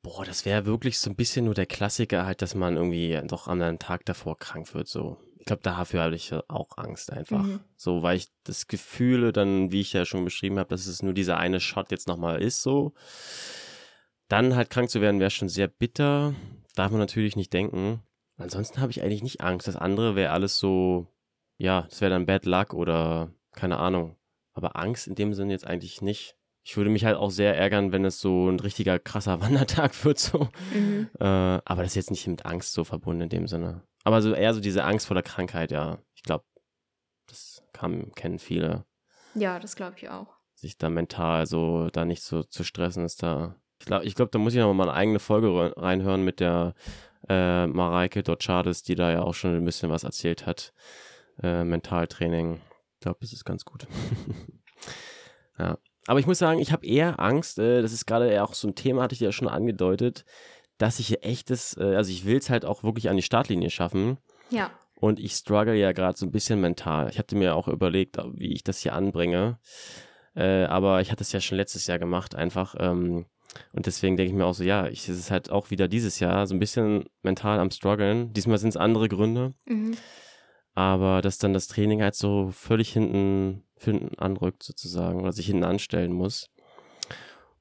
Boah, 0.04 0.26
das 0.26 0.46
wäre 0.46 0.66
wirklich 0.66 0.98
so 1.00 1.10
ein 1.10 1.16
bisschen 1.16 1.46
nur 1.46 1.54
der 1.54 1.68
Klassiker 1.68 2.26
halt, 2.26 2.42
dass 2.42 2.56
man 2.56 2.76
irgendwie 2.76 3.20
doch 3.28 3.48
am 3.48 3.80
Tag 3.80 4.06
davor 4.06 4.38
krank 4.38 4.74
wird, 4.74 4.88
so. 4.88 5.18
Ich 5.38 5.46
glaube, 5.46 5.64
dafür 5.64 6.02
habe 6.04 6.16
ich 6.16 6.32
auch 6.50 6.78
Angst 6.78 7.12
einfach. 7.12 7.44
Mhm. 7.44 7.62
So, 7.76 8.04
weil 8.04 8.18
ich 8.18 8.28
das 8.44 8.68
Gefühl 8.68 9.32
dann, 9.32 9.72
wie 9.72 9.82
ich 9.82 9.92
ja 9.92 10.06
schon 10.06 10.24
beschrieben 10.24 10.60
habe, 10.60 10.70
dass 10.70 10.86
es 10.86 11.02
nur 11.02 11.14
dieser 11.14 11.38
eine 11.38 11.60
Shot 11.60 11.92
jetzt 11.92 12.08
nochmal 12.08 12.42
ist, 12.42 12.62
so. 12.62 12.94
Dann 14.28 14.56
halt 14.56 14.70
krank 14.70 14.90
zu 14.90 15.02
werden, 15.02 15.20
wäre 15.20 15.32
schon 15.32 15.50
sehr 15.50 15.68
bitter. 15.68 16.36
Darf 16.76 16.92
man 16.92 17.00
natürlich 17.00 17.36
nicht 17.36 17.54
denken. 17.54 18.04
Ansonsten 18.38 18.82
habe 18.82 18.92
ich 18.92 19.02
eigentlich 19.02 19.24
nicht 19.24 19.42
Angst. 19.42 19.68
Das 19.68 19.76
andere 19.76 20.16
wäre 20.16 20.32
alles 20.32 20.58
so, 20.58 21.08
ja, 21.58 21.84
das 21.90 22.02
wäre 22.02 22.12
dann 22.12 22.26
Bad 22.26 22.46
Luck 22.46 22.74
oder 22.74 23.34
keine 23.52 23.78
Ahnung. 23.78 24.16
Aber 24.54 24.76
Angst 24.76 25.08
in 25.08 25.16
dem 25.16 25.34
Sinne 25.34 25.54
jetzt 25.54 25.66
eigentlich 25.66 26.02
nicht 26.02 26.38
ich 26.64 26.78
würde 26.78 26.90
mich 26.90 27.06
halt 27.06 27.18
auch 27.18 27.32
sehr 27.32 27.58
ärgern, 27.58 27.92
wenn 27.92 28.06
es 28.06 28.20
so 28.20 28.50
ein 28.50 28.60
richtiger 28.60 29.00
krasser 29.00 29.42
Wandertag 29.42 30.04
wird, 30.06 30.20
so. 30.20 30.50
Mhm. 30.74 31.10
Äh, 31.20 31.26
aber 31.26 31.84
das 31.84 31.92
ist 31.92 31.96
jetzt 31.96 32.12
nicht 32.12 32.28
mit 32.28 32.46
Angst 32.46 32.74
so 32.74 32.84
verbunden 32.84 33.24
in 33.24 33.30
dem 33.30 33.48
Sinne. 33.48 33.84
Aber 34.04 34.22
so 34.22 34.34
eher 34.34 34.54
so 34.54 34.60
diese 34.60 34.84
Angst 34.84 35.08
vor 35.08 35.16
der 35.16 35.24
Krankheit, 35.24 35.72
ja. 35.72 36.00
Ich 36.16 36.24
glaube, 36.24 36.44
das 37.28 37.64
kann, 37.74 38.12
kennen 38.14 38.40
viele. 38.40 38.86
Ja, 39.36 39.60
das 39.60 39.76
glaube 39.76 39.96
ich 39.98 40.10
auch. 40.10 40.28
Sich 40.56 40.78
da 40.78 40.90
mental 40.90 41.46
so 41.46 41.90
da 41.90 42.06
nicht 42.06 42.22
so 42.22 42.44
zu 42.44 42.64
stressen 42.64 43.06
ist 43.06 43.24
da. 43.24 43.56
Ich 43.80 43.86
glaube, 43.86 44.06
ich 44.06 44.16
glaub, 44.16 44.32
da 44.32 44.38
muss 44.38 44.54
ich 44.54 44.60
noch 44.60 44.74
mal 44.74 44.90
eine 44.90 44.94
eigene 44.94 45.20
Folge 45.20 45.74
reinhören 45.76 46.24
mit 46.24 46.40
der 46.40 46.76
äh, 47.28 47.66
Mareike 47.66 48.22
Dorchades, 48.22 48.84
die 48.84 48.96
da 48.96 49.12
ja 49.12 49.24
auch 49.24 49.34
schon 49.34 49.56
ein 49.56 49.66
bisschen 49.66 49.90
was 49.90 50.04
erzählt 50.04 50.46
hat. 50.46 50.74
Äh, 51.42 51.64
Mentaltraining. 51.64 52.62
Ich 52.96 53.00
glaube, 53.00 53.20
das 53.22 53.34
ist 53.34 53.46
ganz 53.46 53.66
gut. 53.66 53.88
ja. 55.58 55.78
Aber 56.08 56.20
ich 56.20 56.28
muss 56.28 56.40
sagen, 56.40 56.60
ich 56.60 56.72
habe 56.72 56.86
eher 56.86 57.20
Angst, 57.20 57.60
äh, 57.60 57.82
das 57.82 57.94
ist 57.94 58.06
gerade 58.06 58.44
auch 58.44 58.54
so 58.54 58.68
ein 58.68 58.76
Thema, 58.76 59.04
hatte 59.04 59.14
ich 59.14 59.20
ja 59.20 59.32
schon 59.32 59.48
angedeutet, 59.48 60.26
dass 60.78 61.00
ich 61.00 61.08
hier 61.08 61.24
echtes, 61.24 61.78
äh, 61.78 61.96
also 61.96 62.12
ich 62.12 62.26
will 62.26 62.38
es 62.38 62.50
halt 62.50 62.66
auch 62.66 62.84
wirklich 62.84 63.10
an 63.10 63.18
die 63.18 63.22
Startlinie 63.22 63.70
schaffen. 63.70 64.18
Ja. 64.50 64.72
Und 64.96 65.20
ich 65.20 65.34
struggle 65.34 65.76
ja 65.76 65.92
gerade 65.94 66.18
so 66.18 66.26
ein 66.26 66.32
bisschen 66.32 66.62
mental. 66.62 67.10
Ich 67.10 67.18
hatte 67.18 67.36
mir 67.36 67.56
auch 67.56 67.68
überlegt, 67.68 68.18
wie 68.34 68.54
ich 68.54 68.64
das 68.64 68.80
hier 68.80 68.94
anbringe. 68.94 69.60
Äh, 70.36 70.66
aber 70.66 71.02
ich 71.02 71.12
hatte 71.12 71.24
es 71.24 71.32
ja 71.32 71.42
schon 71.42 71.58
letztes 71.58 71.88
Jahr 71.88 72.00
gemacht, 72.00 72.36
einfach. 72.36 72.76
Ähm, 72.78 73.26
und 73.74 73.86
deswegen 73.86 74.16
denke 74.16 74.32
ich 74.32 74.38
mir 74.38 74.46
auch 74.46 74.54
so, 74.54 74.64
ja, 74.64 74.88
ich, 74.88 75.10
es 75.10 75.18
ist 75.18 75.32
halt 75.32 75.50
auch 75.50 75.72
wieder 75.72 75.88
dieses 75.88 76.20
Jahr 76.20 76.48
so 76.48 76.56
ein 76.56 76.60
bisschen 76.60 77.06
mental 77.22 77.60
am 77.60 77.72
struggeln. 77.72 78.32
Diesmal 78.34 78.58
sind 78.58 78.70
es 78.70 78.78
andere 78.78 79.10
Gründe. 79.10 79.54
Mhm. 79.66 79.98
Aber 80.74 81.22
dass 81.22 81.38
dann 81.38 81.54
das 81.54 81.68
Training 81.68 82.02
halt 82.02 82.16
so 82.16 82.50
völlig 82.52 82.94
hinten 82.94 83.64
hinten 83.84 84.18
anrückt 84.18 84.64
sozusagen 84.64 85.22
oder 85.22 85.32
sich 85.32 85.48
hinten 85.48 85.64
anstellen 85.64 86.14
muss. 86.14 86.50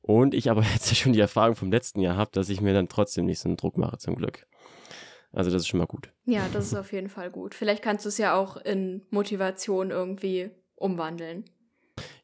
Und 0.03 0.35
ich 0.35 0.51
aber 0.51 0.63
jetzt 0.73 0.95
schon 0.97 1.13
die 1.13 1.21
Erfahrung 1.21 1.57
vom 1.57 1.71
letzten 1.71 2.01
Jahr 2.01 2.17
habe, 2.17 2.31
dass 2.33 2.49
ich 2.49 2.61
mir 2.61 2.75
dann 2.75 2.89
trotzdem 2.89 3.27
nicht 3.27 3.41
so 3.41 3.49
einen 3.49 3.57
Druck 3.57 3.77
mache, 3.77 3.99
zum 3.99 4.17
Glück. 4.17 4.47
Also 5.33 5.51
das 5.51 5.63
ist 5.63 5.69
schon 5.69 5.79
mal 5.79 5.87
gut. 5.87 6.13
Ja, 6.25 6.49
das 6.53 6.67
ist 6.67 6.75
auf 6.75 6.93
jeden 6.93 7.09
Fall 7.09 7.31
gut. 7.31 7.55
Vielleicht 7.55 7.83
kannst 7.83 8.05
du 8.05 8.09
es 8.09 8.19
ja 8.19 8.35
auch 8.35 8.57
in 8.57 9.03
Motivation 9.11 9.91
irgendwie 9.91 10.51
umwandeln. 10.75 11.45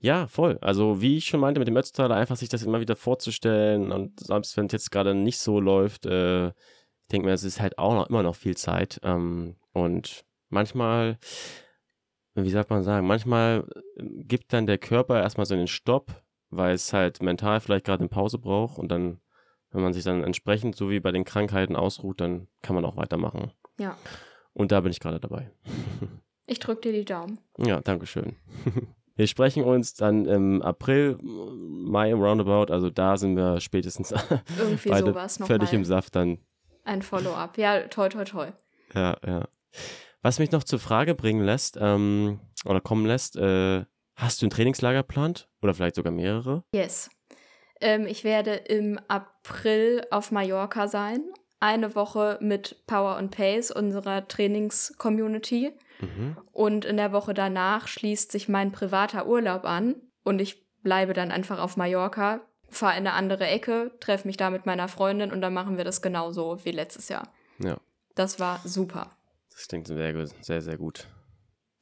Ja, 0.00 0.26
voll. 0.26 0.59
Also 0.61 1.00
wie 1.00 1.18
ich 1.18 1.26
schon 1.26 1.40
meinte 1.40 1.61
mit 1.61 1.68
dem 1.68 1.76
Ötztaler, 1.76 2.16
einfach 2.16 2.37
sich 2.37 2.48
das 2.48 2.62
immer 2.62 2.80
wieder 2.80 2.96
vorzustellen 2.96 3.92
und 3.92 4.20
selbst 4.20 4.56
wenn 4.56 4.66
es 4.66 4.72
jetzt 4.72 4.90
gerade 4.90 5.14
nicht 5.14 5.38
so 5.38 5.61
läuft, 5.61 6.06
äh, 6.06 6.48
ich 6.48 7.12
denke 7.12 7.26
mir, 7.26 7.35
es 7.35 7.44
ist 7.44 7.61
halt 7.61 7.78
auch 7.78 7.94
noch 7.94 8.09
immer 8.09 8.22
noch 8.22 8.35
viel 8.35 8.56
Zeit 8.56 9.00
ähm, 9.04 9.56
und 9.72 10.24
manchmal 10.48 11.18
wie 12.44 12.51
sagt 12.51 12.70
man 12.70 12.83
sagen, 12.83 13.07
manchmal 13.07 13.64
äh, 13.96 14.03
gibt 14.25 14.53
dann 14.53 14.66
der 14.66 14.79
Körper 14.79 15.20
erstmal 15.20 15.46
so 15.46 15.55
einen 15.55 15.66
Stopp, 15.66 16.12
weil 16.51 16.75
es 16.75 16.92
halt 16.92 17.22
mental 17.22 17.61
vielleicht 17.61 17.87
gerade 17.87 18.01
eine 18.01 18.09
Pause 18.09 18.38
braucht 18.38 18.79
und 18.79 18.88
dann, 18.88 19.20
wenn 19.70 19.83
man 19.83 19.92
sich 19.92 20.05
dann 20.05 20.22
entsprechend 20.22 20.77
so 20.77 20.90
wie 20.90 21.01
bei 21.01 21.12
den 21.12 21.25
Krankheiten 21.25 21.77
ausruht, 21.77 22.20
dann 22.20 22.49
kann 22.62 22.75
man 22.75 22.85
auch 22.85 22.96
weitermachen. 22.96 23.53
Ja. 23.79 23.96
Und 24.53 24.72
da 24.72 24.81
bin 24.81 24.90
ich 24.90 25.01
gerade 25.01 25.20
dabei. 25.20 25.51
Ich 26.49 26.61
drücke 26.61 26.83
dir 26.83 26.92
die 26.92 27.05
Daumen. 27.05 27.40
Ja, 27.59 27.81
danke 27.81 28.07
schön. 28.07 28.37
Wir 29.16 29.27
sprechen 29.27 29.64
uns 29.64 29.94
dann 29.94 30.27
im 30.27 30.62
April, 30.62 31.18
Mai 31.22 32.12
roundabout, 32.12 32.70
also 32.72 32.90
da 32.90 33.16
sind 33.16 33.35
wir 33.35 33.61
spätestens 33.61 34.11
Irgendwie 34.59 34.90
beide 34.90 35.07
sowas 35.09 35.40
noch 35.40 35.46
völlig 35.46 35.72
im 35.72 35.87
Saft 35.87 36.14
dann. 36.14 36.38
Ein 36.85 37.01
Follow-up. 37.01 37.56
Ja, 37.56 37.81
toll, 37.88 38.10
toll, 38.10 38.25
toll. 38.25 38.52
Ja, 38.94 39.17
ja. 39.27 39.48
Was 40.23 40.38
mich 40.38 40.50
noch 40.50 40.64
zur 40.64 40.79
Frage 40.79 41.14
bringen 41.14 41.44
lässt, 41.44 41.79
ähm, 41.81 42.40
oder 42.64 42.81
kommen 42.81 43.06
lässt, 43.06 43.37
äh, 43.37 43.85
hast 44.17 44.42
du 44.42 44.46
ein 44.46 44.50
Trainingslager 44.50 45.02
geplant? 45.02 45.48
Oder 45.62 45.75
vielleicht 45.75 45.96
sogar 45.96 46.12
mehrere? 46.12 46.64
Yes. 46.75 47.10
Ähm, 47.81 48.06
ich 48.06 48.25
werde 48.25 48.54
im 48.54 48.98
April 49.08 50.04
auf 50.10 50.33
Mallorca 50.33 50.88
sein. 50.88 51.23
Eine 51.60 51.94
Woche 51.94 52.38
mit 52.40 52.87
Power 52.87 53.17
and 53.17 53.31
Pace, 53.35 53.71
unserer 53.71 54.27
Trainings-Community. 54.29 55.73
Mhm. 56.00 56.37
Und 56.52 56.85
in 56.85 56.96
der 56.96 57.12
Woche 57.12 57.35
danach 57.35 57.88
schließt 57.88 58.33
sich 58.33 58.48
mein 58.48 58.73
privater 58.73 59.27
Urlaub 59.27 59.64
an. 59.64 59.96
Und 60.25 60.40
ich 60.40 60.67
bleibe 60.83 61.12
dann 61.12 61.31
einfach 61.31 61.58
auf 61.58 61.77
Mallorca, 61.77 62.40
fahre 62.69 62.92
in 62.92 63.06
eine 63.06 63.14
andere 63.14 63.46
Ecke, 63.46 63.92
treffe 64.00 64.27
mich 64.27 64.37
da 64.37 64.50
mit 64.50 64.67
meiner 64.67 64.88
Freundin 64.88 65.33
und 65.33 65.40
dann 65.40 65.54
machen 65.54 65.77
wir 65.77 65.85
das 65.85 66.02
genauso 66.02 66.64
wie 66.64 66.71
letztes 66.71 67.08
Jahr. 67.08 67.29
Ja. 67.58 67.79
Das 68.14 68.40
war 68.40 68.60
super. 68.64 69.15
Das 69.57 69.69
klingt 69.69 69.88
sehr, 69.88 70.27
sehr, 70.42 70.61
sehr 70.61 70.77
gut. 70.77 71.09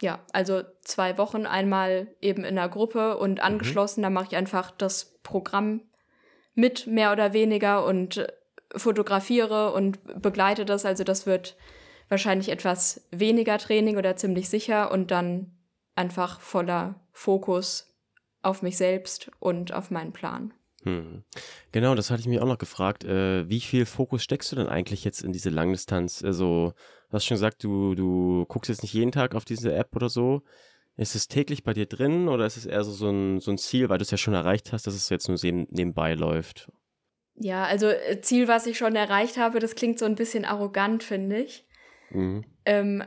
Ja, 0.01 0.25
also 0.33 0.63
zwei 0.83 1.19
Wochen 1.19 1.45
einmal 1.45 2.09
eben 2.21 2.45
in 2.45 2.55
der 2.55 2.69
Gruppe 2.69 3.17
und 3.17 3.35
mhm. 3.35 3.41
angeschlossen. 3.41 4.01
Mhm. 4.01 4.05
Da 4.05 4.11
mache 4.11 4.27
ich 4.31 4.37
einfach 4.37 4.71
das 4.71 5.19
Programm 5.23 5.83
mit, 6.55 6.87
mehr 6.87 7.11
oder 7.13 7.33
weniger, 7.33 7.85
und 7.85 8.27
fotografiere 8.77 9.73
und 9.73 10.23
begleite 10.23 10.65
das. 10.65 10.85
Also 10.85 11.03
das 11.03 11.27
wird 11.27 11.57
wahrscheinlich 12.09 12.49
etwas 12.49 13.09
weniger 13.11 13.59
Training 13.59 13.97
oder 13.97 14.17
ziemlich 14.17 14.49
sicher 14.49 14.93
und 14.93 15.11
dann 15.11 15.53
einfach 15.97 16.41
voller 16.41 17.01
Fokus 17.13 17.93
auf 18.43 18.63
mich 18.63 18.77
selbst 18.77 19.31
und 19.41 19.73
auf 19.73 19.91
meinen 19.91 20.13
Plan. 20.13 20.53
Hm. 20.85 21.25
Genau, 21.73 21.95
das 21.95 22.11
hatte 22.11 22.21
ich 22.21 22.27
mir 22.27 22.43
auch 22.43 22.47
noch 22.49 22.59
gefragt. 22.59 23.05
Äh, 23.05 23.49
wie 23.49 23.61
viel 23.61 23.87
Fokus 23.87 24.23
steckst 24.23 24.53
du 24.53 24.57
denn 24.57 24.69
eigentlich 24.69 25.03
jetzt 25.03 25.23
in 25.23 25.33
diese 25.33 25.51
Langdistanz? 25.51 26.23
Also, 26.23 26.75
du 27.15 27.17
hast 27.17 27.27
schon 27.27 27.37
gesagt, 27.37 27.63
du, 27.63 27.95
du 27.95 28.45
guckst 28.47 28.69
jetzt 28.69 28.83
nicht 28.83 28.93
jeden 28.93 29.13
Tag 29.13 29.37
auf 29.37 29.45
diese 29.45 29.73
App 29.73 29.95
oder 29.95 30.09
so. 30.09 30.43
Ist 30.97 31.15
es 31.15 31.29
täglich 31.29 31.63
bei 31.63 31.73
dir 31.73 31.87
drin 31.87 32.29
oder 32.29 32.45
ist 32.45 32.57
es 32.57 32.67
eher 32.67 32.83
so, 32.83 32.91
so, 32.91 33.09
ein, 33.09 33.39
so 33.39 33.53
ein 33.53 33.59
Ziel, 33.59 33.89
weil 33.89 33.99
du 33.99 34.03
es 34.03 34.11
ja 34.11 34.17
schon 34.17 34.35
erreicht 34.35 34.73
hast, 34.73 34.89
dass 34.89 34.95
es 34.95 35.09
jetzt 35.11 35.29
nur 35.29 35.39
nebenbei 35.43 36.15
läuft? 36.15 36.73
Ja, 37.37 37.65
also 37.65 37.87
äh, 37.87 38.21
Ziel, 38.21 38.49
was 38.49 38.67
ich 38.67 38.79
schon 38.79 38.97
erreicht 38.97 39.37
habe, 39.37 39.61
das 39.61 39.77
klingt 39.77 40.01
so 40.01 40.07
ein 40.07 40.17
bisschen 40.17 40.45
arrogant, 40.45 41.05
finde 41.05 41.39
ich. 41.39 41.65
Mhm. 42.11 42.45
Ähm, 42.65 43.05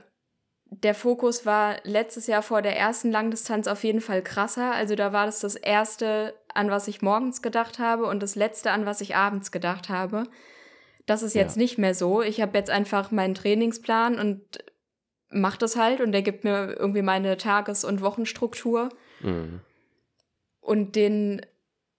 der 0.70 0.96
Fokus 0.96 1.46
war 1.46 1.78
letztes 1.84 2.28
Jahr 2.28 2.44
vor 2.44 2.62
der 2.62 2.78
ersten 2.78 3.12
Langdistanz 3.12 3.68
auf 3.68 3.84
jeden 3.84 4.02
Fall 4.02 4.22
krasser. 4.22 4.74
Also 4.74 4.96
da 4.96 5.12
war 5.12 5.26
das 5.26 5.42
das 5.42 5.56
erste, 5.56 6.34
an 6.54 6.70
was 6.70 6.88
ich 6.88 7.02
morgens 7.02 7.42
gedacht 7.42 7.78
habe 7.78 8.06
und 8.06 8.24
das 8.24 8.36
letzte, 8.36 8.72
an 8.72 8.86
was 8.86 9.02
ich 9.02 9.18
abends 9.18 9.52
gedacht 9.52 9.90
habe. 9.90 10.24
Das 11.08 11.24
ist 11.24 11.34
jetzt 11.34 11.56
ja. 11.56 11.62
nicht 11.64 11.78
mehr 11.80 11.96
so. 11.96 12.22
Ich 12.22 12.42
habe 12.42 12.58
jetzt 12.58 12.70
einfach 12.70 13.10
meinen 13.12 13.34
Trainingsplan 13.34 14.20
und 14.20 14.60
mache 15.30 15.58
das 15.58 15.76
halt 15.76 16.02
und 16.02 16.12
der 16.12 16.22
gibt 16.22 16.44
mir 16.44 16.76
irgendwie 16.78 17.02
meine 17.02 17.38
Tages- 17.38 17.84
und 17.84 18.02
Wochenstruktur. 18.02 18.90
Mhm. 19.22 19.62
Und 20.60 20.96
den 20.96 21.46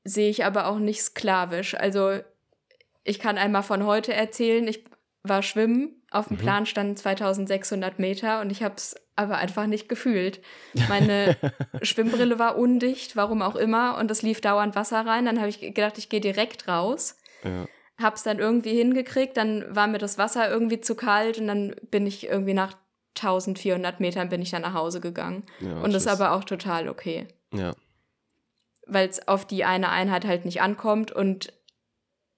sehe 0.04 0.30
ich 0.30 0.44
aber 0.44 0.66
auch 0.66 0.78
nicht 0.78 1.02
sklavisch. 1.02 1.74
Also 1.74 2.20
ich 3.02 3.18
kann 3.18 3.38
einmal 3.38 3.62
von 3.62 3.84
heute 3.84 4.12
erzählen. 4.12 4.68
Ich 4.68 4.84
war 5.22 5.42
schwimmen 5.42 6.02
auf 6.10 6.28
dem 6.28 6.36
mhm. 6.36 6.40
Plan 6.40 6.66
standen 6.66 6.96
2600 6.96 7.98
Meter 7.98 8.40
und 8.40 8.50
ich 8.50 8.62
habe 8.62 8.74
es 8.76 8.94
aber 9.16 9.36
einfach 9.38 9.66
nicht 9.66 9.88
gefühlt. 9.88 10.40
Meine 10.88 11.36
Schwimmbrille 11.82 12.38
war 12.38 12.56
undicht, 12.56 13.16
warum 13.16 13.42
auch 13.42 13.56
immer, 13.56 13.98
und 13.98 14.10
es 14.10 14.22
lief 14.22 14.40
dauernd 14.40 14.76
Wasser 14.76 15.04
rein. 15.04 15.24
Dann 15.24 15.38
habe 15.38 15.48
ich 15.48 15.60
gedacht, 15.60 15.98
ich 15.98 16.08
gehe 16.08 16.20
direkt 16.20 16.68
raus. 16.68 17.18
Ja. 17.42 17.66
Hab's 18.00 18.22
dann 18.22 18.38
irgendwie 18.38 18.76
hingekriegt, 18.76 19.36
dann 19.36 19.64
war 19.74 19.86
mir 19.88 19.98
das 19.98 20.18
Wasser 20.18 20.48
irgendwie 20.48 20.80
zu 20.80 20.94
kalt 20.94 21.38
und 21.38 21.48
dann 21.48 21.74
bin 21.90 22.06
ich 22.06 22.26
irgendwie 22.26 22.54
nach 22.54 22.74
1400 23.16 24.00
Metern 24.00 24.28
bin 24.28 24.42
ich 24.42 24.50
dann 24.50 24.62
nach 24.62 24.74
Hause 24.74 25.00
gegangen. 25.00 25.44
Ja, 25.60 25.80
und 25.80 25.92
das 25.92 26.02
ist 26.02 26.08
aber 26.08 26.32
auch 26.32 26.44
total 26.44 26.88
okay. 26.88 27.26
Ja. 27.52 27.74
Weil 28.86 29.08
es 29.08 29.26
auf 29.26 29.44
die 29.44 29.64
eine 29.64 29.90
Einheit 29.90 30.24
halt 30.24 30.44
nicht 30.44 30.62
ankommt 30.62 31.12
und 31.12 31.52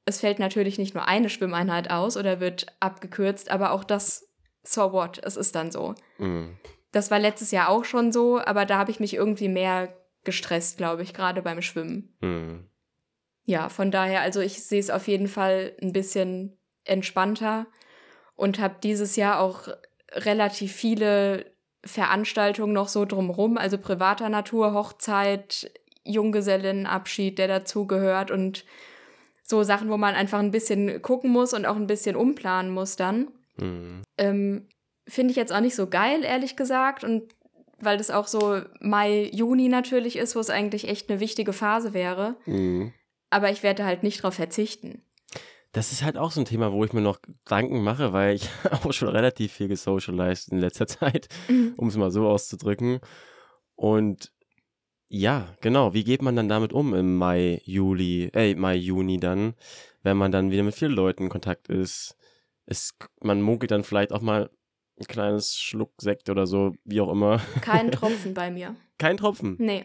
es 0.07 0.21
fällt 0.21 0.39
natürlich 0.39 0.79
nicht 0.79 0.95
nur 0.95 1.07
eine 1.07 1.29
Schwimmeinheit 1.29 1.91
aus 1.91 2.17
oder 2.17 2.41
wird 2.41 2.67
abgekürzt, 2.81 3.51
aber 3.51 3.73
auch 3.73 3.85
das, 3.85 4.29
so 4.63 4.93
what, 4.93 5.21
es 5.23 5.37
ist 5.37 5.55
dann 5.55 5.71
so. 5.71 5.95
Mhm. 6.19 6.57
Das 6.93 7.11
war 7.11 7.19
letztes 7.19 7.51
Jahr 7.51 7.69
auch 7.69 7.85
schon 7.85 8.11
so, 8.11 8.41
aber 8.41 8.65
da 8.67 8.79
habe 8.79 8.91
ich 8.91 8.99
mich 8.99 9.15
irgendwie 9.15 9.49
mehr 9.49 9.95
gestresst, 10.25 10.79
glaube 10.79 11.03
ich, 11.03 11.15
gerade 11.15 11.43
beim 11.43 11.63
Schwimmen. 11.63 12.17
Mhm. 12.21 12.70
Ja, 13.51 13.69
von 13.69 13.91
daher, 13.91 14.21
also 14.21 14.39
ich 14.39 14.63
sehe 14.63 14.79
es 14.79 14.91
auf 14.91 15.09
jeden 15.09 15.27
Fall 15.27 15.73
ein 15.83 15.93
bisschen 15.93 16.57
entspannter 16.85 17.67
und 18.37 18.61
habe 18.61 18.77
dieses 18.81 19.17
Jahr 19.17 19.41
auch 19.41 19.67
relativ 20.13 20.73
viele 20.73 21.47
Veranstaltungen 21.85 22.73
noch 22.73 22.87
so 22.87 23.05
drumrum, 23.05 23.59
also 23.59 23.77
privater 23.77 24.29
Natur, 24.29 24.73
Hochzeit, 24.73 25.69
Junggesellinnenabschied, 26.05 27.41
der 27.41 27.49
dazugehört 27.49 28.31
und 28.31 28.65
so 29.43 29.65
Sachen, 29.65 29.91
wo 29.91 29.97
man 29.97 30.15
einfach 30.15 30.39
ein 30.39 30.53
bisschen 30.53 31.03
gucken 31.03 31.33
muss 31.33 31.53
und 31.53 31.67
auch 31.67 31.75
ein 31.75 31.89
bisschen 31.89 32.15
umplanen 32.15 32.71
muss 32.71 32.95
dann. 32.95 33.33
Mhm. 33.57 34.05
Ähm, 34.17 34.69
Finde 35.09 35.33
ich 35.33 35.37
jetzt 35.37 35.53
auch 35.53 35.61
nicht 35.61 35.75
so 35.75 35.89
geil, 35.89 36.23
ehrlich 36.23 36.55
gesagt. 36.55 37.03
Und 37.03 37.35
weil 37.81 37.99
das 37.99 38.13
auch 38.13 38.29
so 38.29 38.63
Mai, 38.79 39.29
Juni 39.33 39.69
natürlich 39.69 40.15
ist, 40.15 40.37
wo 40.37 40.41
es 40.41 40.51
eigentlich 40.51 40.87
echt 40.87 41.11
eine 41.11 41.19
wichtige 41.19 41.53
Phase 41.53 41.95
wäre. 41.95 42.37
Mhm. 42.47 42.93
Aber 43.31 43.51
ich 43.51 43.63
werde 43.63 43.85
halt 43.85 44.03
nicht 44.03 44.23
drauf 44.23 44.35
verzichten. 44.35 45.03
Das 45.73 45.93
ist 45.93 46.03
halt 46.03 46.19
auch 46.19 46.33
so 46.33 46.41
ein 46.41 46.47
Thema, 46.47 46.73
wo 46.73 46.85
ich 46.85 46.93
mir 46.93 47.01
noch 47.01 47.23
Gedanken 47.23 47.83
mache, 47.83 48.13
weil 48.13 48.35
ich 48.35 48.49
auch 48.71 48.93
schon 48.93 49.09
relativ 49.09 49.53
viel 49.53 49.69
gesocialized 49.69 50.51
in 50.51 50.59
letzter 50.59 50.87
Zeit, 50.87 51.29
mhm. 51.49 51.75
um 51.77 51.89
es 51.89 51.97
mal 51.97 52.11
so 52.11 52.27
auszudrücken. 52.27 53.01
Und 53.77 54.33
ja, 55.09 55.55
genau. 55.61 55.95
Wie 55.95 56.05
geht 56.05 56.23
man 56.23 56.37
dann 56.37 56.49
damit 56.49 56.73
um 56.73 56.95
im 56.95 57.17
Mai, 57.17 57.61
Juli, 57.65 58.31
äh, 58.33 58.55
Mai, 58.55 58.77
Juni 58.77 59.19
dann, 59.19 59.55
wenn 60.03 60.17
man 60.17 60.31
dann 60.33 60.51
wieder 60.51 60.63
mit 60.63 60.75
vielen 60.75 60.93
Leuten 60.93 61.25
in 61.25 61.29
Kontakt 61.29 61.69
ist? 61.69 62.17
Es, 62.67 62.97
man 63.21 63.43
munkelt 63.43 63.73
dann 63.73 63.83
vielleicht 63.83 64.13
auch 64.13 64.21
mal 64.21 64.51
ein 65.01 65.07
kleines 65.07 65.57
Schluck 65.57 65.93
Sekt 66.01 66.31
oder 66.31 66.47
so, 66.47 66.75
wie 66.85 67.01
auch 67.01 67.11
immer. 67.11 67.41
Kein 67.61 67.91
Tropfen 67.93 68.35
bei 68.35 68.51
mir. 68.51 68.77
Kein 68.99 69.17
Tropfen? 69.17 69.57
Nee. 69.59 69.85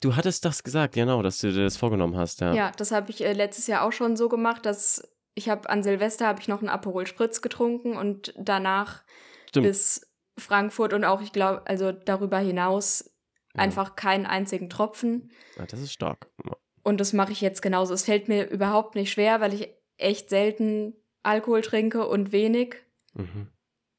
Du 0.00 0.16
hattest 0.16 0.44
das 0.44 0.62
gesagt, 0.62 0.94
genau, 0.94 1.22
dass 1.22 1.38
du 1.38 1.52
dir 1.52 1.64
das 1.64 1.76
vorgenommen 1.76 2.16
hast, 2.16 2.40
ja. 2.40 2.52
Ja, 2.54 2.72
das 2.76 2.92
habe 2.92 3.10
ich 3.10 3.24
äh, 3.24 3.32
letztes 3.32 3.66
Jahr 3.66 3.82
auch 3.82 3.92
schon 3.92 4.16
so 4.16 4.28
gemacht, 4.28 4.64
dass 4.64 5.08
ich 5.34 5.48
habe 5.48 5.68
an 5.70 5.82
Silvester 5.82 6.26
habe 6.26 6.40
ich 6.40 6.48
noch 6.48 6.60
einen 6.60 6.68
Aperol 6.68 7.06
Spritz 7.06 7.42
getrunken 7.42 7.96
und 7.96 8.34
danach 8.36 9.02
Stimmt. 9.48 9.66
bis 9.66 10.08
Frankfurt 10.36 10.92
und 10.92 11.04
auch 11.04 11.20
ich 11.20 11.32
glaube, 11.32 11.62
also 11.66 11.92
darüber 11.92 12.38
hinaus 12.38 13.10
Einfach 13.58 13.96
keinen 13.96 14.26
einzigen 14.26 14.70
Tropfen. 14.70 15.30
Ja, 15.56 15.66
das 15.66 15.80
ist 15.80 15.92
stark. 15.92 16.28
Ja. 16.44 16.56
Und 16.82 17.00
das 17.00 17.12
mache 17.12 17.32
ich 17.32 17.40
jetzt 17.40 17.60
genauso. 17.60 17.92
Es 17.92 18.04
fällt 18.04 18.28
mir 18.28 18.48
überhaupt 18.48 18.94
nicht 18.94 19.12
schwer, 19.12 19.40
weil 19.40 19.52
ich 19.52 19.68
echt 19.96 20.30
selten 20.30 20.94
Alkohol 21.22 21.62
trinke 21.62 22.06
und 22.06 22.32
wenig. 22.32 22.76
Mhm. 23.14 23.48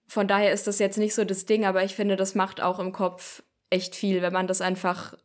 Von 0.07 0.27
daher 0.27 0.53
ist 0.53 0.65
das 0.65 0.79
jetzt 0.79 0.97
nicht 0.97 1.13
so 1.13 1.25
das 1.25 1.45
Ding, 1.45 1.65
aber 1.65 1.83
ich 1.83 1.93
finde, 1.93 2.15
das 2.15 2.35
macht 2.35 2.61
auch 2.61 2.79
im 2.79 2.91
Kopf 2.91 3.43
echt 3.69 3.95
viel, 3.95 4.21
wenn 4.21 4.33
man 4.33 4.47
das 4.47 4.61
einfach 4.61 5.15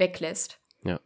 weglässt. 0.00 0.58
Ja. 0.84 0.98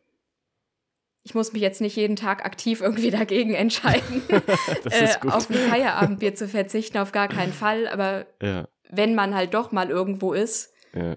Ich 1.22 1.34
muss 1.34 1.52
mich 1.52 1.60
jetzt 1.60 1.82
nicht 1.82 1.96
jeden 1.96 2.16
Tag 2.16 2.46
aktiv 2.46 2.80
irgendwie 2.80 3.10
dagegen 3.10 3.52
entscheiden, 3.54 4.22
äh, 4.28 5.28
auf 5.28 5.50
ein 5.50 5.56
Feierabendbier 5.56 6.34
zu 6.34 6.48
verzichten, 6.48 6.96
auf 6.96 7.12
gar 7.12 7.28
keinen 7.28 7.52
Fall. 7.52 7.86
Aber 7.88 8.26
ja. 8.40 8.66
wenn 8.88 9.14
man 9.14 9.34
halt 9.34 9.52
doch 9.52 9.72
mal 9.72 9.90
irgendwo 9.90 10.32
ist, 10.32 10.72
ja 10.94 11.16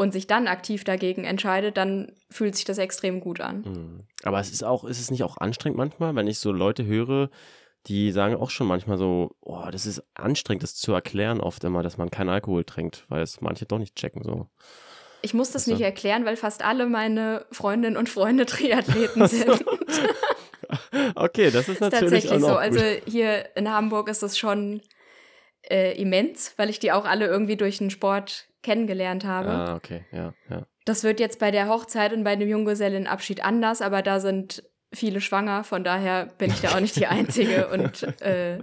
und 0.00 0.12
sich 0.12 0.26
dann 0.26 0.48
aktiv 0.48 0.82
dagegen 0.82 1.24
entscheidet, 1.24 1.76
dann 1.76 2.12
fühlt 2.30 2.56
sich 2.56 2.64
das 2.64 2.78
extrem 2.78 3.20
gut 3.20 3.42
an. 3.42 3.60
Mhm. 3.60 4.00
Aber 4.22 4.40
es 4.40 4.50
ist 4.50 4.64
auch, 4.64 4.84
ist 4.84 4.98
es 4.98 5.10
nicht 5.10 5.24
auch 5.24 5.36
anstrengend 5.36 5.76
manchmal, 5.76 6.14
wenn 6.14 6.26
ich 6.26 6.38
so 6.38 6.52
Leute 6.52 6.86
höre, 6.86 7.28
die 7.86 8.10
sagen 8.10 8.34
auch 8.34 8.48
schon 8.48 8.66
manchmal 8.66 8.96
so, 8.96 9.36
oh, 9.42 9.66
das 9.70 9.84
ist 9.84 10.02
anstrengend, 10.14 10.62
das 10.62 10.74
zu 10.74 10.94
erklären 10.94 11.42
oft 11.42 11.62
immer, 11.64 11.82
dass 11.82 11.98
man 11.98 12.10
keinen 12.10 12.30
Alkohol 12.30 12.64
trinkt, 12.64 13.04
weil 13.10 13.20
es 13.20 13.42
manche 13.42 13.66
doch 13.66 13.78
nicht 13.78 13.94
checken 13.94 14.24
so. 14.24 14.48
Ich 15.22 15.34
muss 15.34 15.50
das 15.50 15.62
also, 15.62 15.72
nicht 15.72 15.82
erklären, 15.82 16.24
weil 16.24 16.36
fast 16.36 16.64
alle 16.64 16.86
meine 16.86 17.46
Freundinnen 17.52 17.96
und 17.96 18.08
Freunde 18.08 18.46
Triathleten 18.46 19.26
sind. 19.28 19.64
okay, 21.14 21.50
das 21.50 21.68
ist 21.68 21.80
natürlich 21.80 22.24
ist 22.24 22.30
tatsächlich 22.30 22.40
so. 22.40 22.56
Also 22.56 22.80
hier 23.06 23.56
in 23.56 23.70
Hamburg 23.70 24.08
ist 24.08 24.22
es 24.22 24.38
schon 24.38 24.82
äh, 25.68 26.00
immens, 26.00 26.54
weil 26.56 26.70
ich 26.70 26.78
die 26.78 26.92
auch 26.92 27.04
alle 27.04 27.26
irgendwie 27.26 27.56
durch 27.56 27.78
den 27.78 27.90
Sport 27.90 28.48
kennengelernt 28.62 29.24
habe. 29.24 29.50
Ah, 29.50 29.74
okay, 29.74 30.04
ja, 30.12 30.34
ja. 30.48 30.66
Das 30.84 31.04
wird 31.04 31.20
jetzt 31.20 31.38
bei 31.38 31.50
der 31.50 31.68
Hochzeit 31.68 32.12
und 32.12 32.24
bei 32.24 32.36
dem 32.36 32.48
Junggesellenabschied 32.48 33.44
anders, 33.44 33.82
aber 33.82 34.02
da 34.02 34.20
sind 34.20 34.64
viele 34.92 35.20
schwanger, 35.20 35.64
von 35.64 35.84
daher 35.84 36.26
bin 36.38 36.50
ich 36.50 36.60
da 36.60 36.70
auch 36.74 36.80
nicht 36.80 36.96
die 36.96 37.06
Einzige 37.06 37.68
und 37.72 38.02
äh, 38.22 38.58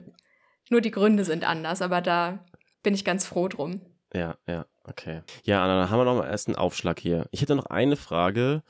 nur 0.69 0.81
die 0.81 0.91
Gründe 0.91 1.23
sind 1.23 1.47
anders, 1.47 1.81
aber 1.81 2.01
da 2.01 2.45
bin 2.83 2.93
ich 2.93 3.05
ganz 3.05 3.25
froh 3.25 3.47
drum. 3.47 3.81
Ja, 4.13 4.37
ja, 4.47 4.65
okay. 4.87 5.21
Ja, 5.43 5.63
Anna, 5.63 5.79
dann 5.79 5.89
haben 5.89 5.99
wir 5.99 6.05
noch 6.05 6.17
mal 6.17 6.29
erst 6.29 6.47
einen 6.47 6.55
Aufschlag 6.55 6.99
hier. 6.99 7.27
Ich 7.31 7.41
hätte 7.41 7.55
noch 7.55 7.67
eine 7.67 7.95
Frage 7.95 8.63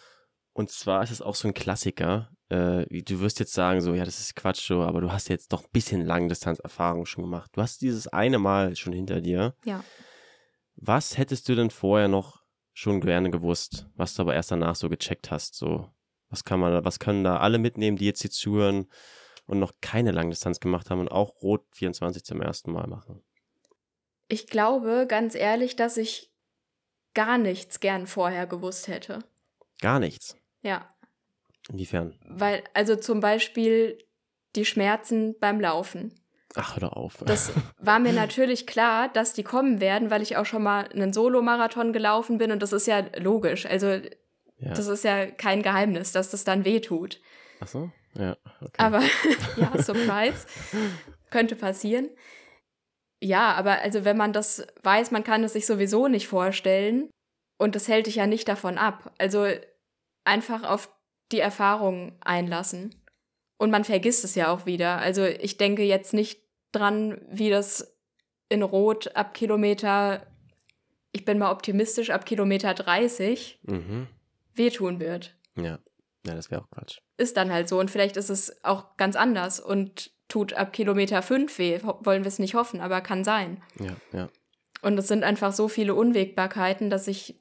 und 0.53 0.72
zwar 0.72 1.03
ist 1.03 1.11
es 1.11 1.22
auch 1.22 1.36
so 1.36 1.47
ein 1.47 1.53
Klassiker. 1.53 2.32
Äh, 2.49 2.86
du 3.03 3.20
wirst 3.20 3.39
jetzt 3.39 3.53
sagen, 3.53 3.82
so, 3.82 3.93
ja, 3.93 4.05
das 4.05 4.20
ist 4.20 4.36
Quatsch, 4.36 4.65
so, 4.65 4.82
aber 4.82 5.01
du 5.01 5.11
hast 5.11 5.30
jetzt 5.30 5.53
doch 5.53 5.63
ein 5.63 5.70
bisschen 5.72 6.05
Langdistanzerfahrung 6.05 7.05
schon 7.05 7.24
gemacht. 7.26 7.51
Du 7.53 7.61
hast 7.61 7.82
dieses 7.82 8.07
eine 8.07 8.39
Mal 8.39 8.76
schon 8.76 8.93
hinter 8.93 9.22
dir. 9.22 9.53
Ja. 9.65 9.84
Was 10.76 11.18
hättest 11.18 11.47
du 11.49 11.55
denn 11.55 11.70
vorher 11.70 12.07
noch 12.07 12.43
schon 12.74 13.01
gerne 13.01 13.30
gewusst, 13.32 13.88
was 13.95 14.13
du 14.13 14.22
aber 14.22 14.34
erst 14.34 14.51
danach 14.51 14.76
so 14.76 14.89
gecheckt 14.89 15.30
hast? 15.30 15.55
So, 15.55 15.89
was 16.30 16.43
kann 16.43 16.59
man, 16.59 16.84
was 16.86 16.99
können 16.99 17.24
da 17.24 17.38
alle 17.38 17.59
mitnehmen, 17.59 17.97
die 17.97 18.05
jetzt 18.05 18.22
hier 18.22 18.32
zuhören 18.32 18.88
und 19.45 19.59
noch 19.59 19.74
keine 19.82 20.11
Langdistanz 20.11 20.59
gemacht 20.59 20.89
haben 20.89 21.01
und 21.01 21.11
auch 21.11 21.41
Rot 21.41 21.65
24 21.74 22.24
zum 22.24 22.41
ersten 22.41 22.72
Mal 22.72 22.88
machen? 22.88 23.24
Ich 24.28 24.47
glaube, 24.47 25.05
ganz 25.07 25.36
ehrlich, 25.36 25.75
dass 25.75 25.97
ich 25.97 26.32
gar 27.13 27.38
nichts 27.38 27.80
gern 27.80 28.07
vorher 28.07 28.45
gewusst 28.45 28.88
hätte. 28.88 29.19
Gar 29.82 29.99
nichts? 29.99 30.36
Ja. 30.61 30.93
Inwiefern? 31.69 32.17
Weil, 32.28 32.63
also 32.73 32.95
zum 32.95 33.19
Beispiel 33.19 33.97
die 34.55 34.65
Schmerzen 34.65 35.38
beim 35.39 35.59
Laufen. 35.59 36.13
Ach, 36.55 36.80
hör 36.80 36.95
auf. 36.95 37.17
Das 37.25 37.51
war 37.80 37.99
mir 37.99 38.13
natürlich 38.13 38.67
klar, 38.67 39.09
dass 39.09 39.34
die 39.34 39.43
kommen 39.43 39.80
werden, 39.80 40.09
weil 40.09 40.21
ich 40.21 40.38
auch 40.38 40.45
schon 40.45 40.63
mal 40.63 40.88
einen 40.88 41.13
Solo-Marathon 41.13 41.93
gelaufen 41.93 42.38
bin 42.38 42.51
und 42.51 42.61
das 42.61 42.73
ist 42.73 42.88
ja 42.88 43.05
logisch. 43.17 43.65
Also, 43.65 43.88
ja. 43.88 44.73
das 44.73 44.88
ist 44.88 45.03
ja 45.03 45.25
kein 45.28 45.61
Geheimnis, 45.61 46.11
dass 46.11 46.32
das 46.32 46.43
dann 46.43 46.65
weh 46.65 46.80
tut. 46.80 47.19
Ach 47.59 47.67
so? 47.67 47.91
Ja, 48.15 48.38
okay. 48.61 48.71
Aber 48.78 49.01
ja, 49.57 49.82
Surprise. 49.82 50.47
Könnte 51.30 51.55
passieren. 51.55 52.09
Ja, 53.22 53.53
aber 53.53 53.82
also 53.82 54.05
wenn 54.05 54.18
man 54.18 54.34
das 54.34 54.65
weiß, 54.84 55.11
man 55.11 55.24
kann 55.24 55.43
es 55.43 55.53
sich 55.53 55.65
sowieso 55.65 56.07
nicht 56.07 56.28
vorstellen 56.28 57.09
und 57.57 57.76
das 57.76 57.88
hält 57.88 58.05
dich 58.07 58.15
ja 58.15 58.28
nicht 58.28 58.47
davon 58.47 58.78
ab. 58.78 59.11
Also 59.18 59.47
einfach 60.24 60.63
auf 60.63 60.89
die 61.32 61.39
Erfahrung 61.39 62.15
einlassen. 62.22 62.93
Und 63.57 63.72
man 63.72 63.84
vergisst 63.84 64.24
es 64.24 64.36
ja 64.36 64.51
auch 64.51 64.65
wieder. 64.68 64.97
Also 64.99 65.26
ich 65.26 65.57
denke 65.57 65.82
jetzt 65.84 66.13
nicht 66.13 66.41
dran, 66.72 67.20
wie 67.30 67.49
das 67.49 67.97
in 68.49 68.61
Rot 68.61 69.15
ab 69.15 69.34
Kilometer, 69.34 70.28
ich 71.11 71.26
bin 71.26 71.39
mal 71.39 71.51
optimistisch, 71.51 72.11
ab 72.11 72.26
Kilometer 72.26 72.74
30 72.76 73.59
Mhm. 73.63 74.07
wehtun 74.53 74.99
wird. 74.99 75.36
Ja. 75.55 75.80
Ja, 76.26 76.36
das 76.36 76.51
wäre 76.51 76.61
auch 76.61 76.70
Quatsch. 76.70 76.99
Ist 77.18 77.38
dann 77.38 77.51
halt 77.51 77.68
so. 77.70 77.80
Und 77.80 77.89
vielleicht 77.89 78.18
ist 78.18 78.30
es 78.30 78.63
auch 78.63 78.95
ganz 78.97 79.15
anders 79.15 79.59
und 79.59 80.11
tut 80.28 80.53
ab 80.53 80.73
Kilometer 80.73 81.21
5 81.21 81.57
weh. 81.57 81.80
Wollen 81.84 82.23
wir 82.23 82.28
es 82.28 82.39
nicht 82.39 82.55
hoffen, 82.55 82.82
aber 82.82 83.01
kann 83.01 83.23
sein. 83.23 83.61
Ja, 83.80 83.95
ja. 84.11 84.30
Und 84.82 84.97
es 84.97 85.07
sind 85.07 85.23
einfach 85.23 85.53
so 85.53 85.67
viele 85.67 85.95
Unwägbarkeiten, 85.95 86.89
dass 86.89 87.07
ich 87.07 87.39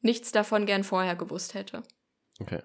nichts 0.00 0.32
davon 0.32 0.66
gern 0.66 0.84
vorher 0.84 1.16
gewusst 1.16 1.54
hätte. 1.54 1.82
Okay. 2.40 2.60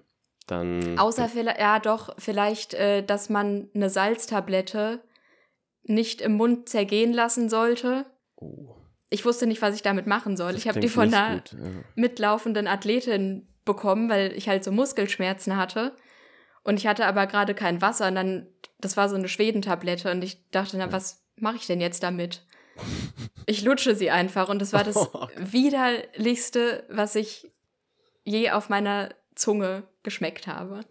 Dann. 0.48 0.98
Außer 0.98 1.28
vielleicht, 1.28 1.60
ja 1.60 1.80
doch, 1.80 2.16
vielleicht, 2.18 2.74
äh, 2.74 3.04
dass 3.04 3.30
man 3.30 3.70
eine 3.76 3.90
Salztablette 3.90 5.04
nicht 5.84 6.22
im 6.22 6.34
Mund 6.34 6.70
zergehen 6.70 7.14
lassen 7.14 7.50
sollte. 7.50 8.06
Oh, 8.38 8.76
Ich 9.10 9.26
wusste 9.26 9.46
nicht, 9.46 9.62
was 9.62 9.76
ich 9.76 9.82
damit 9.82 10.08
machen 10.08 10.38
soll. 10.38 10.54
das 10.54 10.62
ich 10.62 10.68
habe 10.68 10.80
die 10.80 10.90
von 10.90 11.14
einer 11.14 11.36
gut, 11.36 11.52
ja. 11.54 11.70
mitlaufenden 11.96 12.68
Athletin 12.68 13.48
bekommen, 13.66 14.10
weil 14.10 14.32
ich 14.34 14.48
halt 14.48 14.64
so 14.64 14.72
Muskelschmerzen 14.72 15.58
hatte. 15.58 15.96
Und 16.68 16.78
ich 16.78 16.86
hatte 16.86 17.06
aber 17.06 17.26
gerade 17.28 17.56
kein 17.56 17.82
Wasser. 17.82 18.08
Und 18.10 18.16
dann, 18.16 18.48
das 18.80 18.98
war 18.98 19.08
so 19.10 19.16
eine 19.16 19.30
Schwedentablette. 19.30 20.12
Und 20.12 20.22
ich 20.24 20.50
dachte, 20.52 20.78
na, 20.78 20.92
was 20.92 21.24
mache 21.38 21.56
ich 21.56 21.66
denn 21.68 21.82
jetzt 21.82 22.04
damit? 22.04 22.46
Ich 23.50 23.64
lutsche 23.64 23.96
sie 23.96 24.12
einfach. 24.12 24.50
Und 24.50 24.60
das 24.62 24.74
war 24.74 24.84
das 24.84 24.98
Oh. 25.14 25.28
widerlichste, 25.38 26.84
was 26.90 27.16
ich 27.16 27.50
je 28.26 28.52
auf 28.52 28.68
meiner 28.68 29.16
Zunge 29.36 29.84
geschmeckt 30.04 30.48
habe. 30.48 30.82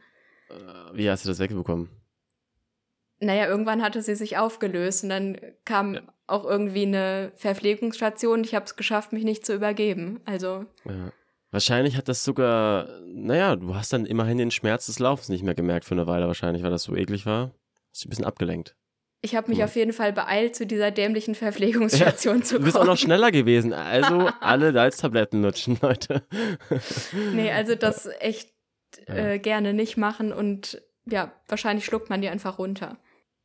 Äh, 0.48 0.54
Wie 0.96 1.10
hast 1.10 1.24
du 1.24 1.28
das 1.28 1.38
wegbekommen? 1.38 1.90
Naja, 3.20 3.46
irgendwann 3.46 3.82
hatte 3.82 4.00
sie 4.00 4.14
sich 4.14 4.38
aufgelöst 4.38 5.04
und 5.04 5.10
dann 5.10 5.38
kam 5.66 5.94
Ja. 5.96 6.02
auch 6.26 6.44
irgendwie 6.46 6.84
eine 6.86 7.32
Verpflegungsstation. 7.36 8.42
Ich 8.42 8.54
habe 8.54 8.64
es 8.64 8.76
geschafft, 8.76 9.12
mich 9.12 9.24
nicht 9.24 9.44
zu 9.44 9.54
übergeben. 9.54 10.20
Also, 10.24 10.64
Ja. 10.86 11.12
Wahrscheinlich 11.56 11.96
hat 11.96 12.06
das 12.08 12.22
sogar, 12.22 12.86
naja, 13.06 13.56
du 13.56 13.74
hast 13.74 13.90
dann 13.90 14.04
immerhin 14.04 14.36
den 14.36 14.50
Schmerz 14.50 14.84
des 14.86 14.98
Laufens 14.98 15.30
nicht 15.30 15.42
mehr 15.42 15.54
gemerkt 15.54 15.86
für 15.86 15.94
eine 15.94 16.06
Weile 16.06 16.26
wahrscheinlich, 16.26 16.62
weil 16.62 16.70
das 16.70 16.82
so 16.82 16.94
eklig 16.94 17.24
war. 17.24 17.52
Hast 17.92 18.00
dich 18.02 18.06
ein 18.06 18.10
bisschen 18.10 18.24
abgelenkt. 18.26 18.76
ich 19.22 19.34
habe 19.34 19.48
mich 19.48 19.58
Cool. 19.60 19.64
auf 19.64 19.74
jeden 19.74 19.94
Fall 19.94 20.12
beeilt, 20.12 20.54
zu 20.54 20.66
dieser 20.66 20.90
dämlichen 20.90 21.34
Verpflegungsstation 21.34 22.42
zu 22.42 22.56
Du 22.56 22.58
kommen. 22.58 22.64
bist 22.66 22.76
auch 22.76 22.84
noch 22.84 22.98
schneller 22.98 23.30
gewesen. 23.30 23.72
Also 23.72 24.28
alle 24.42 24.74
Salztabletten 24.74 25.40
lutschen, 25.42 25.78
Leute. 25.82 26.24
Nee, 27.32 27.50
also 27.50 27.74
das 27.74 28.06
echt 28.20 28.50
Ja. 29.08 29.14
äh, 29.14 29.38
gerne 29.38 29.72
nicht 29.72 29.96
machen 29.96 30.34
und 30.34 30.82
ja, 31.06 31.32
wahrscheinlich 31.48 31.86
schluckt 31.86 32.10
man 32.10 32.20
die 32.20 32.28
einfach 32.28 32.58
runter. 32.58 32.98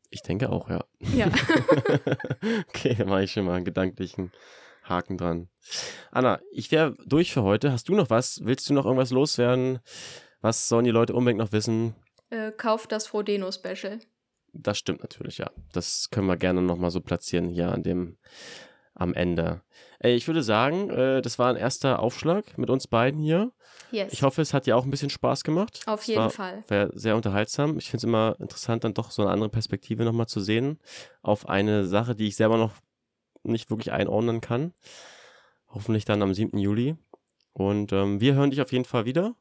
Ich 0.09 0.21
denke 0.21 0.49
auch, 0.49 0.69
ja. 0.69 0.83
Ja. 1.15 1.27
okay, 2.67 2.93
dann 2.97 3.07
mache 3.07 3.23
ich 3.23 3.31
schon 3.31 3.45
mal 3.45 3.55
einen 3.55 3.63
gedanklichen 3.65 4.33
Haken 4.83 5.17
dran. 5.17 5.49
Anna, 6.11 6.39
ich 6.51 6.71
wäre 6.71 6.95
durch 7.05 7.33
für 7.33 7.43
heute. 7.43 7.71
Hast 7.71 7.89
du 7.89 7.95
noch 7.95 8.09
was? 8.09 8.41
Willst 8.43 8.69
du 8.69 8.73
noch 8.73 8.85
irgendwas 8.85 9.11
loswerden? 9.11 9.79
Was 10.41 10.67
sollen 10.67 10.85
die 10.85 10.91
Leute 10.91 11.13
unbedingt 11.13 11.39
noch 11.39 11.51
wissen? 11.51 11.95
äh, 12.31 12.51
kauft 12.51 12.91
das 12.91 13.07
Frodeno-Special. 13.07 13.99
Das 14.53 14.77
stimmt 14.77 15.01
natürlich, 15.01 15.37
ja. 15.37 15.51
Das 15.71 16.09
können 16.09 16.27
wir 16.27 16.37
gerne 16.37 16.61
nochmal 16.61 16.91
so 16.91 16.99
platzieren 16.99 17.47
hier 17.47 17.71
an 17.71 17.83
dem, 17.83 18.17
am 18.95 19.13
Ende. 19.13 19.61
Ey, 19.99 20.15
ich 20.15 20.27
würde 20.27 20.43
sagen, 20.43 20.89
äh, 20.89 21.21
das 21.21 21.39
war 21.39 21.49
ein 21.49 21.55
erster 21.55 21.99
Aufschlag 21.99 22.57
mit 22.57 22.69
uns 22.69 22.87
beiden 22.87 23.21
hier. 23.21 23.51
Yes. 23.91 24.11
Ich 24.11 24.23
hoffe, 24.23 24.41
es 24.41 24.53
hat 24.53 24.65
dir 24.65 24.75
auch 24.75 24.83
ein 24.83 24.89
bisschen 24.89 25.09
Spaß 25.09 25.43
gemacht. 25.43 25.83
Auf 25.85 26.03
jeden 26.03 26.19
war, 26.19 26.29
Fall. 26.29 26.63
Wäre 26.67 26.91
sehr 26.93 27.15
unterhaltsam. 27.15 27.77
Ich 27.77 27.85
finde 27.85 27.97
es 27.97 28.03
immer 28.03 28.35
interessant, 28.39 28.83
dann 28.83 28.93
doch 28.93 29.11
so 29.11 29.21
eine 29.21 29.31
andere 29.31 29.49
Perspektive 29.49 30.03
nochmal 30.03 30.27
zu 30.27 30.41
sehen 30.41 30.79
auf 31.21 31.47
eine 31.47 31.85
Sache, 31.85 32.15
die 32.15 32.27
ich 32.27 32.35
selber 32.35 32.57
noch 32.57 32.73
nicht 33.43 33.69
wirklich 33.69 33.91
einordnen 33.91 34.41
kann. 34.41 34.73
Hoffentlich 35.67 36.05
dann 36.05 36.21
am 36.21 36.33
7. 36.33 36.57
Juli. 36.57 36.95
Und 37.53 37.91
ähm, 37.93 38.21
wir 38.21 38.35
hören 38.35 38.51
dich 38.51 38.61
auf 38.61 38.71
jeden 38.71 38.85
Fall 38.85 39.05
wieder. 39.05 39.35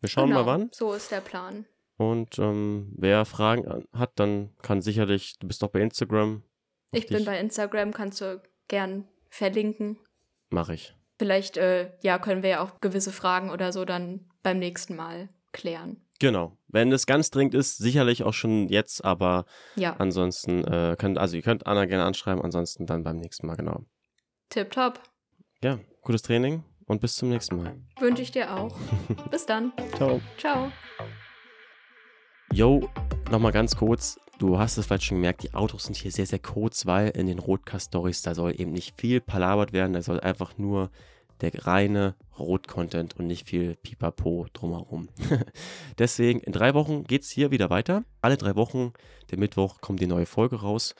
Wir 0.00 0.08
schauen 0.08 0.28
genau, 0.28 0.44
mal 0.44 0.46
wann. 0.46 0.70
So 0.72 0.92
ist 0.92 1.10
der 1.10 1.20
Plan. 1.20 1.66
Und 1.96 2.38
ähm, 2.38 2.92
wer 2.96 3.24
Fragen 3.24 3.86
hat, 3.92 4.12
dann 4.16 4.50
kann 4.62 4.80
sicherlich, 4.80 5.38
du 5.38 5.46
bist 5.46 5.62
doch 5.62 5.68
bei 5.68 5.80
Instagram. 5.80 6.42
Ich 6.90 7.06
bin 7.06 7.24
bei 7.24 7.38
Instagram, 7.38 7.92
kannst 7.92 8.20
du 8.20 8.42
gern 8.68 9.06
verlinken. 9.28 9.98
Mache 10.50 10.74
ich. 10.74 10.94
Vielleicht, 11.18 11.56
äh, 11.56 11.92
ja, 12.02 12.18
können 12.18 12.42
wir 12.42 12.50
ja 12.50 12.64
auch 12.64 12.80
gewisse 12.80 13.12
Fragen 13.12 13.50
oder 13.50 13.72
so 13.72 13.84
dann 13.84 14.28
beim 14.42 14.58
nächsten 14.58 14.96
Mal 14.96 15.28
klären. 15.52 16.04
Genau. 16.22 16.56
Wenn 16.68 16.92
es 16.92 17.06
ganz 17.06 17.32
dringend 17.32 17.52
ist, 17.52 17.78
sicherlich 17.78 18.22
auch 18.22 18.32
schon 18.32 18.68
jetzt, 18.68 19.04
aber 19.04 19.44
Ja, 19.74 19.96
ansonsten 19.98 20.62
äh, 20.62 20.94
könnt, 20.96 21.18
also 21.18 21.34
ihr 21.34 21.42
könnt 21.42 21.66
Anna 21.66 21.84
gerne 21.84 22.04
anschreiben, 22.04 22.40
ansonsten 22.40 22.86
dann 22.86 23.02
beim 23.02 23.16
nächsten 23.18 23.44
Mal, 23.48 23.56
genau. 23.56 23.80
tipptopp. 24.48 25.00
Ja, 25.64 25.80
gutes 26.00 26.22
Training 26.22 26.62
und 26.86 27.00
bis 27.00 27.16
zum 27.16 27.28
nächsten 27.28 27.56
Mal. 27.56 27.74
Wünsche 27.98 28.22
ich 28.22 28.30
dir 28.30 28.54
auch. 28.56 28.78
Bis 29.32 29.46
dann. 29.46 29.72
Ciao. 29.96 30.20
Ciao. 30.38 30.70
Yo, 32.52 32.88
nochmal 33.32 33.50
ganz 33.50 33.74
kurz. 33.74 34.20
Du 34.38 34.60
hast 34.60 34.78
es 34.78 34.86
vielleicht 34.86 35.02
schon 35.02 35.16
gemerkt, 35.18 35.42
die 35.42 35.54
Autos 35.54 35.84
sind 35.84 35.96
hier 35.96 36.12
sehr, 36.12 36.26
sehr 36.26 36.38
kurz, 36.38 36.86
weil 36.86 37.08
in 37.10 37.26
den 37.26 37.40
Rotcast-Stories, 37.40 38.22
da 38.22 38.36
soll 38.36 38.60
eben 38.60 38.70
nicht 38.70 39.00
viel 39.00 39.20
palabert 39.20 39.72
werden, 39.72 39.92
da 39.92 40.02
soll 40.02 40.20
einfach 40.20 40.56
nur 40.56 40.92
der 41.42 41.66
reine 41.66 42.14
Rot-Content 42.38 43.16
und 43.16 43.26
nicht 43.26 43.46
viel 43.48 43.76
Pipapo 43.76 44.46
drumherum. 44.52 45.08
Deswegen, 45.98 46.40
in 46.40 46.52
drei 46.52 46.72
Wochen 46.74 47.04
geht 47.04 47.22
es 47.22 47.30
hier 47.30 47.50
wieder 47.50 47.68
weiter. 47.68 48.04
Alle 48.20 48.36
drei 48.36 48.56
Wochen, 48.56 48.92
der 49.30 49.38
Mittwoch, 49.38 49.80
kommt 49.80 50.00
die 50.00 50.06
neue 50.06 50.26
Folge 50.26 50.56
raus. 50.56 50.94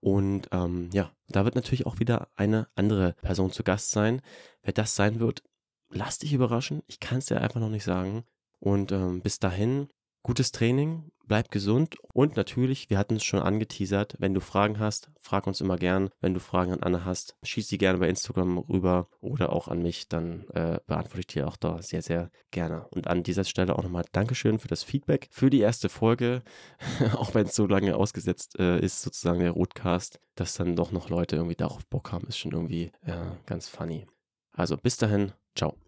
Und 0.00 0.48
ähm, 0.52 0.90
ja, 0.92 1.12
da 1.28 1.44
wird 1.44 1.54
natürlich 1.54 1.86
auch 1.86 1.98
wieder 1.98 2.28
eine 2.36 2.68
andere 2.74 3.14
Person 3.22 3.52
zu 3.52 3.62
Gast 3.62 3.90
sein. 3.90 4.20
Wer 4.62 4.74
das 4.74 4.94
sein 4.94 5.20
wird, 5.20 5.42
lass 5.88 6.18
dich 6.18 6.32
überraschen. 6.34 6.82
Ich 6.86 7.00
kann 7.00 7.18
es 7.18 7.26
dir 7.26 7.40
einfach 7.40 7.60
noch 7.60 7.70
nicht 7.70 7.84
sagen. 7.84 8.24
Und 8.58 8.92
ähm, 8.92 9.22
bis 9.22 9.38
dahin, 9.38 9.88
gutes 10.22 10.52
Training, 10.52 11.10
bleib 11.26 11.50
gesund 11.50 11.96
und 12.12 12.36
natürlich, 12.36 12.90
wir 12.90 12.98
hatten 12.98 13.16
es 13.16 13.24
schon 13.24 13.40
angeteasert, 13.40 14.16
wenn 14.18 14.34
du 14.34 14.40
Fragen 14.40 14.78
hast, 14.78 15.10
frag 15.18 15.46
uns 15.46 15.60
immer 15.60 15.76
gern. 15.76 16.10
Wenn 16.20 16.34
du 16.34 16.40
Fragen 16.40 16.72
an 16.72 16.82
Anne 16.82 17.04
hast, 17.04 17.36
schieß 17.42 17.68
sie 17.68 17.78
gerne 17.78 17.98
bei 17.98 18.08
Instagram 18.08 18.58
rüber 18.58 19.08
oder 19.20 19.52
auch 19.52 19.68
an 19.68 19.82
mich, 19.82 20.08
dann 20.08 20.48
äh, 20.50 20.78
beantworte 20.86 21.20
ich 21.20 21.26
dir 21.26 21.48
auch 21.48 21.56
da 21.56 21.82
sehr, 21.82 22.02
sehr 22.02 22.30
gerne. 22.50 22.86
Und 22.88 23.08
an 23.08 23.22
dieser 23.22 23.44
Stelle 23.44 23.76
auch 23.76 23.82
nochmal 23.82 24.04
Dankeschön 24.12 24.58
für 24.58 24.68
das 24.68 24.82
Feedback, 24.82 25.28
für 25.30 25.50
die 25.50 25.60
erste 25.60 25.88
Folge, 25.88 26.42
auch 27.14 27.34
wenn 27.34 27.46
es 27.46 27.54
so 27.54 27.66
lange 27.66 27.96
ausgesetzt 27.96 28.58
äh, 28.58 28.78
ist, 28.80 29.02
sozusagen 29.02 29.40
der 29.40 29.52
Rootcast, 29.52 30.20
dass 30.34 30.54
dann 30.54 30.76
doch 30.76 30.92
noch 30.92 31.08
Leute 31.08 31.36
irgendwie 31.36 31.56
darauf 31.56 31.86
Bock 31.86 32.12
haben, 32.12 32.26
ist 32.28 32.38
schon 32.38 32.52
irgendwie 32.52 32.92
äh, 33.02 33.32
ganz 33.46 33.68
funny. 33.68 34.06
Also 34.52 34.76
bis 34.76 34.96
dahin, 34.96 35.32
ciao. 35.54 35.76